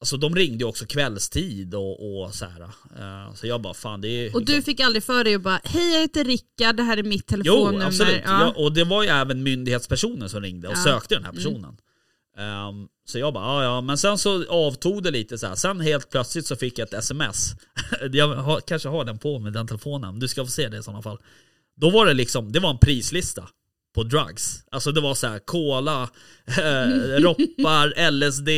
alltså 0.00 0.16
de 0.16 0.34
ringde 0.34 0.64
ju 0.64 0.68
också 0.68 0.86
kvällstid 0.86 1.74
och, 1.74 2.22
och 2.22 2.34
så 2.34 2.44
här. 2.44 2.60
Eh, 2.98 3.34
Så 3.34 3.46
jag 3.46 3.60
bara, 3.60 3.74
fan 3.74 4.00
det 4.00 4.08
är... 4.08 4.36
Och 4.36 4.44
du 4.44 4.62
fick 4.62 4.80
aldrig 4.80 5.04
för 5.04 5.24
dig 5.24 5.34
att 5.34 5.42
bara, 5.42 5.60
hej 5.64 5.92
jag 5.94 6.00
heter 6.00 6.24
Rickard, 6.24 6.76
det 6.76 6.82
här 6.82 6.96
är 6.96 7.02
mitt 7.02 7.24
Jo, 7.28 7.36
telefonnummer. 7.36 7.86
absolut. 7.86 8.20
Ja. 8.24 8.40
Ja, 8.40 8.52
och 8.64 8.72
det 8.72 8.84
var 8.84 9.02
ju 9.02 9.08
även 9.08 9.42
myndighetspersoner 9.42 10.28
som 10.28 10.42
ringde 10.42 10.68
och 10.68 10.74
Ja. 10.76 10.84
sökte 10.84 11.14
den 11.14 11.24
här 11.24 11.32
personen. 11.32 11.76
Ehm, 12.38 12.88
så 13.08 13.18
jag 13.18 13.34
bara, 13.34 13.44
ja 13.44 13.62
ja, 13.64 13.80
men 13.80 13.98
sen 13.98 14.18
så 14.18 14.44
avtog 14.50 15.02
det 15.02 15.10
lite 15.10 15.38
så 15.38 15.46
här. 15.46 15.54
Sen 15.54 15.80
helt 15.80 16.10
plötsligt 16.10 16.46
så 16.46 16.56
fick 16.56 16.78
jag 16.78 16.86
ett 16.88 16.94
sms. 16.94 17.54
jag 18.12 18.28
har, 18.34 18.60
kanske 18.60 18.88
har 18.88 19.04
den 19.04 19.18
på 19.18 19.38
mig, 19.38 19.52
den 19.52 19.66
telefonen. 19.66 20.18
Du 20.18 20.28
ska 20.28 20.44
få 20.44 20.50
se 20.50 20.68
det 20.68 20.78
i 20.78 20.82
sådana 20.82 21.02
fall. 21.02 21.18
Då 21.76 21.90
var 21.90 22.06
det 22.06 22.14
liksom, 22.14 22.52
det 22.52 22.60
var 22.60 22.70
en 22.70 22.78
prislista 22.78 23.48
på 23.94 24.02
drugs. 24.02 24.64
Alltså 24.70 24.92
det 24.92 25.00
var 25.00 25.14
så 25.14 25.26
här 25.26 25.38
cola, 25.38 26.10
eh, 26.46 27.20
roppar, 27.22 28.10
LSD, 28.10 28.48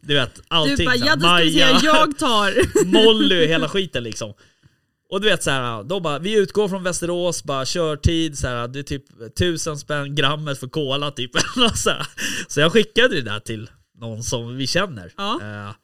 du 0.00 0.14
vet 0.14 0.40
allting. 0.48 0.76
du 0.76 0.84
bara, 0.84 0.96
ja 0.96 1.16
Maja. 1.16 1.80
jag 1.82 2.18
tar. 2.18 2.84
Molly, 2.86 3.46
hela 3.46 3.68
skiten 3.68 4.02
liksom. 4.02 4.34
Och 5.10 5.20
du 5.20 5.28
vet 5.28 5.42
så 5.42 5.50
här, 5.50 5.82
då 5.82 6.00
bara, 6.00 6.18
vi 6.18 6.38
utgår 6.38 6.68
från 6.68 6.82
Västerås, 6.82 7.44
bara 7.44 7.64
körtid, 7.64 8.38
så 8.38 8.46
här, 8.46 8.68
det 8.68 8.78
är 8.78 8.82
typ 8.82 9.04
tusen 9.38 9.78
spänn 9.78 10.14
grammet 10.14 10.60
för 10.60 10.68
cola 10.68 11.10
typ. 11.10 11.30
så, 11.74 11.92
så 12.48 12.60
jag 12.60 12.72
skickade 12.72 13.14
det 13.14 13.22
där 13.22 13.40
till 13.40 13.70
någon 13.98 14.22
som 14.22 14.56
vi 14.56 14.66
känner. 14.66 15.12
Ja. 15.16 15.40
Eh, 15.42 15.74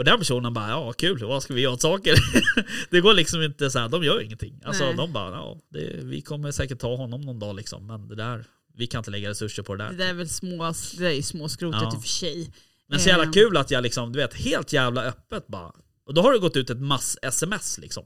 och 0.00 0.04
den 0.04 0.18
personen 0.18 0.54
bara, 0.54 0.68
ja 0.68 0.92
kul, 0.92 1.24
vad 1.24 1.42
ska 1.42 1.54
vi 1.54 1.60
göra 1.60 1.72
åt 1.72 1.80
saker? 1.80 2.14
det 2.90 3.00
går 3.00 3.14
liksom 3.14 3.42
inte 3.42 3.70
så 3.70 3.78
här, 3.78 3.88
de 3.88 4.04
gör 4.04 4.20
ingenting. 4.20 4.60
Alltså 4.64 4.84
Nej. 4.84 4.96
de 4.96 5.12
bara, 5.12 5.30
ja, 5.30 5.60
det, 5.68 5.96
vi 6.02 6.20
kommer 6.20 6.50
säkert 6.50 6.78
ta 6.78 6.96
honom 6.96 7.20
någon 7.20 7.38
dag 7.38 7.56
liksom, 7.56 7.86
men 7.86 8.08
det 8.08 8.14
där, 8.14 8.44
vi 8.74 8.86
kan 8.86 8.98
inte 8.98 9.10
lägga 9.10 9.30
resurser 9.30 9.62
på 9.62 9.74
det 9.74 9.84
där. 9.84 9.90
Det 9.90 9.96
där 9.96 10.08
är 10.08 10.14
väl 10.14 10.28
små, 10.28 10.64
det 10.96 11.04
där 11.04 11.10
är 11.10 11.22
småskrotet 11.22 11.80
Ja. 11.82 11.92
i 11.94 11.96
och 11.96 12.02
för 12.02 12.08
sig. 12.08 12.52
Men 12.88 13.00
så 13.00 13.08
jävla 13.08 13.24
Eh, 13.24 13.30
kul 13.30 13.56
att 13.56 13.70
jag 13.70 13.82
liksom, 13.82 14.12
du 14.12 14.18
vet, 14.18 14.34
helt 14.34 14.72
jävla 14.72 15.04
öppet 15.04 15.46
bara. 15.46 15.72
Och 16.06 16.14
då 16.14 16.22
har 16.22 16.32
det 16.32 16.38
gått 16.38 16.56
ut 16.56 16.70
ett 16.70 16.80
mass-sms 16.80 17.78
liksom. 17.78 18.04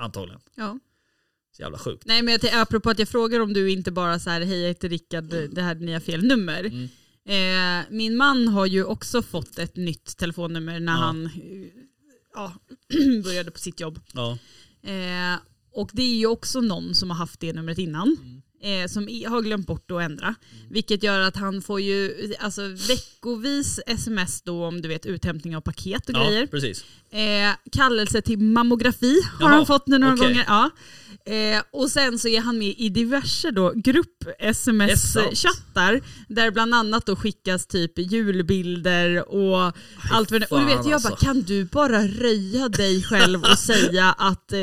Antagligen. 0.00 0.40
Ja. 0.54 0.78
Så 1.56 1.62
jävla 1.62 1.78
sjukt. 1.78 2.02
Nej 2.06 2.22
men 2.22 2.38
jag, 2.42 2.60
apropå 2.62 2.90
att 2.90 2.98
jag 2.98 3.08
frågar 3.08 3.40
om 3.40 3.52
du 3.52 3.70
inte 3.70 3.90
bara 3.90 4.18
så 4.18 4.30
här, 4.30 4.40
hej 4.40 4.60
jag 4.60 4.68
heter 4.68 4.88
Rickard, 4.88 5.24
det 5.24 5.62
här 5.62 5.88
är 5.88 5.92
har 5.92 6.00
fel 6.00 6.24
nummer. 6.24 6.64
Mm. 6.64 6.88
Eh, 7.28 7.84
min 7.90 8.16
man 8.16 8.48
har 8.48 8.66
ju 8.66 8.84
också 8.84 9.22
fått 9.22 9.58
ett 9.58 9.76
nytt 9.76 10.16
telefonnummer 10.16 10.80
när 10.80 10.92
Ja. 10.92 10.98
han 10.98 11.26
eh, 11.26 11.32
ja, 12.34 12.52
började 13.24 13.50
på 13.50 13.58
sitt 13.58 13.80
jobb. 13.80 14.00
Ja. 14.12 14.38
Eh, 14.82 15.38
och 15.72 15.90
det 15.92 16.02
är 16.02 16.16
ju 16.16 16.26
också 16.26 16.60
någon 16.60 16.94
som 16.94 17.10
har 17.10 17.16
haft 17.16 17.40
det 17.40 17.52
numret 17.52 17.78
innan. 17.78 18.16
Mm. 18.20 18.37
Eh, 18.60 18.86
som 18.88 19.08
i, 19.08 19.24
har 19.24 19.42
glömt 19.42 19.66
bort 19.66 19.90
att 19.90 20.02
ändra. 20.02 20.34
Vilket 20.70 21.02
gör 21.02 21.20
att 21.20 21.36
han 21.36 21.62
får 21.62 21.80
ju 21.80 22.14
alltså, 22.40 22.62
veckovis 22.88 23.80
sms 23.86 24.42
då 24.42 24.64
om 24.64 24.82
du 24.82 24.88
vet 24.88 25.06
uthämtning 25.06 25.56
av 25.56 25.60
paket 25.60 26.08
och 26.08 26.14
ja, 26.14 26.28
grejer. 26.28 26.46
precis. 26.46 26.84
Eh, 27.10 27.50
kallelse 27.72 28.22
till 28.22 28.38
mammografi 28.38 29.20
har 29.40 29.48
Jaha, 29.48 29.56
han 29.56 29.66
fått 29.66 29.86
nu 29.86 29.98
några 29.98 30.14
okej. 30.14 30.28
gånger. 30.28 30.44
Ja. 30.48 30.70
Eh, 31.28 31.62
och 31.72 31.90
sen 31.90 32.18
så 32.18 32.28
är 32.28 32.40
han 32.40 32.58
med 32.58 32.74
i 32.78 32.88
diverse 32.88 33.50
då 33.50 33.72
grupp-sms-chattar 33.76 36.00
där 36.28 36.50
bland 36.50 36.74
annat 36.74 37.06
då 37.06 37.16
skickas 37.16 37.66
typ 37.66 37.98
julbilder 37.98 39.28
och 39.28 39.72
allt 40.12 40.30
vad 40.30 40.40
det 40.40 40.46
Och 40.46 40.60
du 40.60 40.64
vet, 40.64 40.74
jag 40.74 40.84
bara 40.84 40.94
alltså. 40.94 41.16
kan 41.26 41.42
du 41.42 41.64
bara 41.64 42.02
röja 42.02 42.68
dig 42.68 43.02
själv 43.02 43.42
och 43.42 43.58
säga 43.58 44.14
att 44.18 44.52
eh, 44.52 44.58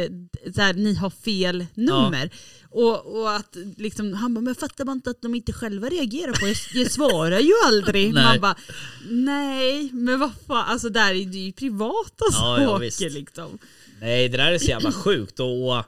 här, 0.58 0.74
ni 0.74 0.96
har 0.96 1.10
fel 1.10 1.66
nummer? 1.74 2.30
Och, 2.76 3.20
och 3.20 3.32
att 3.36 3.58
liksom, 3.78 4.14
han 4.14 4.34
bara, 4.34 4.42
men 4.42 4.56
fattar 4.56 4.86
man 4.86 4.98
inte 4.98 5.10
att 5.10 5.22
de 5.22 5.36
inte 5.36 5.54
själva 5.54 5.90
reagerar 5.90 6.34
på 6.34 6.46
det? 6.46 6.80
Jag, 6.80 6.92
svarar 6.92 7.40
ju 7.40 7.54
aldrig. 7.66 8.14
Nej. 8.14 8.24
Man 8.24 8.40
bara, 8.42 8.56
nej 9.10 9.90
men 9.94 10.20
vad 10.20 10.32
fan, 10.48 10.66
alltså 10.68 10.90
där 10.90 11.10
är 11.10 11.26
det 11.26 11.38
ju 11.38 11.52
privata 11.52 12.26
Ja, 12.32 12.62
ja, 12.62 12.68
saker 12.68 12.80
visst. 12.80 13.02
liksom. 13.02 13.58
Nej 14.02 14.30
det 14.30 14.38
där 14.38 14.52
är 14.52 14.58
så 14.58 14.66
jävla 14.66 14.92
sjukt 14.92 15.40
och 15.40 15.84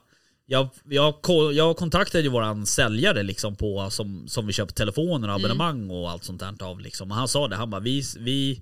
jag, 0.45 0.69
jag, 0.89 1.13
jag 1.53 1.77
kontaktade 1.77 2.23
ju 2.23 2.29
våran 2.29 2.65
säljare 2.65 3.23
liksom 3.23 3.55
på, 3.55 3.89
som, 3.89 4.27
som 4.27 4.47
vi 4.47 4.53
köper 4.53 4.73
telefoner 4.73 5.27
och 5.27 5.35
abonnemang 5.35 5.89
och 5.89 6.09
allt 6.11 6.23
sånt 6.23 6.39
där 6.39 6.63
av 6.63 6.79
liksom. 6.79 7.11
Och 7.11 7.17
han 7.17 7.27
sa 7.27 7.47
det, 7.47 7.55
han 7.55 7.69
bara 7.69 7.81
vi, 7.81 8.03
vi 8.19 8.61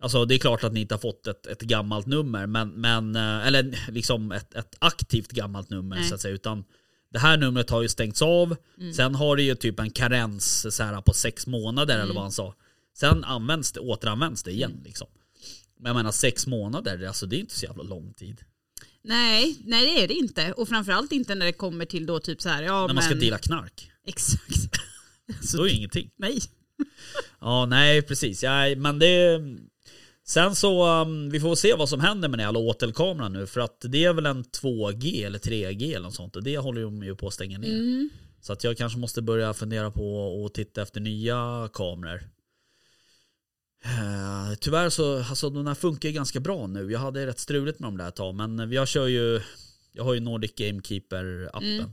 Alltså 0.00 0.24
det 0.24 0.34
är 0.34 0.38
klart 0.38 0.64
att 0.64 0.72
ni 0.72 0.80
inte 0.80 0.94
har 0.94 1.00
fått 1.00 1.26
ett, 1.26 1.46
ett 1.46 1.60
gammalt 1.60 2.06
nummer 2.06 2.46
men, 2.46 2.68
men 2.68 3.16
eh, 3.16 3.46
eller 3.46 3.90
liksom 3.90 4.32
ett, 4.32 4.54
ett 4.54 4.76
aktivt 4.78 5.30
gammalt 5.30 5.70
nummer 5.70 5.96
Nej. 5.96 6.08
så 6.08 6.14
att 6.14 6.20
säga 6.20 6.34
utan 6.34 6.64
det 7.12 7.18
här 7.18 7.36
numret 7.36 7.70
har 7.70 7.82
ju 7.82 7.88
stängts 7.88 8.22
av, 8.22 8.56
sen 8.96 9.14
har 9.14 9.36
det 9.36 9.42
ju 9.42 9.54
typ 9.54 9.80
en 9.80 9.90
karens 9.90 10.76
så 10.76 10.82
här, 10.82 11.00
på 11.00 11.12
sex 11.12 11.46
månader 11.46 11.98
eller 11.98 12.14
vad 12.14 12.22
han 12.22 12.32
sa. 12.32 12.54
Sen 12.96 13.24
används 13.24 13.72
det, 13.72 13.80
återanvänds 13.80 14.42
det 14.42 14.50
igen 14.50 14.80
liksom. 14.84 15.06
Men 15.78 15.90
jag 15.90 15.96
menar 15.96 16.12
sex 16.12 16.46
månader, 16.46 17.06
alltså 17.06 17.26
det 17.26 17.36
är 17.36 17.40
inte 17.40 17.58
så 17.58 17.66
jävla 17.66 17.82
lång 17.82 18.12
tid. 18.12 18.40
Nej, 19.04 19.56
nej 19.64 19.86
det 19.86 20.02
är 20.02 20.08
det 20.08 20.14
inte. 20.14 20.52
Och 20.52 20.68
framförallt 20.68 21.12
inte 21.12 21.34
när 21.34 21.46
det 21.46 21.52
kommer 21.52 21.84
till 21.84 22.06
då 22.06 22.18
typ 22.18 22.42
så 22.42 22.48
här, 22.48 22.62
ja 22.62 22.80
När 22.80 22.86
men... 22.86 22.94
man 22.94 23.04
ska 23.04 23.14
dela 23.14 23.38
knark. 23.38 23.90
Exakt. 24.06 24.80
Då 25.54 25.62
är 25.62 25.68
det 25.68 25.74
ingenting. 25.74 26.10
Nej. 26.16 26.38
Ja, 27.40 27.66
nej 27.66 28.02
precis. 28.02 28.42
Ja, 28.42 28.74
men 28.76 28.98
det... 28.98 29.40
Sen 30.24 30.54
så, 30.54 31.00
um, 31.02 31.30
vi 31.30 31.40
får 31.40 31.54
se 31.54 31.74
vad 31.74 31.88
som 31.88 32.00
händer 32.00 32.28
med 32.28 32.38
den 32.38 32.44
jävla 32.44 32.58
åtelkameran 32.58 33.32
nu. 33.32 33.46
För 33.46 33.60
att 33.60 33.84
det 33.88 34.04
är 34.04 34.12
väl 34.12 34.26
en 34.26 34.44
2G 34.44 35.26
eller 35.26 35.38
3G 35.38 35.90
eller 35.90 36.06
något 36.06 36.14
sånt. 36.14 36.36
Och 36.36 36.42
det 36.42 36.58
håller 36.58 36.82
de 36.82 37.02
ju 37.02 37.16
på 37.16 37.26
att 37.26 37.34
stänga 37.34 37.58
ner. 37.58 37.74
Mm. 37.74 38.10
Så 38.40 38.52
att 38.52 38.64
jag 38.64 38.76
kanske 38.76 38.98
måste 38.98 39.22
börja 39.22 39.54
fundera 39.54 39.90
på 39.90 40.44
att 40.46 40.54
titta 40.54 40.82
efter 40.82 41.00
nya 41.00 41.68
kameror. 41.72 42.22
Eh, 43.84 44.54
Tyvärr 44.60 44.90
så, 44.90 45.18
alltså 45.18 45.50
de 45.50 45.66
här 45.66 45.74
funkar 45.74 46.08
ju 46.08 46.14
ganska 46.14 46.40
bra 46.40 46.66
nu. 46.66 46.92
Jag 46.92 47.00
hade 47.00 47.26
rätt 47.26 47.38
struligt 47.38 47.78
med 47.78 47.86
dem 47.86 47.96
där 47.96 48.08
ett 48.08 48.16
tag. 48.16 48.34
Men 48.34 48.72
jag 48.72 48.88
kör 48.88 49.06
ju, 49.06 49.40
jag 49.92 50.04
har 50.04 50.14
ju 50.14 50.20
Nordic 50.20 50.54
Gamekeeper 50.54 51.50
appen. 51.52 51.78
Mm. 51.78 51.90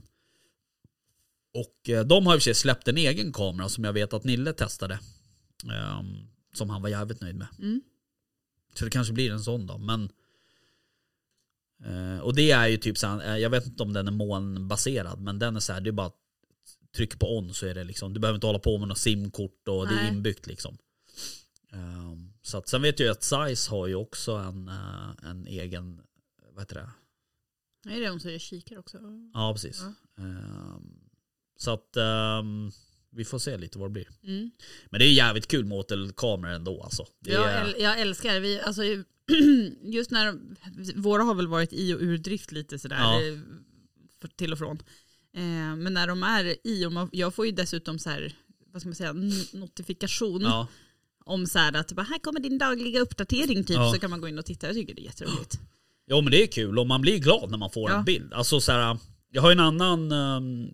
Och 1.54 1.90
eh, 1.90 2.04
de 2.04 2.26
har 2.26 2.34
i 2.34 2.38
och 2.38 2.40
för 2.40 2.44
sig 2.44 2.54
släppt 2.54 2.88
en 2.88 2.96
egen 2.96 3.32
kamera 3.32 3.68
som 3.68 3.84
jag 3.84 3.92
vet 3.92 4.12
att 4.12 4.24
Nille 4.24 4.52
testade. 4.52 5.00
Ehm, 5.64 6.06
som 6.54 6.70
han 6.70 6.82
var 6.82 6.88
jävligt 6.88 7.20
nöjd 7.20 7.36
med. 7.36 7.46
Mm. 7.58 7.80
Så 8.74 8.84
det 8.84 8.90
kanske 8.90 9.12
blir 9.12 9.32
en 9.32 9.40
sån 9.40 9.66
då. 9.66 9.78
Men, 9.78 10.10
eh, 11.84 12.20
och 12.20 12.34
det 12.34 12.50
är 12.50 12.68
ju 12.68 12.76
typ 12.76 12.98
så 12.98 13.06
här, 13.06 13.32
eh, 13.32 13.36
jag 13.36 13.50
vet 13.50 13.66
inte 13.66 13.82
om 13.82 13.92
den 13.92 14.08
är 14.08 14.12
molnbaserad. 14.12 15.20
Men 15.20 15.38
den 15.38 15.56
är 15.56 15.60
så 15.60 15.72
här, 15.72 15.80
det 15.80 15.90
är 15.90 15.92
bara 15.92 16.12
tryck 16.96 17.18
på 17.18 17.38
on 17.38 17.54
så 17.54 17.66
är 17.66 17.74
det 17.74 17.84
liksom. 17.84 18.14
Du 18.14 18.20
behöver 18.20 18.34
inte 18.36 18.46
hålla 18.46 18.58
på 18.58 18.78
med 18.78 18.88
något 18.88 18.98
simkort 18.98 19.68
och 19.68 19.86
det 19.88 19.94
är 19.94 20.02
Nej. 20.02 20.08
inbyggt 20.08 20.46
liksom. 20.46 20.78
Ehm, 21.72 22.32
så 22.42 22.58
att, 22.58 22.68
sen 22.68 22.82
vet 22.82 23.00
jag 23.00 23.06
ju 23.06 23.12
att 23.12 23.22
Size 23.22 23.70
har 23.70 23.86
ju 23.86 23.94
också 23.94 24.32
en, 24.32 24.68
eh, 24.68 25.30
en 25.30 25.46
egen, 25.46 26.02
vad 26.52 26.62
heter 26.62 26.74
det? 26.74 26.90
Nej, 27.84 28.00
det 28.00 28.06
är 28.06 28.10
de 28.10 28.20
som 28.20 28.30
gör 28.30 28.38
kikar 28.38 28.78
också. 28.78 28.98
Ja 29.34 29.52
precis. 29.52 29.82
Ja. 30.16 30.22
Ehm, 30.24 31.00
så 31.56 31.70
att 31.70 31.96
ehm, 31.96 32.70
vi 33.12 33.24
får 33.24 33.38
se 33.38 33.56
lite 33.56 33.78
vad 33.78 33.88
det 33.88 33.92
blir. 33.92 34.08
Mm. 34.24 34.50
Men 34.90 34.98
det 34.98 35.04
är 35.06 35.12
jävligt 35.12 35.46
kul 35.48 35.64
med 35.64 35.78
åtelkameror 35.78 36.52
ändå 36.54 36.82
alltså. 36.82 37.06
Det 37.20 37.32
Jag, 37.32 37.50
är, 37.50 37.64
äl- 37.64 37.74
jag 37.82 38.00
älskar 38.00 38.40
vi, 38.40 38.60
alltså, 38.60 38.82
just 39.82 40.10
när 40.10 40.38
våra 41.00 41.22
har 41.22 41.34
väl 41.34 41.46
varit 41.48 41.72
i 41.72 41.94
och 41.94 41.98
ur 42.00 42.18
drift 42.18 42.52
lite 42.52 42.78
sådär 42.78 42.96
Ja. 43.00 43.22
eh, 43.22 43.38
till 44.36 44.52
och 44.52 44.58
från. 44.58 44.76
Eh, 45.36 45.76
men 45.76 45.94
när 45.94 46.06
de 46.06 46.22
är 46.22 46.56
i, 46.66 46.86
och 46.86 46.92
man, 46.92 47.08
jag 47.12 47.34
får 47.34 47.46
ju 47.46 47.52
dessutom 47.52 47.98
så 47.98 48.10
här, 48.10 48.32
vad 48.72 48.82
ska 48.82 48.88
man 48.88 48.94
säga, 48.94 49.12
notifikation 49.52 50.40
ja, 50.42 50.66
om 51.24 51.46
så 51.46 51.58
här 51.58 51.76
att 51.76 51.92
bara, 51.92 52.02
här 52.02 52.18
kommer 52.18 52.40
din 52.40 52.58
dagliga 52.58 53.00
uppdatering 53.00 53.64
typ 53.64 53.76
Ja. 53.76 53.92
så 53.94 54.00
kan 54.00 54.10
man 54.10 54.20
gå 54.20 54.28
in 54.28 54.38
och 54.38 54.44
titta. 54.46 54.66
Jag 54.66 54.76
tycker 54.76 54.94
det 54.94 55.02
är 55.02 55.04
jätteroligt. 55.04 55.58
Jo 56.06 56.20
men 56.20 56.30
det 56.30 56.42
är 56.42 56.46
kul 56.46 56.78
och 56.78 56.86
man 56.86 57.00
blir 57.00 57.18
glad 57.18 57.50
när 57.50 57.58
man 57.58 57.70
får 57.70 57.90
Ja. 57.90 57.98
en 57.98 58.04
bild. 58.04 58.32
Alltså 58.34 58.60
så 58.60 58.72
här, 58.72 58.98
jag 59.30 59.42
har 59.42 59.52
en 59.52 59.60
annan 59.60 60.12
ehm, 60.12 60.68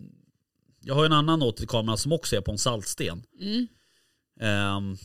Jag 0.86 0.94
har 0.94 1.02
ju 1.02 1.06
en 1.06 1.12
annan 1.12 1.42
återkamera 1.42 1.96
som 1.96 2.12
också 2.12 2.36
är 2.36 2.40
på 2.40 2.52
en 2.52 2.58
saltsten. 2.58 3.22
Mm. 3.40 3.66
Ehm, 4.40 4.96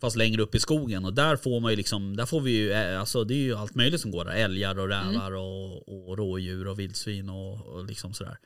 fast 0.00 0.16
längre 0.16 0.42
upp 0.42 0.54
i 0.54 0.60
skogen 0.60 1.04
och 1.04 1.14
där 1.14 1.36
får 1.36 1.60
man 1.60 1.70
ju 1.70 1.76
liksom, 1.76 2.16
där 2.16 2.26
får 2.26 2.40
vi 2.40 2.50
ju, 2.50 2.72
eh, 2.72 3.00
alltså 3.00 3.24
det 3.24 3.34
är 3.34 3.38
ju 3.38 3.54
allt 3.56 3.74
möjligt 3.74 4.00
som 4.00 4.10
går 4.10 4.24
där. 4.24 4.32
Älgar 4.32 4.78
och 4.78 4.88
rävar 4.88 5.32
och, 5.32 6.08
och 6.08 6.18
rådjur 6.18 6.68
och 6.68 6.78
vildsvin 6.78 7.28
och, 7.28 7.66
och 7.66 7.84
liksom 7.84 8.14
sådär. 8.14 8.38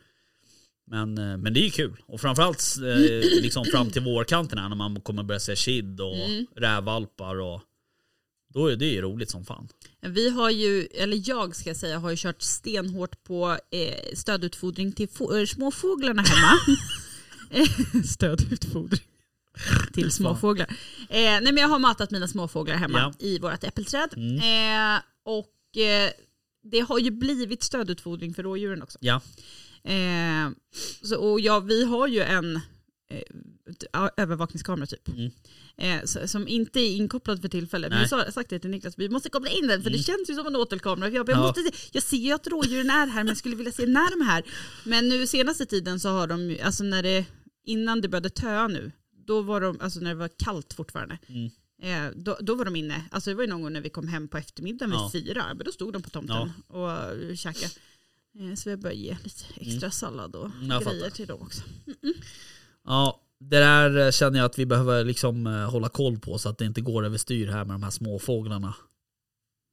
Men, 0.87 1.19
eh, 1.19 1.37
men 1.37 1.55
det 1.55 1.61
är 1.61 1.65
ju 1.65 1.71
kul. 1.71 1.97
Och 2.07 2.21
framförallt 2.21 2.77
eh, 2.77 3.43
liksom 3.43 3.65
fram 3.65 3.91
till 3.91 4.03
vårkanten 4.03 4.59
här 4.59 4.69
när 4.69 4.77
man 4.77 5.01
kommer 5.01 5.23
börja 5.23 5.41
se 5.41 5.57
kid 5.57 6.01
och 6.01 6.17
Mm. 6.17 6.47
rävvalpar 6.57 7.41
och 7.41 7.61
då 8.57 8.67
är 8.67 8.77
det 8.77 8.87
ju 8.87 9.01
roligt 9.03 9.31
som 9.31 9.45
fan. 9.45 9.69
Vi 10.01 10.31
har 10.31 10.51
ju, 10.51 10.87
eller 10.87 11.23
jag 11.29 11.57
ska 11.57 11.75
säga, 11.75 11.99
har 11.99 12.11
ju 12.11 12.17
kört 12.17 12.43
stenhårt 12.43 13.25
på 13.25 13.59
eh, 13.71 14.15
stödutfodring 14.15 14.93
till 14.93 15.09
få, 15.09 15.37
eh, 15.37 15.47
småfåglarna 15.47 16.23
hemma. 16.23 16.53
Eh, 17.51 17.69
stödutfodring 18.05 19.01
till 19.93 20.11
småfåglar. 20.13 20.67
Eh, 21.09 21.17
nej 21.19 21.43
men 21.43 21.57
jag 21.57 21.69
har 21.69 21.79
matat 21.79 22.11
mina 22.11 22.29
småfåglar 22.29 22.75
hemma 22.77 22.99
Ja. 22.99 23.13
i 23.27 23.39
vårt 23.39 23.65
äppelträd. 23.65 24.09
Mm. 24.17 24.37
Eh, 24.97 25.03
och 25.25 25.77
eh, 25.83 26.11
det 26.63 26.81
har 26.81 26.99
ju 26.99 27.11
blivit 27.11 27.63
stödutfodring 27.63 28.35
för 28.35 28.43
rådjuren 28.43 28.83
också. 28.83 28.99
Ja. 29.01 29.21
Eh, 29.85 30.51
så, 31.03 31.17
och 31.17 31.41
ja, 31.41 31.61
vi 31.61 31.85
har 31.85 32.07
ju 32.09 32.21
en 32.23 32.61
eh, 33.11 33.23
ja, 33.93 34.11
övervakningskamera 34.17 34.87
typ. 34.87 35.09
Mm. 35.09 35.31
Eh, 35.77 36.05
så, 36.05 36.29
som 36.29 36.49
inte 36.49 36.81
är 36.81 36.97
inkopplad 36.97 37.41
för 37.41 37.49
tillfället. 37.49 37.91
Men 37.91 37.99
Nej. 37.99 38.09
jag 38.11 38.19
har 38.19 38.31
sagt 38.31 38.51
det 38.51 38.59
till 38.59 38.71
Niklas, 38.71 38.99
vi 38.99 39.09
måste 39.09 39.29
koppla 39.31 39.51
in 39.51 39.67
den 39.67 39.83
för 39.83 39.91
det 39.91 39.99
känns 39.99 40.31
ju 40.31 40.35
som 40.35 40.47
en 40.47 40.57
åtelkamera. 40.57 41.09
Jag, 41.11 41.29
jag, 41.29 41.37
Ja. 41.37 41.43
måste, 41.43 41.63
se- 41.63 41.89
jag 41.93 42.03
ser 42.03 42.17
ju 42.17 42.33
att 42.33 42.47
rådjuren 42.47 42.91
är 42.91 43.07
här 43.07 43.21
men 43.21 43.29
jag 43.29 43.37
skulle 43.37 43.57
vilja 43.57 43.73
se 43.73 43.87
när 43.87 44.11
de 44.11 44.21
är 44.21 44.25
här. 44.27 44.45
Men 44.85 45.09
nu 45.09 45.27
senaste 45.27 45.67
tiden 45.67 46.01
så 46.01 46.09
har 46.09 46.27
de, 46.27 46.59
alltså 46.63 46.85
när 46.85 47.03
det, 47.03 47.25
innan 47.65 48.01
det 48.01 48.09
började 48.09 48.31
töa 48.31 48.69
nu, 48.69 48.93
då 49.27 49.43
var 49.43 49.61
de, 49.61 49.81
alltså 49.81 50.01
när 50.01 50.11
det 50.11 50.15
var 50.21 50.31
kallt 50.39 50.75
fortfarande, 50.75 51.19
Mm. 51.29 51.51
eh, 51.83 52.13
då, 52.17 52.39
då 52.41 52.55
var 52.55 52.65
de 52.65 52.77
inne. 52.77 53.05
Alltså 53.11 53.31
det 53.31 53.35
var 53.37 53.43
ju 53.43 53.49
någon 53.51 53.63
gång 53.63 53.73
när 53.73 53.81
vi 53.81 53.89
kom 53.91 54.09
hem 54.09 54.29
på 54.29 54.39
eftermiddagen 54.39 54.91
vid 54.91 54.99
Ja. 54.99 55.11
fyra, 55.13 55.45
men 55.55 55.65
då 55.65 55.73
stod 55.73 55.93
de 55.93 56.03
på 56.03 56.11
tomten 56.11 56.53
och 56.69 56.89
uh, 57.29 57.35
käkade. 57.37 57.67
Eh, 58.39 58.55
så 58.55 58.71
vi 58.71 58.77
började 58.77 59.01
ge 59.01 59.17
lite 59.25 59.45
extra 59.57 59.91
sallad 59.91 60.35
och 60.37 60.47
Mm, 60.47 60.69
grejer 60.69 60.81
fattar. 60.81 61.11
till 61.11 61.27
dem 61.27 61.41
också. 61.43 61.63
Ja, 62.87 63.21
det 63.41 63.59
där 63.59 63.99
eh, 63.99 64.11
känner 64.11 64.39
jag 64.39 64.47
att 64.47 64.59
vi 64.59 64.67
behöver 64.67 65.05
liksom 65.05 65.47
eh, 65.47 65.71
hålla 65.71 65.89
koll 65.89 66.19
på 66.19 66.39
så 66.39 66.49
att 66.49 66.59
det 66.59 66.65
inte 66.65 66.81
går 66.81 67.05
överstyr 67.07 67.47
här 67.49 67.65
med 67.65 67.75
de 67.75 67.83
här 67.83 67.91
småfåglarna. 67.91 68.75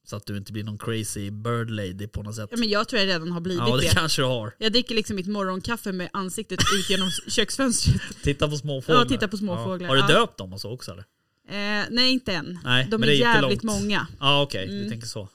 Så 0.06 0.16
att 0.16 0.26
du 0.26 0.38
inte 0.38 0.52
blir 0.54 0.64
någon 0.64 0.78
crazy 0.78 1.32
bird 1.32 1.70
lady 1.70 2.08
på 2.08 2.24
något 2.24 2.36
sätt. 2.36 2.48
Ja, 2.52 2.58
men 2.58 2.70
jag 2.70 2.88
tror 2.88 3.00
jag 3.00 3.08
redan 3.08 3.32
har 3.32 3.42
blivit 3.42 3.64
Ja, 3.68 3.76
det 3.76 3.82
det. 3.82 3.88
kanske 3.96 4.22
du 4.22 4.26
har. 4.26 4.56
Jag 4.58 4.72
dricker 4.72 4.96
liksom 4.96 5.16
mitt 5.16 5.28
morgonkaffe 5.28 5.92
med 5.92 6.10
ansiktet 6.14 6.60
ut 6.80 6.90
genom 6.90 7.10
köksfönstret. 7.28 8.02
Titta 8.24 8.48
på 8.50 8.58
småfåglar. 8.58 9.02
Ja, 9.02 9.10
titta 9.10 9.28
på 9.28 9.38
småfåglar, 9.38 9.88
Har 9.90 9.96
du 9.96 10.02
ja. 10.02 10.08
döpt 10.08 10.38
dem 10.38 10.54
och 10.54 10.62
så 10.62 10.72
också 10.72 10.92
eller? 10.92 11.04
Eh, 11.50 11.86
nej, 11.90 12.12
inte 12.14 12.34
än. 12.34 12.60
Nej, 12.64 12.88
De 12.92 13.04
är, 13.04 13.08
det 13.08 13.14
är 13.14 13.20
jävligt 13.20 13.64
långt. 13.64 13.82
många. 13.82 14.08
Ja 14.20 14.42
okej, 14.42 14.68
du 14.68 14.78
Mm. 14.78 14.90
tänker 14.90 15.08
så. 15.08 15.30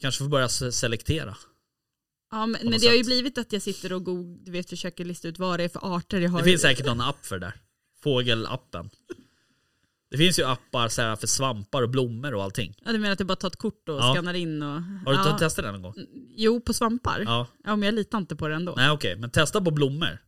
Kanske 0.00 0.18
får 0.24 0.28
börja 0.28 0.48
se- 0.48 0.72
selektera. 0.72 1.36
Ja, 2.32 2.46
men, 2.46 2.60
men 2.70 2.80
det 2.80 2.86
har 2.86 2.94
ju 2.94 3.04
blivit 3.04 3.38
att 3.38 3.52
jag 3.52 3.62
sitter 3.62 3.92
och 3.92 4.04
go, 4.04 4.38
du 4.44 4.50
vet, 4.52 4.68
försöker 4.70 5.04
lista 5.04 5.28
ut 5.28 5.38
vad 5.38 5.58
det 5.60 5.64
är 5.64 5.68
för 5.68 5.96
arter 5.96 6.20
jag 6.20 6.30
har. 6.30 6.38
Det 6.38 6.44
finns 6.44 6.62
säkert 6.62 6.86
någon 6.86 7.00
app 7.00 7.26
för 7.26 7.38
det 7.38 7.46
där. 7.46 7.54
Fågelappen. 8.02 8.90
Det 10.10 10.18
finns 10.18 10.38
ju 10.38 10.44
appar 10.44 10.88
så 10.88 11.02
här 11.02 11.16
för 11.16 11.26
svampar 11.26 11.82
och 11.82 11.88
blommor 11.90 12.34
och 12.34 12.42
allting. 12.42 12.74
Ja, 12.84 12.92
du 12.92 12.98
menar 12.98 13.12
att 13.12 13.20
jag 13.20 13.26
bara 13.26 13.36
tar 13.36 13.48
ett 13.48 13.56
kort 13.56 13.88
och 13.88 13.94
Ja. 13.94 14.12
skannar 14.14 14.34
in 14.34 14.62
och... 14.62 14.82
Har 14.82 15.12
du 15.12 15.30
ja. 15.30 15.38
testat 15.38 15.64
det 15.64 15.72
någon 15.72 15.82
gång? 15.82 15.94
Jo, 16.36 16.60
på 16.60 16.72
svampar. 16.72 17.22
Ja. 17.26 17.46
Ja. 17.64 17.76
men 17.76 17.86
jag 17.86 17.94
litar 17.94 18.18
inte 18.18 18.36
på 18.36 18.48
det 18.48 18.54
ändå. 18.54 18.74
Nej 18.76 18.90
okej, 18.90 19.16
men 19.16 19.30
testa 19.30 19.60
på 19.60 19.70
blommor. 19.70 20.18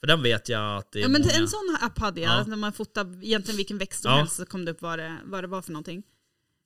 För 0.00 0.06
den 0.06 0.22
vet 0.22 0.48
jag 0.48 0.76
att 0.78 0.92
det 0.92 0.98
är 0.98 1.02
Ja, 1.02 1.08
men 1.08 1.20
många... 1.22 1.32
En 1.32 1.48
sån 1.48 1.76
app 1.80 1.98
hade 1.98 2.20
jag, 2.20 2.32
Ja. 2.40 2.44
när 2.46 2.56
man 2.56 2.72
fotar 2.72 3.24
egentligen 3.24 3.56
vilken 3.56 3.78
växt 3.78 4.02
som 4.02 4.10
Ja. 4.10 4.16
helst 4.18 4.36
så 4.36 4.46
kom 4.46 4.64
det 4.64 4.70
upp 4.70 4.82
vad 4.82 4.98
det, 4.98 5.16
vad 5.24 5.44
det 5.44 5.48
var 5.48 5.62
för 5.62 5.72
någonting. 5.72 6.02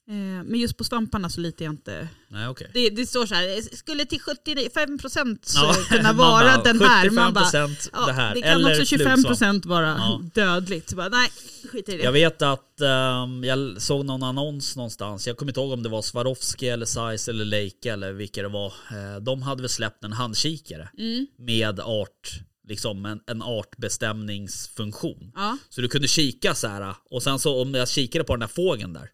Eh, 0.09 0.15
men 0.45 0.55
just 0.55 0.77
på 0.77 0.85
svamparna 0.85 1.31
så 1.31 1.41
litar 1.41 1.65
jag 1.65 1.73
inte. 1.73 2.09
Nej 2.29 2.49
okej. 2.49 2.71
Det, 2.75 2.91
det 2.91 3.07
står 3.07 3.27
så 3.27 3.35
här, 3.35 3.77
skulle 3.77 4.05
till 4.07 4.19
75% 4.21 5.39
Ja, 5.55 5.75
kunna 5.89 6.13
vara 6.13 6.57
bara, 6.57 6.63
den 6.63 6.81
här. 6.81 7.11
Man 7.11 7.33
bara, 7.33 7.45
75% 7.45 7.89
ja, 7.93 8.07
det 8.07 8.13
här. 8.13 8.35
det 8.35 8.43
kan 8.43 8.51
eller 8.51 8.81
också 8.81 8.97
flugsvamp. 8.97 9.27
25% 9.27 9.67
vara 9.69 9.87
Ja. 9.87 10.21
dödligt. 10.35 10.95
Bara, 10.95 11.09
nej, 11.09 11.29
skit 11.73 11.89
i 11.89 11.97
det. 11.97 12.03
Jag 12.03 12.13
vet 12.13 12.43
att 12.43 12.81
ehm, 12.81 13.45
jag 13.45 13.83
såg 13.83 14.05
någon 14.07 14.23
annons 14.23 14.77
någonstans. 14.77 15.27
Jag 15.27 15.37
kommer 15.37 15.51
inte 15.51 15.61
ihåg 15.61 15.73
om 15.73 15.83
det 15.83 15.89
var 15.89 16.03
Swarovski 16.03 16.69
eller 16.69 16.87
Zeiss 16.87 17.29
eller 17.29 17.45
Leica 17.45 17.93
eller 17.93 18.13
vilka 18.13 18.43
det 18.43 18.49
var. 18.49 18.67
Eh, 18.67 19.21
de 19.23 19.43
hade 19.43 19.63
väl 19.63 19.69
släppt 19.69 20.05
en 20.05 20.13
handkikare 20.13 20.89
Mm. 20.99 21.27
med 21.39 21.81
art, 21.81 22.31
liksom 22.69 23.07
en, 23.07 23.21
en 23.27 23.43
artbestämningsfunktion. 23.43 25.33
Ja. 25.35 25.59
Så 25.69 25.81
du 25.81 25.89
kunde 25.89 26.09
kika 26.09 26.55
så 26.55 26.69
här 26.69 26.95
och 27.11 27.23
sen 27.23 27.39
så 27.39 27.63
om 27.63 27.75
jag 27.75 27.89
kikade 27.89 28.25
på 28.25 28.33
den 28.33 28.41
där 28.41 28.47
fågeln 28.47 28.93
där 28.93 29.11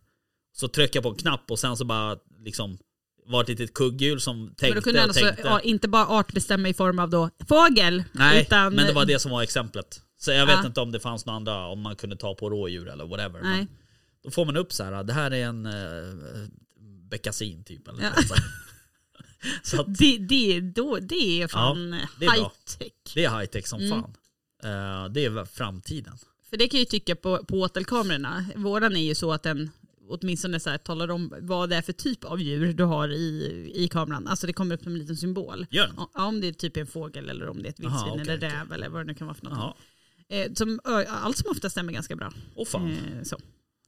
så 0.53 0.69
tryckte 0.69 0.97
jag 0.99 1.03
på 1.03 1.09
en 1.09 1.15
knapp 1.17 1.51
och 1.51 1.59
sen 1.59 1.77
så 1.77 1.85
bara 1.85 2.17
liksom 2.45 2.79
var 3.27 3.43
ett 3.43 3.49
litet 3.49 3.75
kugghjul 3.75 4.21
som 4.21 4.55
tänkte 4.57 4.91
och 4.91 4.97
alltså, 4.97 5.21
tänkte. 5.25 5.43
ja, 5.45 5.61
inte 5.61 5.89
bara 5.89 6.07
artbestämma 6.07 6.69
i 6.69 6.75
form 6.75 6.99
av 6.99 7.11
då 7.11 7.31
fågel. 7.49 8.05
Nej, 8.13 8.43
utan, 8.43 8.75
men 8.75 8.87
det 8.87 8.93
var 8.93 9.05
det 9.05 9.19
som 9.19 9.31
var 9.31 9.43
exemplet. 9.43 10.03
Så 10.19 10.31
jag 10.31 10.47
vet 10.47 10.55
Ja. 10.61 10.67
inte 10.67 10.81
om 10.81 10.93
det 10.93 11.01
fanns 11.01 11.27
några 11.27 11.37
andra, 11.37 11.67
om 11.67 11.81
man 11.81 11.97
kunde 11.97 12.17
ta 12.17 12.35
på 12.35 12.51
rådjur 12.51 12.89
eller 12.89 13.05
whatever. 13.07 13.41
Nej. 13.43 13.59
Men 13.59 13.69
då 14.25 14.31
får 14.31 14.45
man 14.45 14.57
upp 14.57 14.73
så 14.73 14.85
här, 14.85 15.05
det 15.05 15.13
här 15.13 15.31
är 15.31 15.45
en 15.47 15.67
uh, 15.67 16.49
beckasin 17.11 17.65
typ. 17.65 17.89
Eller 17.89 18.03
Ja. 18.03 18.11
så 19.63 19.81
att 19.81 19.99
Det, 19.99 20.19
det, 20.19 20.61
då, 20.61 20.99
det 20.99 21.43
är 21.43 21.49
fan 21.49 21.91
det 22.21 22.27
är 22.27 22.33
high 22.33 22.49
tech. 22.79 22.93
det 23.15 23.25
är 23.25 23.39
high 23.39 23.51
tech 23.51 23.67
som 23.67 23.81
Mm. 23.81 23.91
fan. 23.91 24.15
Eh, 24.65 25.09
det 25.13 25.25
är 25.25 25.45
framtiden. 25.45 26.19
För 26.51 26.57
det 26.57 26.69
kan 26.69 26.79
jag 26.79 26.85
ju 26.85 26.85
tycka 26.91 27.17
på, 27.17 27.45
på 27.45 27.61
åtelkamerorna. 27.61 28.45
Våran 28.57 28.97
är 28.97 29.01
ju 29.05 29.15
så 29.15 29.33
att 29.33 29.43
den 29.43 29.71
åtminstone 30.21 30.61
så 30.61 30.71
här, 30.71 30.79
talar 30.79 31.11
om 31.11 31.35
vad 31.41 31.69
det 31.71 31.77
är 31.77 31.83
för 31.83 31.93
typ 31.93 32.25
av 32.25 32.41
djur 32.41 32.73
du 32.73 32.85
har 32.85 33.09
i, 33.09 33.73
i 33.75 33.89
kameran. 33.89 34.27
Alltså 34.29 34.47
det 34.47 34.53
kommer 34.53 34.75
upp 34.75 34.83
som 34.83 34.93
en 34.93 34.99
liten 34.99 35.17
symbol. 35.17 35.67
Gör 35.71 35.87
den? 35.87 35.95
Ja, 36.15 36.27
om 36.27 36.41
det 36.41 36.49
är 36.49 36.53
typ 36.53 36.77
en 36.77 36.87
fågel 36.87 37.29
eller 37.31 37.49
om 37.49 37.63
det 37.63 37.69
är 37.69 37.71
ett 37.71 37.81
vildsvin 37.81 37.99
Aha, 38.03 38.11
okej, 38.13 38.23
eller 38.23 38.39
räv 38.39 38.73
eller 38.73 38.89
vad 38.89 39.01
det 39.01 39.05
nu 39.07 39.15
kan 39.15 39.27
vara 39.27 39.35
för 39.37 39.45
något. 39.47 39.77
Eh, 40.29 40.53
som, 40.55 40.81
allt 41.09 41.37
som 41.37 41.51
ofta 41.51 41.71
stämmer 41.71 41.93
ganska 41.93 42.17
bra. 42.17 42.33
Åh 42.55 42.67
fan, 42.67 42.91
Eh, 42.91 43.23
så. 43.23 43.39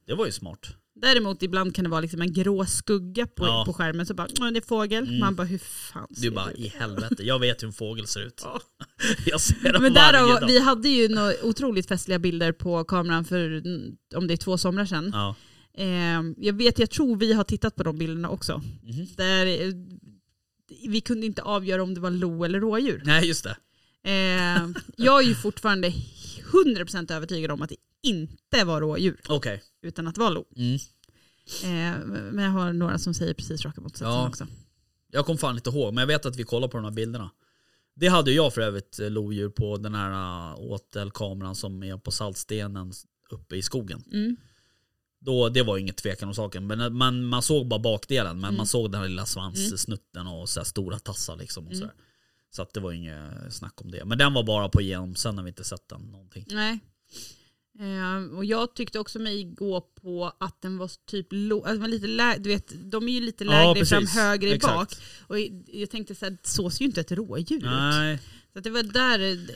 det 0.07 0.13
var 0.13 0.25
ju 0.25 0.31
smart. 0.31 0.67
Däremot 1.01 1.43
ibland 1.43 1.75
kan 1.75 1.83
det 1.83 1.89
vara 1.89 2.01
liksom 2.01 2.21
en 2.21 2.33
grå 2.33 2.65
skugga 2.65 3.27
på, 3.27 3.45
Ja. 3.45 3.63
på 3.65 3.73
skärmen. 3.73 4.05
Så 4.05 4.13
bara, 4.13 4.27
"Åh, 4.39 4.51
det 4.51 4.59
är 4.59 4.61
fågel. 4.61 5.03
Mm. 5.03 5.19
Man 5.19 5.35
bara, 5.35 5.43
hur 5.47 5.57
fan 5.57 6.07
Du 6.09 6.21
ser 6.21 6.31
bara, 6.31 6.45
det 6.45 6.53
i 6.61 6.67
ut?" 6.67 6.73
helvete, 6.73 7.23
jag 7.23 7.39
vet 7.39 7.63
hur 7.63 7.67
en 7.67 7.73
fågel 7.73 8.07
ser 8.07 8.21
ut. 8.21 8.41
Ja. 8.43 8.61
jag 9.25 9.41
ser 9.41 9.73
den 9.73 9.81
Men 9.81 9.93
därav, 9.93 10.27
dag. 10.29 10.47
vi 10.47 10.59
hade 10.59 10.89
ju 10.89 11.09
otroligt 11.43 11.87
festliga 11.87 12.19
bilder 12.19 12.51
på 12.51 12.83
kameran 12.83 13.25
för 13.25 13.63
om 14.15 14.27
det 14.27 14.33
är 14.33 14.37
två 14.37 14.57
somrar 14.57 14.85
sedan. 14.85 15.09
Ja. 15.13 15.35
Eh, 15.77 16.21
jag 16.37 16.53
vet, 16.53 16.79
jag 16.79 16.89
tror 16.89 17.15
vi 17.17 17.33
har 17.33 17.43
tittat 17.43 17.75
på 17.75 17.83
de 17.83 17.97
bilderna 17.97 18.29
också. 18.29 18.61
Mhm. 18.83 19.07
Där, 19.15 19.45
eh, 19.45 19.73
vi 20.87 21.01
kunde 21.01 21.25
inte 21.25 21.41
avgöra 21.41 21.83
om 21.83 21.93
det 21.93 21.99
var 21.99 22.11
lo 22.11 22.43
eller 22.43 22.59
rådjur. 22.59 23.01
Nej 23.05 23.27
just 23.27 23.43
det. 23.43 23.57
Eh, 24.03 24.69
jag 24.97 25.23
är 25.23 25.27
ju 25.27 25.35
fortfarande 25.35 25.93
100% 26.51 27.11
övertygad 27.11 27.51
om 27.51 27.61
att 27.61 27.69
det 27.69 27.75
inte 28.03 28.63
var 28.63 28.81
rådjur 28.81 29.21
Okej. 29.27 29.63
utan 29.81 30.07
att 30.07 30.15
det 30.15 30.21
var 30.21 30.31
lo. 30.31 30.45
Mm. 30.55 30.73
Eh, 31.63 32.05
men 32.31 32.43
jag 32.43 32.51
har 32.51 32.73
några 32.73 32.97
som 32.97 33.13
säger 33.13 33.33
precis 33.33 33.65
raka 33.65 33.81
motsatsen 33.81 34.07
Ja. 34.07 34.27
också. 34.27 34.47
Jag 35.11 35.25
kom 35.25 35.37
fan 35.37 35.55
inte 35.55 35.69
ihåg, 35.69 35.93
men 35.93 36.01
jag 36.01 36.07
vet 36.07 36.25
att 36.25 36.35
vi 36.35 36.43
kollade 36.43 36.71
på 36.71 36.77
de 36.77 36.83
här 36.83 36.91
bilderna. 36.91 37.31
Det 37.95 38.07
hade 38.07 38.31
jag 38.31 38.53
för 38.53 38.61
övrigt 38.61 38.99
eh, 38.99 39.09
lodjur 39.09 39.49
på 39.49 39.77
den 39.77 39.95
här 39.95 40.11
uh, 40.51 40.59
åtelkameran 40.59 41.55
som 41.55 41.83
är 41.83 41.97
på 41.97 42.11
saltstenen 42.11 42.93
uppe 43.29 43.55
i 43.55 43.61
skogen. 43.61 44.03
Mm. 44.11 44.35
Då, 45.25 45.49
det 45.49 45.63
var 45.63 45.77
inget 45.77 45.97
tvekan 45.97 46.27
om 46.29 46.35
saken. 46.35 46.67
Men 46.67 46.97
man, 46.97 47.25
man 47.25 47.41
såg 47.41 47.67
bara 47.67 47.79
bakdelen, 47.79 48.35
men 48.39 48.43
Mm. 48.43 48.57
man 48.57 48.67
såg 48.67 48.91
den 48.91 49.01
här 49.01 49.07
lilla 49.09 49.25
svanssnutten 49.25 50.27
och 50.27 50.49
så 50.49 50.65
stora 50.65 50.99
tassar 50.99 51.35
liksom. 51.35 51.65
Och 51.67 51.71
Mm. 51.73 51.79
så, 51.81 51.85
här. 51.85 51.95
så 52.55 52.61
att 52.61 52.73
det 52.73 52.79
var 52.79 52.91
inget 52.91 53.53
snack 53.53 53.81
om 53.81 53.91
det. 53.91 54.05
Men 54.05 54.17
den 54.17 54.33
var 54.33 54.43
bara 54.43 54.69
på 54.69 54.81
igenom, 54.81 55.15
sen 55.15 55.37
har 55.37 55.43
vi 55.45 55.49
inte 55.49 55.63
sett 55.63 55.89
den 55.89 56.01
någonting. 56.01 56.45
Nej. 56.49 56.79
Eh, 57.79 58.37
och 58.37 58.45
jag 58.45 58.73
tyckte 58.75 58.99
också 58.99 59.19
mig 59.19 59.43
gå 59.43 59.81
på 59.81 60.31
att 60.39 60.61
den 60.61 60.77
var 60.77 60.91
typ 61.05 61.27
lo- 61.31 61.63
alltså, 61.65 61.87
lite 61.87 62.07
lä- 62.07 62.37
du 62.37 62.49
vet, 62.49 62.91
de 62.91 63.07
är 63.07 63.11
ju 63.13 63.21
lite 63.21 63.43
Ja, 63.43 63.51
lägre 63.51 63.85
fram, 63.85 64.01
precis. 64.01 64.15
högre 64.17 64.49
i 64.55 64.59
bak. 64.59 64.93
Och 65.27 65.39
jag 65.67 65.89
tänkte 65.89 66.15
så 66.15 66.25
här, 66.25 66.37
så 66.43 66.69
ser 66.69 66.81
ju 66.81 66.85
inte 66.85 67.01
ett 67.01 67.11
rådjur 67.11 67.57
ut. 67.57 67.63
Nej, 67.63 68.19
Så 68.53 68.57
att 68.59 68.63
det 68.63 68.69
var 68.69 68.83
där, 68.83 69.47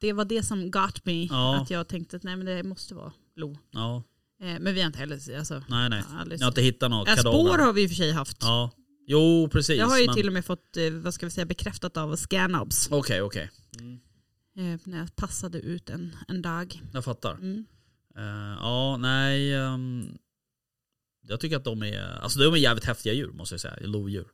det 0.00 0.12
var 0.12 0.24
det 0.24 0.42
som 0.42 0.70
got 0.70 1.04
me. 1.04 1.24
Ja. 1.26 1.56
Att 1.62 1.70
jag 1.70 1.88
tänkte 1.88 2.16
att 2.16 2.22
nej 2.22 2.36
men 2.36 2.46
det 2.46 2.62
måste 2.62 2.94
vara 2.94 3.12
lo. 3.36 3.56
ja, 3.70 4.02
men 4.38 4.74
vi 4.74 4.80
har 4.80 4.86
inte 4.86 4.98
heller, 4.98 5.38
alltså, 5.38 5.62
nej 5.68 5.88
nej. 5.90 6.02
aldrig 6.18 6.40
Jag 6.40 6.44
har 6.44 6.50
inte 6.50 6.62
hittat 6.62 6.90
Ja, 6.90 7.04
kadaver. 7.04 7.20
spår 7.30 7.58
har 7.58 7.72
vi 7.72 7.82
i 7.82 7.86
och 7.86 7.90
för 7.90 7.96
sig 7.96 8.12
haft. 8.12 8.36
Ja, 8.40 8.70
jo 9.06 9.48
precis. 9.52 9.78
jag 9.78 9.86
har 9.86 9.98
ju 9.98 10.06
men- 10.06 10.14
till 10.14 10.26
och 10.26 10.32
med 10.32 10.44
fått, 10.44 10.76
eh, 10.76 10.90
vad 10.90 11.14
ska 11.14 11.26
vi 11.26 11.30
säga, 11.30 11.44
bekräftat 11.44 11.96
av 11.96 12.16
Scanobs. 12.16 12.88
Okej, 12.90 13.22
okej. 13.22 13.50
Eh, 14.58 14.80
när 14.84 14.98
jag 14.98 15.16
passade 15.16 15.58
ut 15.60 15.90
en, 15.90 16.16
en 16.28 16.42
dag. 16.42 16.82
Jag 16.92 17.04
fattar. 17.04 17.34
Mm. 17.34 17.64
Eh, 18.16 18.56
ja, 18.60 18.96
nej. 18.96 19.54
ehm, 19.54 20.18
jag 21.28 21.40
tycker 21.40 21.56
att 21.56 21.64
de 21.64 21.82
är, 21.82 22.18
alltså 22.22 22.38
de 22.38 22.52
är 22.54 22.56
jävligt 22.58 22.84
häftiga 22.84 23.12
djur 23.12 23.32
måste 23.32 23.52
jag 23.54 23.60
säga. 23.60 23.76
Lodjur. 23.80 24.26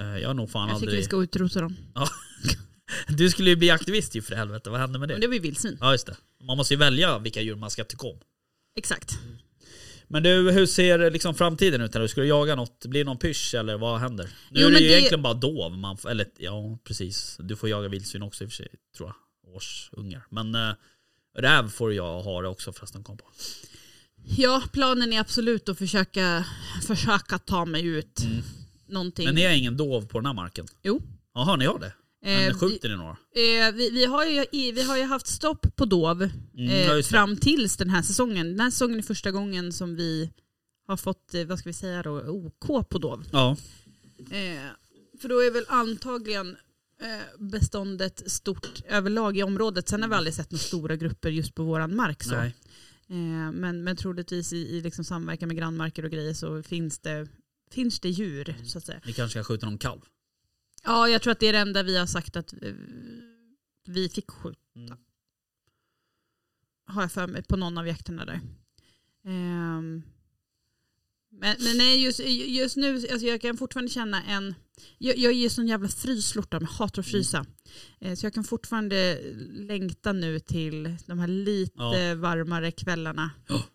Uh, 0.00 0.18
jag 0.18 0.28
har 0.28 0.34
nog 0.34 0.50
fan 0.50 0.68
Jag 0.68 0.76
tycker 0.76 0.86
aldrig... 0.86 1.00
vi 1.00 1.04
ska 1.04 1.22
utrota 1.22 1.60
dem. 1.60 1.76
Du 3.08 3.30
skulle 3.30 3.50
ju 3.50 3.56
bli 3.56 3.70
aktivist 3.70 4.14
ju 4.14 4.22
för 4.22 4.34
helvete, 4.34 4.70
vad 4.70 4.80
hände 4.80 4.98
med 4.98 5.08
det? 5.08 5.14
Men 5.14 5.20
det 5.30 5.36
ju 5.36 5.42
vildsvin. 5.42 5.78
Ja 5.80 5.92
just 5.92 6.06
det. 6.06 6.16
Man 6.42 6.56
måste 6.56 6.74
ju 6.74 6.78
välja 6.78 7.18
vilka 7.18 7.40
djur 7.40 7.54
man 7.56 7.70
ska 7.70 7.84
tycka 7.84 8.06
om. 8.06 8.18
Exakt. 8.78 9.18
Men 10.10 10.22
du, 10.22 10.50
hur 10.50 10.66
ser 10.66 11.10
liksom 11.10 11.34
framtiden 11.34 11.80
ut? 11.80 11.94
Här? 11.94 12.06
Ska 12.06 12.20
du 12.20 12.26
jaga 12.26 12.54
något? 12.54 12.86
Blir 12.86 13.00
det 13.00 13.04
någon 13.04 13.18
pysch 13.18 13.54
eller 13.54 13.78
vad 13.78 14.00
händer? 14.00 14.24
Nu 14.50 14.60
Jo, 14.60 14.66
är 14.68 14.72
det 14.72 14.78
ju 14.80 14.88
det- 14.88 14.92
egentligen 14.94 15.22
bara 15.22 15.34
dov. 15.34 15.72
Man, 15.78 15.96
eller 16.08 16.26
ja, 16.38 16.78
precis. 16.84 17.36
Du 17.40 17.56
får 17.56 17.68
jaga 17.68 17.88
vildsvin 17.88 18.22
också 18.22 18.44
i 18.44 18.46
och 18.46 18.50
för 18.50 18.56
sig, 18.56 18.68
tror 18.96 19.08
jag. 19.08 19.54
Årsungar. 19.56 20.26
Men 20.30 20.54
uh, 20.54 20.72
räv 21.38 21.70
får 21.70 21.94
jag 21.94 22.22
ha 22.22 22.42
det 22.42 22.48
också 22.48 22.72
förresten, 22.72 23.02
kom 23.04 23.16
på. 23.16 23.24
Ja, 24.36 24.62
planen 24.72 25.12
är 25.12 25.20
absolut 25.20 25.68
att 25.68 25.78
försöka, 25.78 26.44
försöka 26.86 27.38
ta 27.38 27.64
mig 27.64 27.86
ut 27.86 28.20
Mm. 28.24 28.42
någonting. 28.88 29.24
Men 29.24 29.34
ni 29.34 29.44
har 29.44 29.52
ingen 29.52 29.76
dov 29.76 30.06
på 30.06 30.18
den 30.18 30.26
här 30.26 30.32
marken? 30.34 30.66
Jo. 30.82 31.02
Jaha, 31.34 31.56
ni 31.56 31.64
har 31.66 31.78
det? 31.78 31.92
Men 32.22 32.48
Eh, 32.50 32.58
skjuter 32.58 32.88
ni 32.88 32.96
några? 32.96 33.10
Eh, 33.10 33.74
vi, 33.74 33.90
vi, 33.90 34.04
har 34.04 34.24
ju, 34.24 34.44
vi 34.72 34.82
har 34.82 34.96
ju 34.96 35.02
haft 35.04 35.26
stopp 35.26 35.76
på 35.76 35.84
dov 35.84 36.22
Mm, 36.22 36.70
eh, 36.70 36.94
det. 36.94 37.02
fram 37.02 37.36
tills 37.36 37.76
den 37.76 37.90
här 37.90 38.02
säsongen. 38.02 38.46
Den 38.46 38.60
här 38.60 38.70
säsongen 38.70 38.98
är 38.98 39.02
första 39.02 39.30
gången 39.30 39.72
som 39.72 39.96
vi 39.96 40.30
har 40.86 40.96
fått, 40.96 41.34
eh, 41.34 41.44
vad 41.44 41.58
ska 41.58 41.68
vi 41.68 41.72
säga 41.72 42.02
då, 42.02 42.20
OK 42.20 42.88
på 42.88 42.98
dov. 42.98 43.24
Ja. 43.32 43.56
Eh, 44.30 44.62
för 45.20 45.28
då 45.28 45.38
är 45.42 45.50
väl 45.50 45.64
antagligen 45.68 46.56
eh, 47.02 47.40
beståndet 47.44 48.30
stort 48.30 48.82
överlag 48.88 49.36
i 49.38 49.42
området. 49.42 49.88
Sen 49.88 50.02
har 50.02 50.08
vi 50.08 50.14
aldrig 50.14 50.34
sett 50.34 50.50
några 50.50 50.62
stora 50.62 50.96
grupper 50.96 51.30
just 51.30 51.54
på 51.54 51.62
våran 51.62 51.96
mark. 51.96 52.22
Så. 52.22 52.34
Nej. 52.36 52.54
Men, 53.52 53.84
men 53.84 53.96
troligtvis 53.96 54.52
i, 54.52 54.56
i 54.56 54.80
liksom 54.80 55.04
samverkan 55.04 55.48
med 55.48 55.56
grannmarker 55.56 56.04
och 56.04 56.10
grejer 56.10 56.34
så 56.34 56.62
finns 56.62 56.98
det, 56.98 57.28
finns 57.70 58.00
det 58.00 58.08
djur 58.08 58.54
så 58.64 58.78
att 58.78 58.84
säga. 58.84 59.00
Ni 59.06 59.12
kanske 59.12 59.38
ska 59.38 59.44
skjuta 59.44 59.66
någon 59.66 59.78
kalv? 59.78 60.00
Ja, 60.84 61.08
jag 61.08 61.22
tror 61.22 61.32
att 61.32 61.40
det 61.40 61.46
är 61.46 61.52
det 61.52 61.58
enda 61.58 61.82
vi 61.82 61.98
har 61.98 62.06
sagt 62.06 62.36
att 62.36 62.52
eh, 62.52 62.72
vi 63.86 64.08
fick 64.08 64.30
skjuta. 64.30 64.58
Mm. 64.76 64.98
Har 66.86 67.02
jag 67.02 67.12
för 67.12 67.26
mig 67.26 67.42
på 67.42 67.56
någon 67.56 67.78
av 67.78 67.86
jakterna 67.86 68.24
där. 68.24 68.40
Ehm, 69.24 70.02
men, 71.30 71.56
men 71.60 71.76
nej, 71.78 72.04
just, 72.04 72.20
just 72.48 72.76
nu, 72.76 72.94
alltså 72.94 73.26
jag 73.26 73.40
kan 73.40 73.56
fortfarande 73.56 73.90
känna 73.92 74.22
en... 74.24 74.54
Jag, 74.98 75.16
jag 75.18 75.32
är 75.32 75.36
ju 75.36 75.48
sån 75.50 75.66
jävla 75.68 75.88
fryslorta, 75.88 76.58
jag 76.60 76.66
hatar 76.68 77.00
att 77.02 77.06
frysa. 77.08 77.46
Eh, 78.00 78.14
så 78.14 78.26
jag 78.26 78.34
kan 78.34 78.44
fortfarande 78.44 79.20
längta 79.50 80.12
nu 80.12 80.38
till 80.40 80.96
de 81.06 81.18
här 81.18 81.28
lite 81.28 81.72
Ja. 81.76 82.14
varmare 82.14 82.70
kvällarna. 82.70 83.30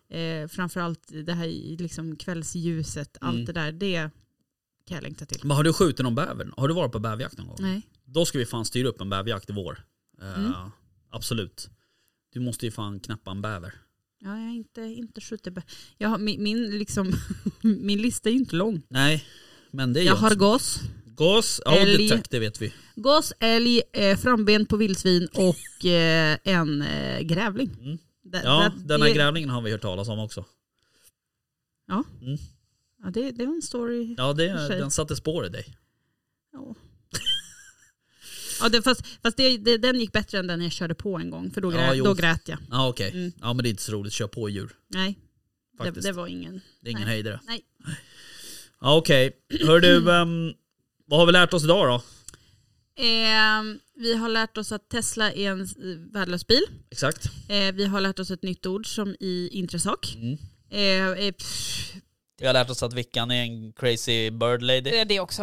Eh, 0.08 0.48
framförallt 0.48 1.08
det 1.24 1.32
här 1.32 1.46
liksom 1.78 2.16
kvällsljuset, 2.16 3.16
Mm. 3.22 3.28
allt 3.36 3.46
det 3.46 3.52
där. 3.52 3.72
Det 3.72 4.10
kan 4.86 4.94
jag 4.94 5.02
längta 5.02 5.26
till. 5.26 5.40
Men 5.44 5.56
har 5.56 5.64
du 5.64 5.72
skjutit 5.72 6.02
någon 6.04 6.14
bäver? 6.14 6.50
Har 6.56 6.68
du 6.68 6.74
varit 6.74 6.92
på 6.92 6.98
bäverjakt 6.98 7.38
någon 7.38 7.46
gång? 7.46 7.56
Nej. 7.60 7.82
Då 8.04 8.24
ska 8.24 8.38
vi 8.38 8.46
fan 8.46 8.64
styra 8.64 8.88
upp 8.88 9.00
en 9.00 9.10
bäverjakt 9.10 9.50
i 9.50 9.52
vår. 9.52 9.78
Eh, 10.22 10.38
Mm. 10.38 10.52
Absolut. 11.10 11.68
Du 12.32 12.40
måste 12.40 12.66
ju 12.66 12.72
fan 12.72 13.00
knäppa 13.00 13.30
en 13.30 13.42
bäver. 13.42 13.74
Ja, 14.20 14.28
jag 14.38 14.46
har 14.46 14.54
inte, 14.54 14.80
inte 14.80 15.20
skjutit. 15.20 15.52
bä- 15.54 15.62
Jag 15.98 16.08
har, 16.08 16.18
min, 16.18 16.42
min, 16.42 16.78
liksom, 16.78 17.12
min 17.60 18.02
lista 18.02 18.28
är 18.28 18.32
ju 18.32 18.38
inte 18.38 18.56
lång. 18.56 18.82
Nej, 18.88 19.24
men 19.70 19.92
det 19.92 20.00
är 20.00 20.04
Jag 20.04 20.16
har 20.16 20.34
gås, 20.34 20.80
Gås, 21.06 21.60
ja 21.64 21.70
det, 21.70 21.80
älg. 21.80 22.08
tack, 22.08 22.30
det 22.30 22.38
vet 22.38 22.62
vi. 22.62 22.72
gås, 22.96 23.32
älg, 23.40 23.82
eh, 23.92 24.16
framben 24.18 24.66
på 24.66 24.76
vildsvin 24.76 25.28
och 25.34 25.84
eh, 25.86 26.38
en 26.44 26.82
eh, 26.82 27.20
grävling. 27.20 27.70
Mm. 27.80 27.98
Det, 28.22 28.40
Ja, 28.44 28.72
det, 28.76 28.88
den 28.88 29.02
här 29.02 29.08
det, 29.08 29.14
grävlingen 29.14 29.50
har 29.50 29.62
vi 29.62 29.70
hört 29.72 29.80
talas 29.82 30.08
om 30.08 30.18
också. 30.18 30.44
ja, 31.86 32.04
det, 33.10 33.30
det 33.30 33.46
var 33.46 33.54
en 33.54 33.62
story. 33.62 34.14
Ja, 34.18 34.32
det, 34.32 34.48
den 34.68 34.90
satte 34.90 35.16
spår 35.16 35.46
i 35.46 35.48
dig. 35.48 35.76
Ja. 36.52 36.74
Ja, 38.60 38.68
det, 38.68 38.82
fast 38.82 39.06
fast 39.22 39.36
det, 39.36 39.58
det, 39.58 39.78
den 39.78 40.00
gick 40.00 40.12
bättre 40.12 40.38
än 40.38 40.46
den 40.46 40.62
jag 40.62 40.72
körde 40.72 40.94
på 40.94 41.18
en 41.18 41.30
gång, 41.30 41.50
för 41.50 41.60
då, 41.60 41.72
Ja, 41.72 41.78
grät, 41.78 41.96
jo. 41.96 42.04
då 42.04 42.14
grät 42.14 42.48
jag. 42.48 42.58
Ja 42.70 42.88
okej. 42.88 43.10
Mm. 43.10 43.32
Ja 43.40 43.52
men 43.52 43.62
det 43.62 43.68
är 43.68 43.70
inte 43.70 43.82
så 43.82 43.92
roligt, 43.92 44.12
kör 44.12 44.26
på 44.26 44.48
djur. 44.48 44.72
Nej, 44.88 45.18
det, 45.78 45.90
det 45.90 46.12
var 46.12 46.26
ingen... 46.26 46.60
Det 46.80 46.88
är 46.88 46.90
ingen 46.90 47.02
Nej. 47.02 47.14
höjdare. 47.14 47.40
Nej. 47.46 47.60
Ja 48.80 48.96
okej. 48.96 49.32
Hör 49.66 49.80
du, 49.80 50.12
ehm, 50.12 50.52
vad 51.06 51.18
har 51.20 51.26
vi 51.26 51.32
lärt 51.32 51.52
oss 51.52 51.64
idag 51.64 51.88
då? 51.88 52.02
Eh, 53.02 53.62
vi 53.96 54.14
har 54.14 54.28
lärt 54.28 54.56
oss 54.56 54.72
att 54.72 54.88
Tesla 54.88 55.32
är 55.32 55.50
en 55.50 55.60
eh, 55.60 55.66
värdelös 56.12 56.46
bil. 56.46 56.62
Exakt. 56.90 57.30
Eh, 57.48 57.74
vi 57.74 57.84
har 57.84 58.00
lärt 58.00 58.18
oss 58.18 58.30
ett 58.30 58.42
nytt 58.42 58.66
ord 58.66 58.94
som 58.94 59.16
i 59.20 59.48
intresak. 59.52 60.16
Mm. 60.16 60.38
Eh, 60.70 61.26
eh, 61.26 61.32
pff, 61.32 61.94
Vi 62.40 62.46
har 62.46 62.52
lärt 62.52 62.70
oss 62.70 62.82
att 62.82 62.92
Vickan 62.92 63.30
är 63.30 63.42
en 63.42 63.72
crazy 63.72 64.30
bird 64.30 64.62
lady. 64.62 64.80
det 64.80 65.00
är 65.00 65.04
det 65.04 65.20
också. 65.20 65.42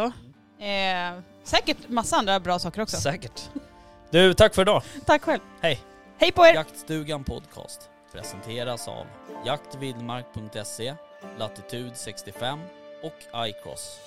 Eh, 0.58 1.20
säkert 1.44 1.88
massa 1.88 2.16
andra 2.16 2.40
bra 2.40 2.58
saker 2.58 2.82
också. 2.82 2.96
Säkert. 2.96 3.50
Du, 4.10 4.34
tack 4.34 4.54
för 4.54 4.62
idag. 4.62 4.82
Tack 5.06 5.22
själv. 5.22 5.40
Hej. 5.60 5.80
Hej 6.18 6.32
på 6.32 6.46
er! 6.46 6.54
Jaktstugan 6.54 7.24
Podcast 7.24 7.90
presenteras 8.12 8.88
av 8.88 9.06
jaktvildmark.se, 9.46 10.94
Latitude 11.38 11.94
65 11.94 12.58
och 13.02 13.46
iCross. 13.48 13.98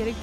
Är 0.00 0.04
det 0.04 0.14